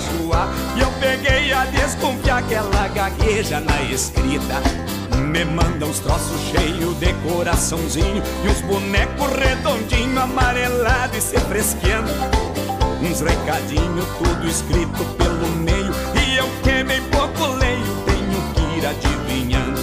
Chua, 0.00 0.48
e 0.76 0.80
eu 0.80 0.90
peguei 1.00 1.52
a 1.52 1.64
desconfiar 1.66 2.42
que 2.42 2.54
ela 2.54 2.88
gagueja 2.88 3.60
na 3.60 3.82
escrita. 3.82 4.60
Me 5.16 5.44
manda 5.44 5.86
uns 5.86 6.00
troços 6.00 6.40
cheios 6.50 6.98
de 6.98 7.12
coraçãozinho 7.26 8.22
e 8.44 8.48
uns 8.48 8.60
bonecos 8.62 9.30
redondinho, 9.30 10.20
amarelado 10.20 11.16
e 11.16 11.20
se 11.20 11.38
fresqueando. 11.38 12.10
Uns 13.00 13.20
recadinhos, 13.20 14.06
tudo 14.18 14.48
escrito 14.48 15.04
pelo 15.16 15.48
meio, 15.56 15.92
e 16.20 16.36
eu 16.36 16.48
que 16.62 16.82
bem 16.82 17.02
pouco 17.10 17.46
leio, 17.56 17.86
tenho 18.04 18.42
que 18.54 18.78
ir 18.78 18.86
adivinhando. 18.86 19.80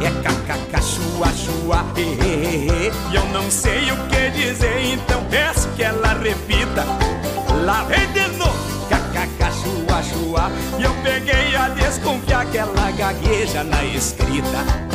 É 0.00 0.10
kkk, 0.10 0.82
chua, 0.82 1.28
chua, 1.32 1.84
e, 1.96 2.00
e, 2.00 2.68
e, 2.68 2.92
e 3.12 3.16
eu 3.16 3.24
não 3.32 3.50
sei 3.50 3.90
o 3.90 3.96
que 4.08 4.30
dizer, 4.30 4.84
então 4.92 5.24
peço 5.30 5.68
que 5.70 5.82
ela 5.82 6.14
repita. 6.14 6.84
Lá 7.64 7.82
vem 7.84 8.06
de 8.12 8.36
novo, 8.36 8.75
kkk, 8.88 9.52
chua, 10.02 10.50
e 10.78 10.82
eu 10.82 10.94
peguei 11.02 11.56
a 11.56 11.68
desconfiar 11.68 12.46
que 12.46 12.58
gagueja 12.96 13.64
na 13.64 13.84
escrita. 13.84 14.86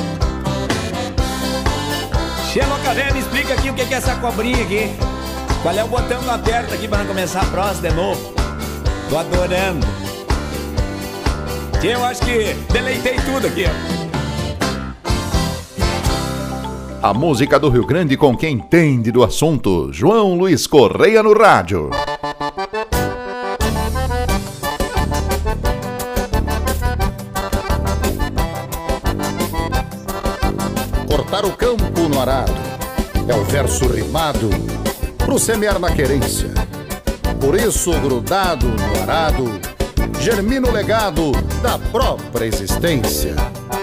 Velha, 2.93 3.13
me 3.13 3.19
explica 3.19 3.53
aqui 3.53 3.69
o 3.69 3.73
que 3.73 3.81
é 3.81 3.97
essa 3.97 4.13
cobrinha 4.15 4.61
aqui 4.61 4.91
Qual 5.63 5.73
é 5.73 5.81
o 5.81 5.87
botão 5.87 6.21
que 6.21 6.29
aperta 6.29 6.75
aqui 6.75 6.85
pra 6.85 7.05
começar 7.05 7.43
a 7.43 7.45
prosa 7.45 7.81
de 7.81 7.95
novo? 7.95 8.33
Tô 9.09 9.17
adorando 9.17 9.87
eu 11.87 12.05
acho 12.05 12.21
que 12.21 12.53
deleitei 12.71 13.15
tudo 13.15 13.47
aqui. 13.47 13.65
A 17.01 17.13
música 17.13 17.59
do 17.59 17.69
Rio 17.69 17.85
Grande 17.85 18.15
com 18.15 18.37
quem 18.37 18.55
entende 18.55 19.11
do 19.11 19.23
assunto. 19.23 19.91
João 19.91 20.35
Luiz 20.35 20.67
Correia 20.67 21.23
no 21.23 21.33
rádio. 21.33 21.89
É 32.29 33.33
o 33.35 33.43
verso 33.45 33.87
rimado 33.87 34.47
pro 35.17 35.39
semear 35.39 35.79
na 35.79 35.89
querência. 35.89 36.51
Por 37.39 37.55
isso, 37.55 37.91
grudado 37.99 38.67
no 38.67 39.01
arado, 39.01 39.59
germina 40.19 40.67
o 40.67 40.71
legado 40.71 41.31
da 41.63 41.79
própria 41.79 42.45
existência. 42.45 43.33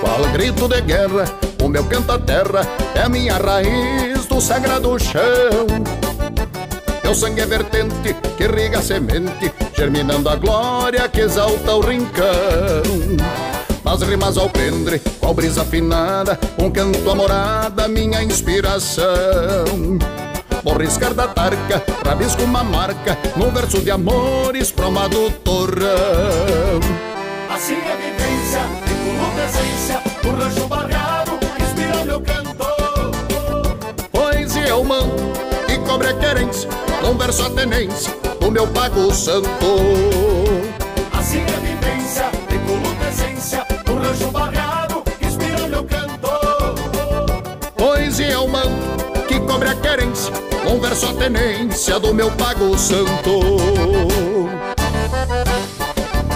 Qual 0.01 0.31
grito 0.33 0.69
de 0.69 0.81
guerra, 0.83 1.25
o 1.61 1.69
meu 1.69 1.85
canta-terra 1.87 2.61
é 2.95 3.09
minha 3.09 3.39
raiz 3.39 4.27
do 4.27 4.41
sagrado 4.41 4.97
chão. 5.01 5.67
Meu 7.03 7.15
sangue 7.17 7.41
é 7.41 7.47
vertente 7.47 8.15
que 8.37 8.45
irriga 8.45 8.79
a 8.79 8.83
semente, 8.83 9.53
germinando 9.77 10.29
a 10.29 10.37
glória 10.37 11.09
que 11.09 11.23
exalta 11.23 11.75
o 11.75 11.81
rincão. 11.81 12.85
Nas 13.89 14.03
rimas 14.03 14.37
ao 14.37 14.51
pendre, 14.51 15.01
qual 15.19 15.33
brisa 15.33 15.63
afinada, 15.63 16.39
um 16.59 16.71
canto 16.71 17.11
amorada, 17.11 17.89
minha 17.89 18.23
inspiração. 18.23 19.07
Vou 20.63 20.77
riscar 20.77 21.15
da 21.15 21.27
tarca, 21.27 21.83
rabisco 22.07 22.43
uma 22.43 22.63
marca, 22.63 23.17
num 23.35 23.51
verso 23.51 23.81
de 23.81 23.91
amores 23.91 24.71
promado 24.71 25.31
torrão. 25.43 25.89
Assim 27.49 27.77
é 27.77 27.93
a 27.93 27.97
vivência, 27.97 28.61
e 28.85 29.09
como 29.09 29.33
presença, 29.33 30.03
o 30.23 30.39
rancho 30.39 30.67
barreado 30.67 31.39
inspira 31.59 32.05
meu 32.05 32.21
canto. 32.21 32.55
Pois 34.13 34.55
eu 34.55 34.85
mando 34.85 35.33
e 35.67 35.79
cobre 35.89 36.09
a 36.09 36.13
querência, 36.13 36.69
num 37.03 37.17
verso 37.17 37.43
a 37.43 37.49
tenência 37.49 38.15
do 38.39 38.51
meu 38.51 38.67
pago 38.67 39.11
santo. 39.15 40.18
Um 50.67 50.81
verso 50.81 51.07
a 51.07 51.15
tenência 51.15 52.01
do 52.01 52.15
meu 52.15 52.31
pago 52.33 52.77
santo. 52.79 53.41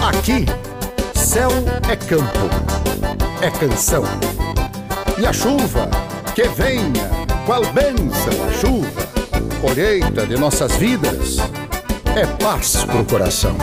Aqui, 0.07 0.45
céu 1.15 1.49
é 1.89 1.95
campo, 1.95 2.49
é 3.41 3.49
canção. 3.49 4.03
E 5.17 5.25
a 5.25 5.33
chuva, 5.33 5.89
que 6.35 6.43
venha, 6.49 7.09
qual 7.45 7.61
bênção 7.73 8.33
a 8.47 8.51
chuva, 8.53 9.07
colheita 9.61 10.27
de 10.27 10.37
nossas 10.37 10.75
vidas, 10.75 11.37
é 12.15 12.25
paz 12.43 12.85
pro 12.85 13.03
coração. 13.05 13.55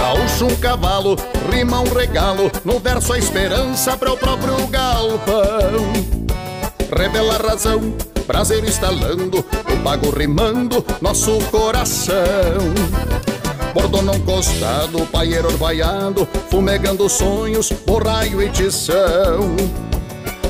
Gaúcho 0.00 0.46
um 0.46 0.56
cavalo, 0.56 1.14
rima 1.52 1.78
um 1.80 1.92
regalo, 1.92 2.50
no 2.64 2.80
verso 2.80 3.12
a 3.12 3.18
esperança 3.18 3.98
para 3.98 4.10
o 4.10 4.16
próprio 4.16 4.66
galpão. 4.68 5.92
Revela 6.96 7.34
a 7.34 7.50
razão, 7.50 7.94
prazer 8.26 8.64
instalando, 8.64 9.40
o 9.40 9.82
pago 9.84 10.08
rimando 10.08 10.82
nosso 11.02 11.38
coração. 11.50 12.16
Bordono 13.74 14.14
encostado, 14.14 15.06
paieiro 15.12 15.48
orvaiado, 15.48 16.26
fumegando 16.48 17.06
sonhos, 17.06 17.70
borraio 17.86 18.40
e 18.40 18.48
tição. 18.48 19.54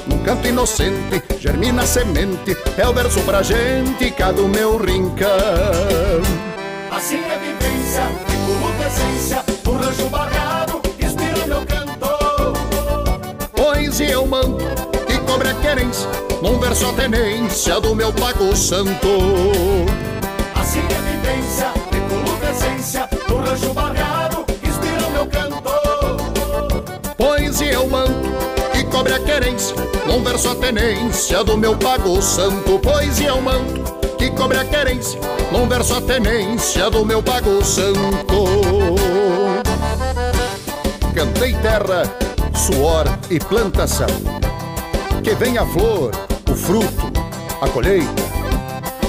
Num 0.06 0.18
canto 0.22 0.46
inocente, 0.46 1.24
germina 1.40 1.82
a 1.82 1.86
semente, 1.86 2.56
é 2.78 2.86
o 2.86 2.92
verso 2.92 3.20
pra 3.22 3.42
gente, 3.42 4.12
cada 4.12 4.40
meu 4.42 4.76
rincão. 4.76 5.28
Assim 6.88 7.18
é 7.18 7.38
vivência, 7.38 8.39
e 8.50 8.54
como 8.54 8.72
presença, 8.74 9.44
o 9.66 9.72
rancho 9.72 10.08
barrado 10.08 10.80
inspira 10.98 11.46
meu 11.46 11.64
canto. 11.66 12.08
Pois 13.54 14.00
eu 14.00 14.26
mando 14.26 14.58
que 15.06 15.18
cobre 15.18 15.50
a 15.50 15.54
querência, 15.54 16.08
num 16.42 16.58
verso 16.58 16.86
a 16.86 16.92
tenência 16.92 17.80
do 17.80 17.94
meu 17.94 18.12
pago 18.12 18.54
santo. 18.56 19.08
Assim 20.54 20.80
é 20.80 21.00
vivência, 21.10 21.72
e 21.92 22.00
como 22.08 22.36
presença, 22.38 23.08
o 23.30 23.36
rancho 23.36 23.72
barrado 23.72 24.44
inspira 24.62 25.10
meu 25.10 25.26
canto. 25.26 25.60
Pois 27.16 27.60
eu 27.60 27.86
mando 27.88 28.30
cobre 28.90 29.14
a 29.14 29.20
querência, 29.20 29.76
num 30.06 30.22
verso 30.22 30.50
a 30.50 30.54
tenência 30.56 31.44
do 31.44 31.56
meu 31.56 31.76
pago 31.76 32.20
santo. 32.20 32.78
Pois 32.82 33.20
eu 33.20 33.40
mando 33.40 33.79
cobre 34.40 34.56
a 34.56 34.64
querência, 34.64 35.20
num 35.52 35.68
verso 35.68 35.94
a 35.94 36.00
tenência 36.00 36.88
do 36.88 37.04
meu 37.04 37.22
pago 37.22 37.62
santo. 37.62 38.46
Cantei 41.14 41.52
terra, 41.56 42.04
suor 42.54 43.04
e 43.28 43.38
plantação. 43.38 44.06
Que 45.22 45.34
venha 45.34 45.60
a 45.60 45.66
flor, 45.66 46.12
o 46.50 46.54
fruto, 46.54 47.12
a 47.60 47.68
colheita. 47.68 48.22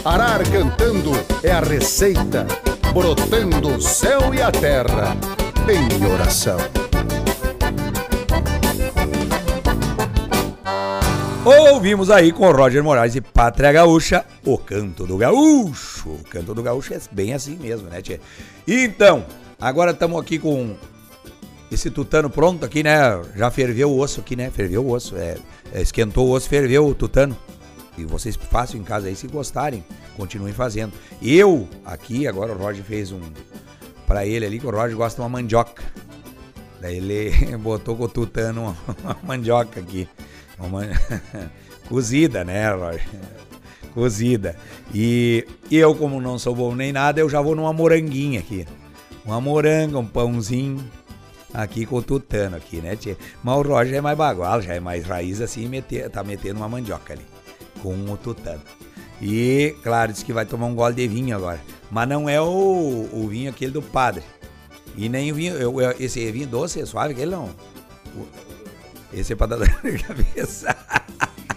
Arar 0.04 0.44
cantando 0.52 1.12
é 1.42 1.52
a 1.52 1.62
receita, 1.62 2.46
brotando 2.94 3.78
o 3.78 3.82
céu 3.82 4.34
e 4.34 4.42
a 4.42 4.52
terra 4.52 5.16
em 5.70 6.06
oração. 6.12 6.58
Ouvimos 11.44 12.12
aí 12.12 12.32
com 12.32 12.52
Roger 12.52 12.84
Moraes 12.84 13.16
e 13.16 13.22
Pátria 13.22 13.72
Gaúcha, 13.72 14.24
o 14.46 14.60
canto 14.60 15.08
do 15.08 15.18
gaúcho. 15.18 16.10
O 16.10 16.24
canto 16.30 16.54
do 16.54 16.62
gaúcho 16.62 16.94
é 16.94 17.00
bem 17.12 17.34
assim 17.34 17.56
mesmo, 17.56 17.90
né, 17.90 18.00
tia? 18.00 18.22
Então, 18.68 19.26
agora 19.60 19.90
estamos 19.90 20.22
aqui 20.22 20.38
com 20.38 20.76
esse 21.72 21.90
tutano 21.90 22.30
pronto 22.30 22.64
aqui, 22.64 22.84
né? 22.84 23.20
Já 23.36 23.50
ferveu 23.50 23.90
o 23.90 24.00
osso 24.00 24.20
aqui, 24.20 24.36
né? 24.36 24.52
Ferveu 24.52 24.86
o 24.86 24.92
osso, 24.92 25.18
é, 25.18 25.36
é, 25.74 25.82
esquentou 25.82 26.28
o 26.28 26.32
osso, 26.32 26.48
ferveu 26.48 26.86
o 26.86 26.94
tutano. 26.94 27.36
E 27.98 28.06
vocês 28.06 28.36
façam 28.36 28.80
em 28.80 28.84
casa 28.84 29.08
aí, 29.08 29.16
se 29.16 29.26
gostarem, 29.26 29.84
continuem 30.16 30.54
fazendo. 30.54 30.94
Eu, 31.20 31.68
aqui, 31.84 32.28
agora 32.28 32.54
o 32.54 32.58
Roger 32.58 32.84
fez 32.84 33.12
um 33.12 33.20
pra 34.06 34.28
ele 34.28 34.46
ali, 34.46 34.60
que 34.60 34.68
o 34.68 34.72
Roger 34.72 34.96
gosta 34.96 35.16
de 35.16 35.22
uma 35.24 35.30
mandioca. 35.30 35.82
Daí 36.80 36.98
ele 36.98 37.58
botou 37.58 37.96
com 37.96 38.04
o 38.04 38.08
tutano 38.08 38.78
uma 39.04 39.18
mandioca 39.24 39.80
aqui. 39.80 40.08
Uma... 40.62 40.82
Cozida, 41.88 42.44
né, 42.44 42.72
Roger? 42.72 43.06
Cozida. 43.94 44.56
E 44.94 45.46
eu, 45.70 45.94
como 45.96 46.22
não 46.22 46.40
sou 46.40 46.56
bom 46.56 46.74
nem 46.76 46.92
nada, 46.94 47.20
eu 47.20 47.30
já 47.30 47.42
vou 47.42 47.56
numa 47.56 47.74
moranguinha 47.74 48.40
aqui. 48.40 48.66
Uma 49.26 49.40
moranga, 49.42 50.00
um 50.00 50.06
pãozinho 50.06 50.84
aqui 51.54 51.86
com 51.86 51.98
o 51.98 52.02
tutano 52.02 52.56
aqui, 52.56 52.78
né, 52.78 52.96
tia? 52.96 53.18
Mas 53.44 53.58
o 53.58 53.62
Roger 53.62 53.96
é 53.96 54.02
mais 54.02 54.18
bagual, 54.18 54.62
já 54.62 54.74
é 54.74 54.80
mais 54.80 55.06
raiz 55.06 55.42
assim, 55.42 55.68
meter, 55.68 56.10
tá 56.10 56.24
metendo 56.24 56.60
uma 56.60 56.70
mandioca 56.70 57.14
ali, 57.14 57.26
com 57.84 57.94
o 58.12 58.18
tutano. 58.18 58.62
E, 59.22 59.76
claro, 59.84 60.12
disse 60.12 60.26
que 60.26 60.34
vai 60.34 60.46
tomar 60.46 60.66
um 60.66 60.74
gole 60.74 60.96
de 60.96 61.08
vinho 61.08 61.36
agora. 61.36 61.60
Mas 61.92 62.08
não 62.10 62.28
é 62.28 62.42
o, 62.42 63.08
o 63.14 63.28
vinho 63.30 63.52
aquele 63.52 63.72
do 63.72 63.82
padre. 63.82 64.24
E 64.98 65.08
nem 65.08 65.32
o 65.32 65.36
vinho, 65.36 65.54
eu, 65.56 65.80
eu- 65.80 65.96
esse 66.00 66.32
vinho 66.32 66.48
doce, 66.48 66.82
é 66.82 66.86
suave, 66.86 67.14
aquele 67.14 67.32
não. 67.32 67.50
O- 68.16 68.51
Esse 69.14 69.34
é 69.34 69.36
pra 69.36 69.48
dar 69.48 69.58
dor 69.58 69.68
de 69.84 70.04
cabeça. 70.04 70.76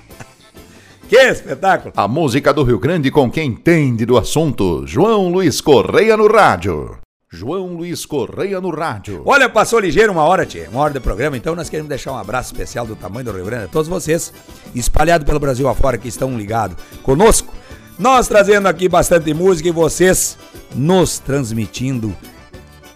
que 1.09 1.17
espetáculo! 1.17 1.93
A 1.97 2.09
música 2.09 2.53
do 2.53 2.65
Rio 2.65 2.79
Grande 2.79 3.11
com 3.11 3.31
quem 3.31 3.51
entende 3.51 4.05
do 4.05 4.19
assunto. 4.19 4.85
João 4.87 5.29
Luiz 5.29 5.61
Correia 5.61 6.17
no 6.17 6.27
rádio. 6.27 6.99
João 7.31 7.75
Luiz 7.75 8.07
Correia 8.07 8.61
no 8.61 8.71
rádio. 8.71 9.23
Olha, 9.25 9.49
passou 9.49 9.81
ligeiro 9.81 10.13
uma 10.13 10.25
hora, 10.25 10.47
tia, 10.47 10.69
uma 10.71 10.81
hora 10.81 10.95
de 10.95 11.01
programa, 11.01 11.37
então 11.37 11.55
nós 11.57 11.69
queremos 11.69 11.89
deixar 11.89 12.13
um 12.13 12.17
abraço 12.17 12.53
especial 12.53 12.87
do 12.87 12.95
tamanho 12.95 13.25
do 13.25 13.33
Rio 13.33 13.45
Grande 13.45 13.65
a 13.65 13.69
todos 13.69 13.89
vocês, 13.89 14.33
espalhados 14.75 15.27
pelo 15.27 15.41
Brasil 15.41 15.69
afora, 15.69 15.99
que 15.99 16.09
estão 16.09 16.37
ligados 16.37 16.77
conosco. 17.03 17.53
Nós 17.99 18.27
trazendo 18.27 18.67
aqui 18.67 18.89
bastante 18.89 19.33
música 19.33 19.69
e 19.69 19.73
vocês 19.73 20.37
nos 20.75 21.19
transmitindo 21.19 22.15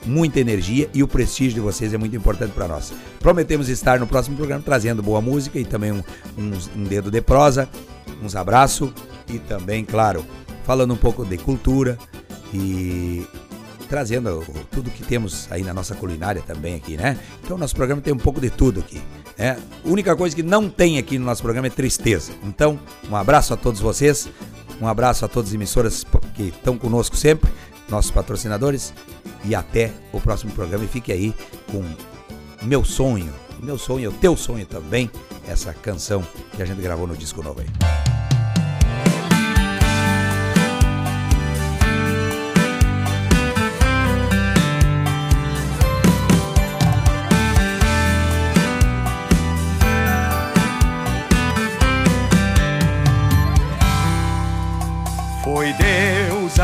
muita 0.07 0.41
energia 0.41 0.89
e 0.95 1.03
o 1.03 1.09
prestígio 1.09 1.55
de 1.55 1.61
vocês 1.61 1.93
é 1.93 1.99
muito 1.99 2.17
importante 2.17 2.53
para 2.53 2.69
nós. 2.69 2.93
Prometemos 3.21 3.69
estar 3.69 3.99
no 3.99 4.07
próximo 4.07 4.37
programa 4.37 4.63
trazendo 4.65 5.03
boa 5.03 5.21
música 5.21 5.59
e 5.59 5.65
também 5.65 5.93
um, 5.93 6.03
uns- 6.37 6.71
um 6.77 6.85
dedo 6.85 7.11
de 7.11 7.21
prosa, 7.21 7.69
uns 8.23 8.35
abraços 8.37 8.91
e 9.29 9.39
também, 9.39 9.85
claro, 9.85 10.25
falando 10.65 10.95
um 10.95 10.97
pouco 10.97 11.25
de 11.25 11.37
cultura 11.37 11.99
e 12.53 13.27
trazendo 13.89 14.45
tudo 14.71 14.91
que 14.91 15.03
temos 15.03 15.47
aí 15.51 15.63
na 15.63 15.73
nossa 15.73 15.95
culinária 15.95 16.43
também 16.47 16.75
aqui, 16.75 16.97
né? 16.97 17.19
Então 17.43 17.57
nosso 17.57 17.75
programa 17.75 18.03
tem 18.03 18.13
um 18.13 18.19
pouco 18.19 18.41
de 18.41 18.51
tudo 18.51 18.81
aqui, 18.81 19.01
né? 19.37 19.57
A 19.85 19.89
única 19.89 20.15
coisa 20.15 20.37
que 20.37 20.43
não 20.43 20.69
tem 20.69 20.99
aqui 20.99 21.19
no 21.19 21.25
nosso 21.25 21.43
programa 21.43 21.69
é 21.69 21.71
tristeza. 21.71 22.33
Então, 22.45 22.79
um 23.11 23.17
abraço 23.17 23.55
a 23.55 23.57
todos 23.57 23.81
vocês, 23.81 24.29
um 24.81 24.87
abraço 24.87 25.25
a 25.25 25.29
todas 25.29 25.49
as 25.51 25.55
emissoras 25.55 26.05
que 26.35 26.45
estão 26.45 26.77
conosco 26.77 27.17
sempre, 27.17 27.51
nossos 27.89 28.11
patrocinadores. 28.11 28.93
E 29.45 29.55
até 29.55 29.93
o 30.13 30.21
próximo 30.21 30.53
programa. 30.53 30.85
E 30.85 30.89
fique 30.89 31.13
aí 31.13 31.35
com 31.71 31.85
meu 32.63 32.85
sonho, 32.85 33.33
meu 33.63 33.79
sonho, 33.79 34.11
o 34.11 34.13
teu 34.13 34.37
sonho 34.37 34.67
também, 34.67 35.11
essa 35.47 35.73
canção 35.73 36.25
que 36.55 36.63
a 36.63 36.67
gente 36.67 36.81
gravou 36.81 37.07
no 37.07 37.17
disco 37.17 37.43
novo 37.43 37.61
aí. 37.61 37.98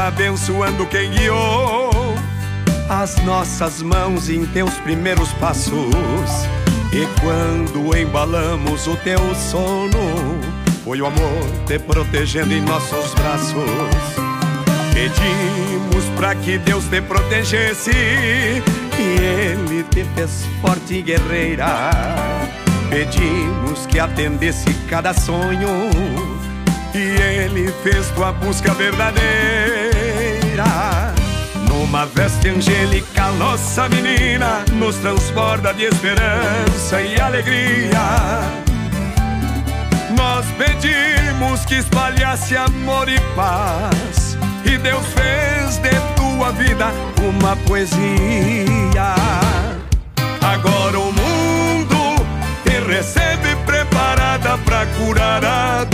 Abençoando 0.05 0.85
quem 0.87 1.11
guiou 1.11 1.91
as 2.89 3.17
nossas 3.25 3.81
mãos 3.81 4.29
em 4.29 4.45
teus 4.47 4.75
primeiros 4.81 5.33
passos. 5.35 5.73
E 6.93 7.07
quando 7.21 7.97
embalamos 7.97 8.87
o 8.87 8.97
teu 8.99 9.19
sono, 9.35 10.39
foi 10.85 11.01
o 11.01 11.07
amor 11.07 11.65
te 11.67 11.79
protegendo 11.79 12.53
em 12.53 12.61
nossos 12.61 13.15
braços. 13.15 13.55
Pedimos 14.93 16.05
para 16.17 16.35
que 16.35 16.59
Deus 16.59 16.85
te 16.85 17.01
protegesse 17.01 17.91
e 17.91 18.63
Ele 19.01 19.83
te 19.85 20.05
fez 20.15 20.47
forte 20.61 21.03
guerreira. 21.03 21.91
Pedimos 22.91 23.87
que 23.87 23.99
atendesse 23.99 24.73
cada 24.89 25.15
sonho 25.15 25.91
e 26.95 26.99
Ele 26.99 27.73
fez 27.83 28.09
tua 28.11 28.33
busca 28.33 28.73
verdadeira. 28.75 29.74
Numa 31.69 32.07
veste 32.07 32.49
angélica, 32.49 33.33
nossa 33.33 33.89
menina 33.89 34.65
nos 34.75 34.97
transborda 34.97 35.75
de 35.75 35.85
esperança 35.85 37.03
e 37.03 37.21
alegria. 37.21 37.99
Nós 40.17 40.47
pedimos 40.57 41.65
que 41.65 41.75
espalhasse 41.75 42.57
amor 42.57 43.09
e 43.09 43.19
paz. 43.35 44.39
E 44.65 44.79
Deus 44.79 45.05
fez 45.07 45.79
de 45.79 45.91
tua 46.15 46.53
vida 46.53 46.87
uma 47.21 47.57
poesia. 47.67 49.15
Agora 50.41 50.99
o 51.01 51.13
mundo 51.13 52.27
te 52.65 52.79
recebe 52.89 53.57
preparada 53.67 54.57
pra 54.59 54.87
curar 54.87 55.45
a. 55.45 55.94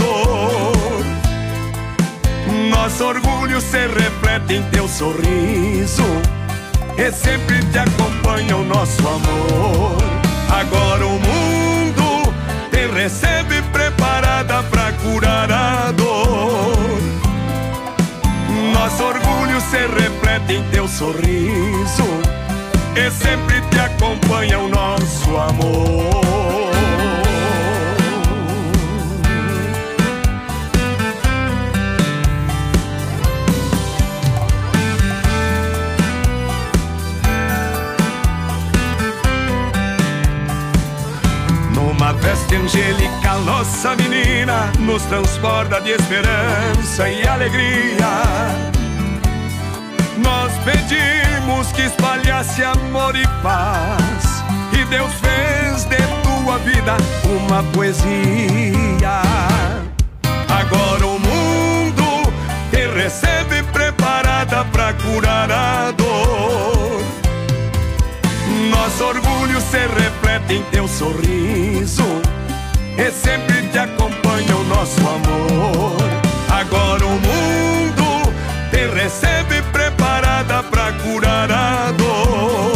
Nosso 2.81 3.05
orgulho 3.05 3.61
se 3.61 3.77
reflete 3.77 4.55
em 4.55 4.63
teu 4.71 4.87
sorriso 4.87 6.03
e 6.97 7.11
sempre 7.11 7.59
te 7.65 7.77
acompanha 7.77 8.57
o 8.57 8.65
nosso 8.65 9.07
amor. 9.07 9.97
Agora 10.49 11.05
o 11.05 11.19
mundo 11.19 12.33
te 12.71 12.87
recebe 12.87 13.61
preparada 13.71 14.63
pra 14.63 14.91
curar 14.93 15.51
a 15.51 15.91
dor. 15.91 16.75
Nosso 18.73 19.03
orgulho 19.03 19.61
se 19.61 19.77
reflete 19.77 20.53
em 20.53 20.63
teu 20.71 20.87
sorriso 20.87 22.03
e 22.95 23.11
sempre 23.11 23.61
te 23.69 23.79
acompanha 23.79 24.57
o 24.57 24.67
nosso 24.67 25.37
amor. 25.37 26.20
Angelical, 42.61 43.39
nossa 43.41 43.95
menina 43.95 44.71
nos 44.79 45.01
transporta 45.03 45.81
de 45.81 45.91
esperança 45.91 47.09
e 47.09 47.27
alegria. 47.27 48.07
Nós 50.17 50.51
pedimos 50.63 51.71
que 51.71 51.81
espalhasse 51.81 52.63
amor 52.63 53.15
e 53.15 53.27
paz, 53.41 54.43
e 54.79 54.85
Deus 54.85 55.11
fez 55.13 55.85
de 55.85 55.97
tua 56.23 56.59
vida 56.59 56.97
uma 57.25 57.63
poesia. 57.71 59.21
Agora 60.47 61.07
o 61.07 61.19
mundo 61.19 62.31
te 62.69 62.87
recebe 62.95 63.63
preparada 63.71 64.63
pra 64.65 64.93
curar 64.93 65.51
a 65.51 65.91
dor. 65.91 67.01
Nosso 68.69 69.03
orgulho 69.03 69.59
se 69.61 69.79
reflete 69.79 70.53
em 70.53 70.63
teu 70.63 70.87
sorriso 70.87 72.21
e 72.97 73.11
sempre 73.11 73.61
te 73.71 73.77
acompanha 73.77 74.55
o 74.55 74.63
nosso 74.65 74.99
amor. 74.99 75.97
Agora 76.49 77.05
o 77.05 77.09
mundo 77.09 78.33
te 78.69 78.87
recebe 78.87 79.61
preparada 79.71 80.63
pra 80.63 80.91
curar 80.93 81.51
a 81.51 81.91
dor. 81.91 82.71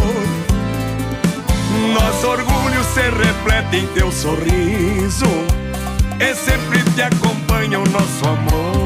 Nosso 1.92 2.26
orgulho 2.28 2.84
se 2.94 3.02
reflete 3.02 3.76
em 3.76 3.86
teu 3.88 4.10
sorriso 4.10 5.26
e 6.18 6.34
sempre 6.34 6.82
te 6.94 7.02
acompanha 7.02 7.78
o 7.78 7.88
nosso 7.88 8.26
amor. 8.26 8.85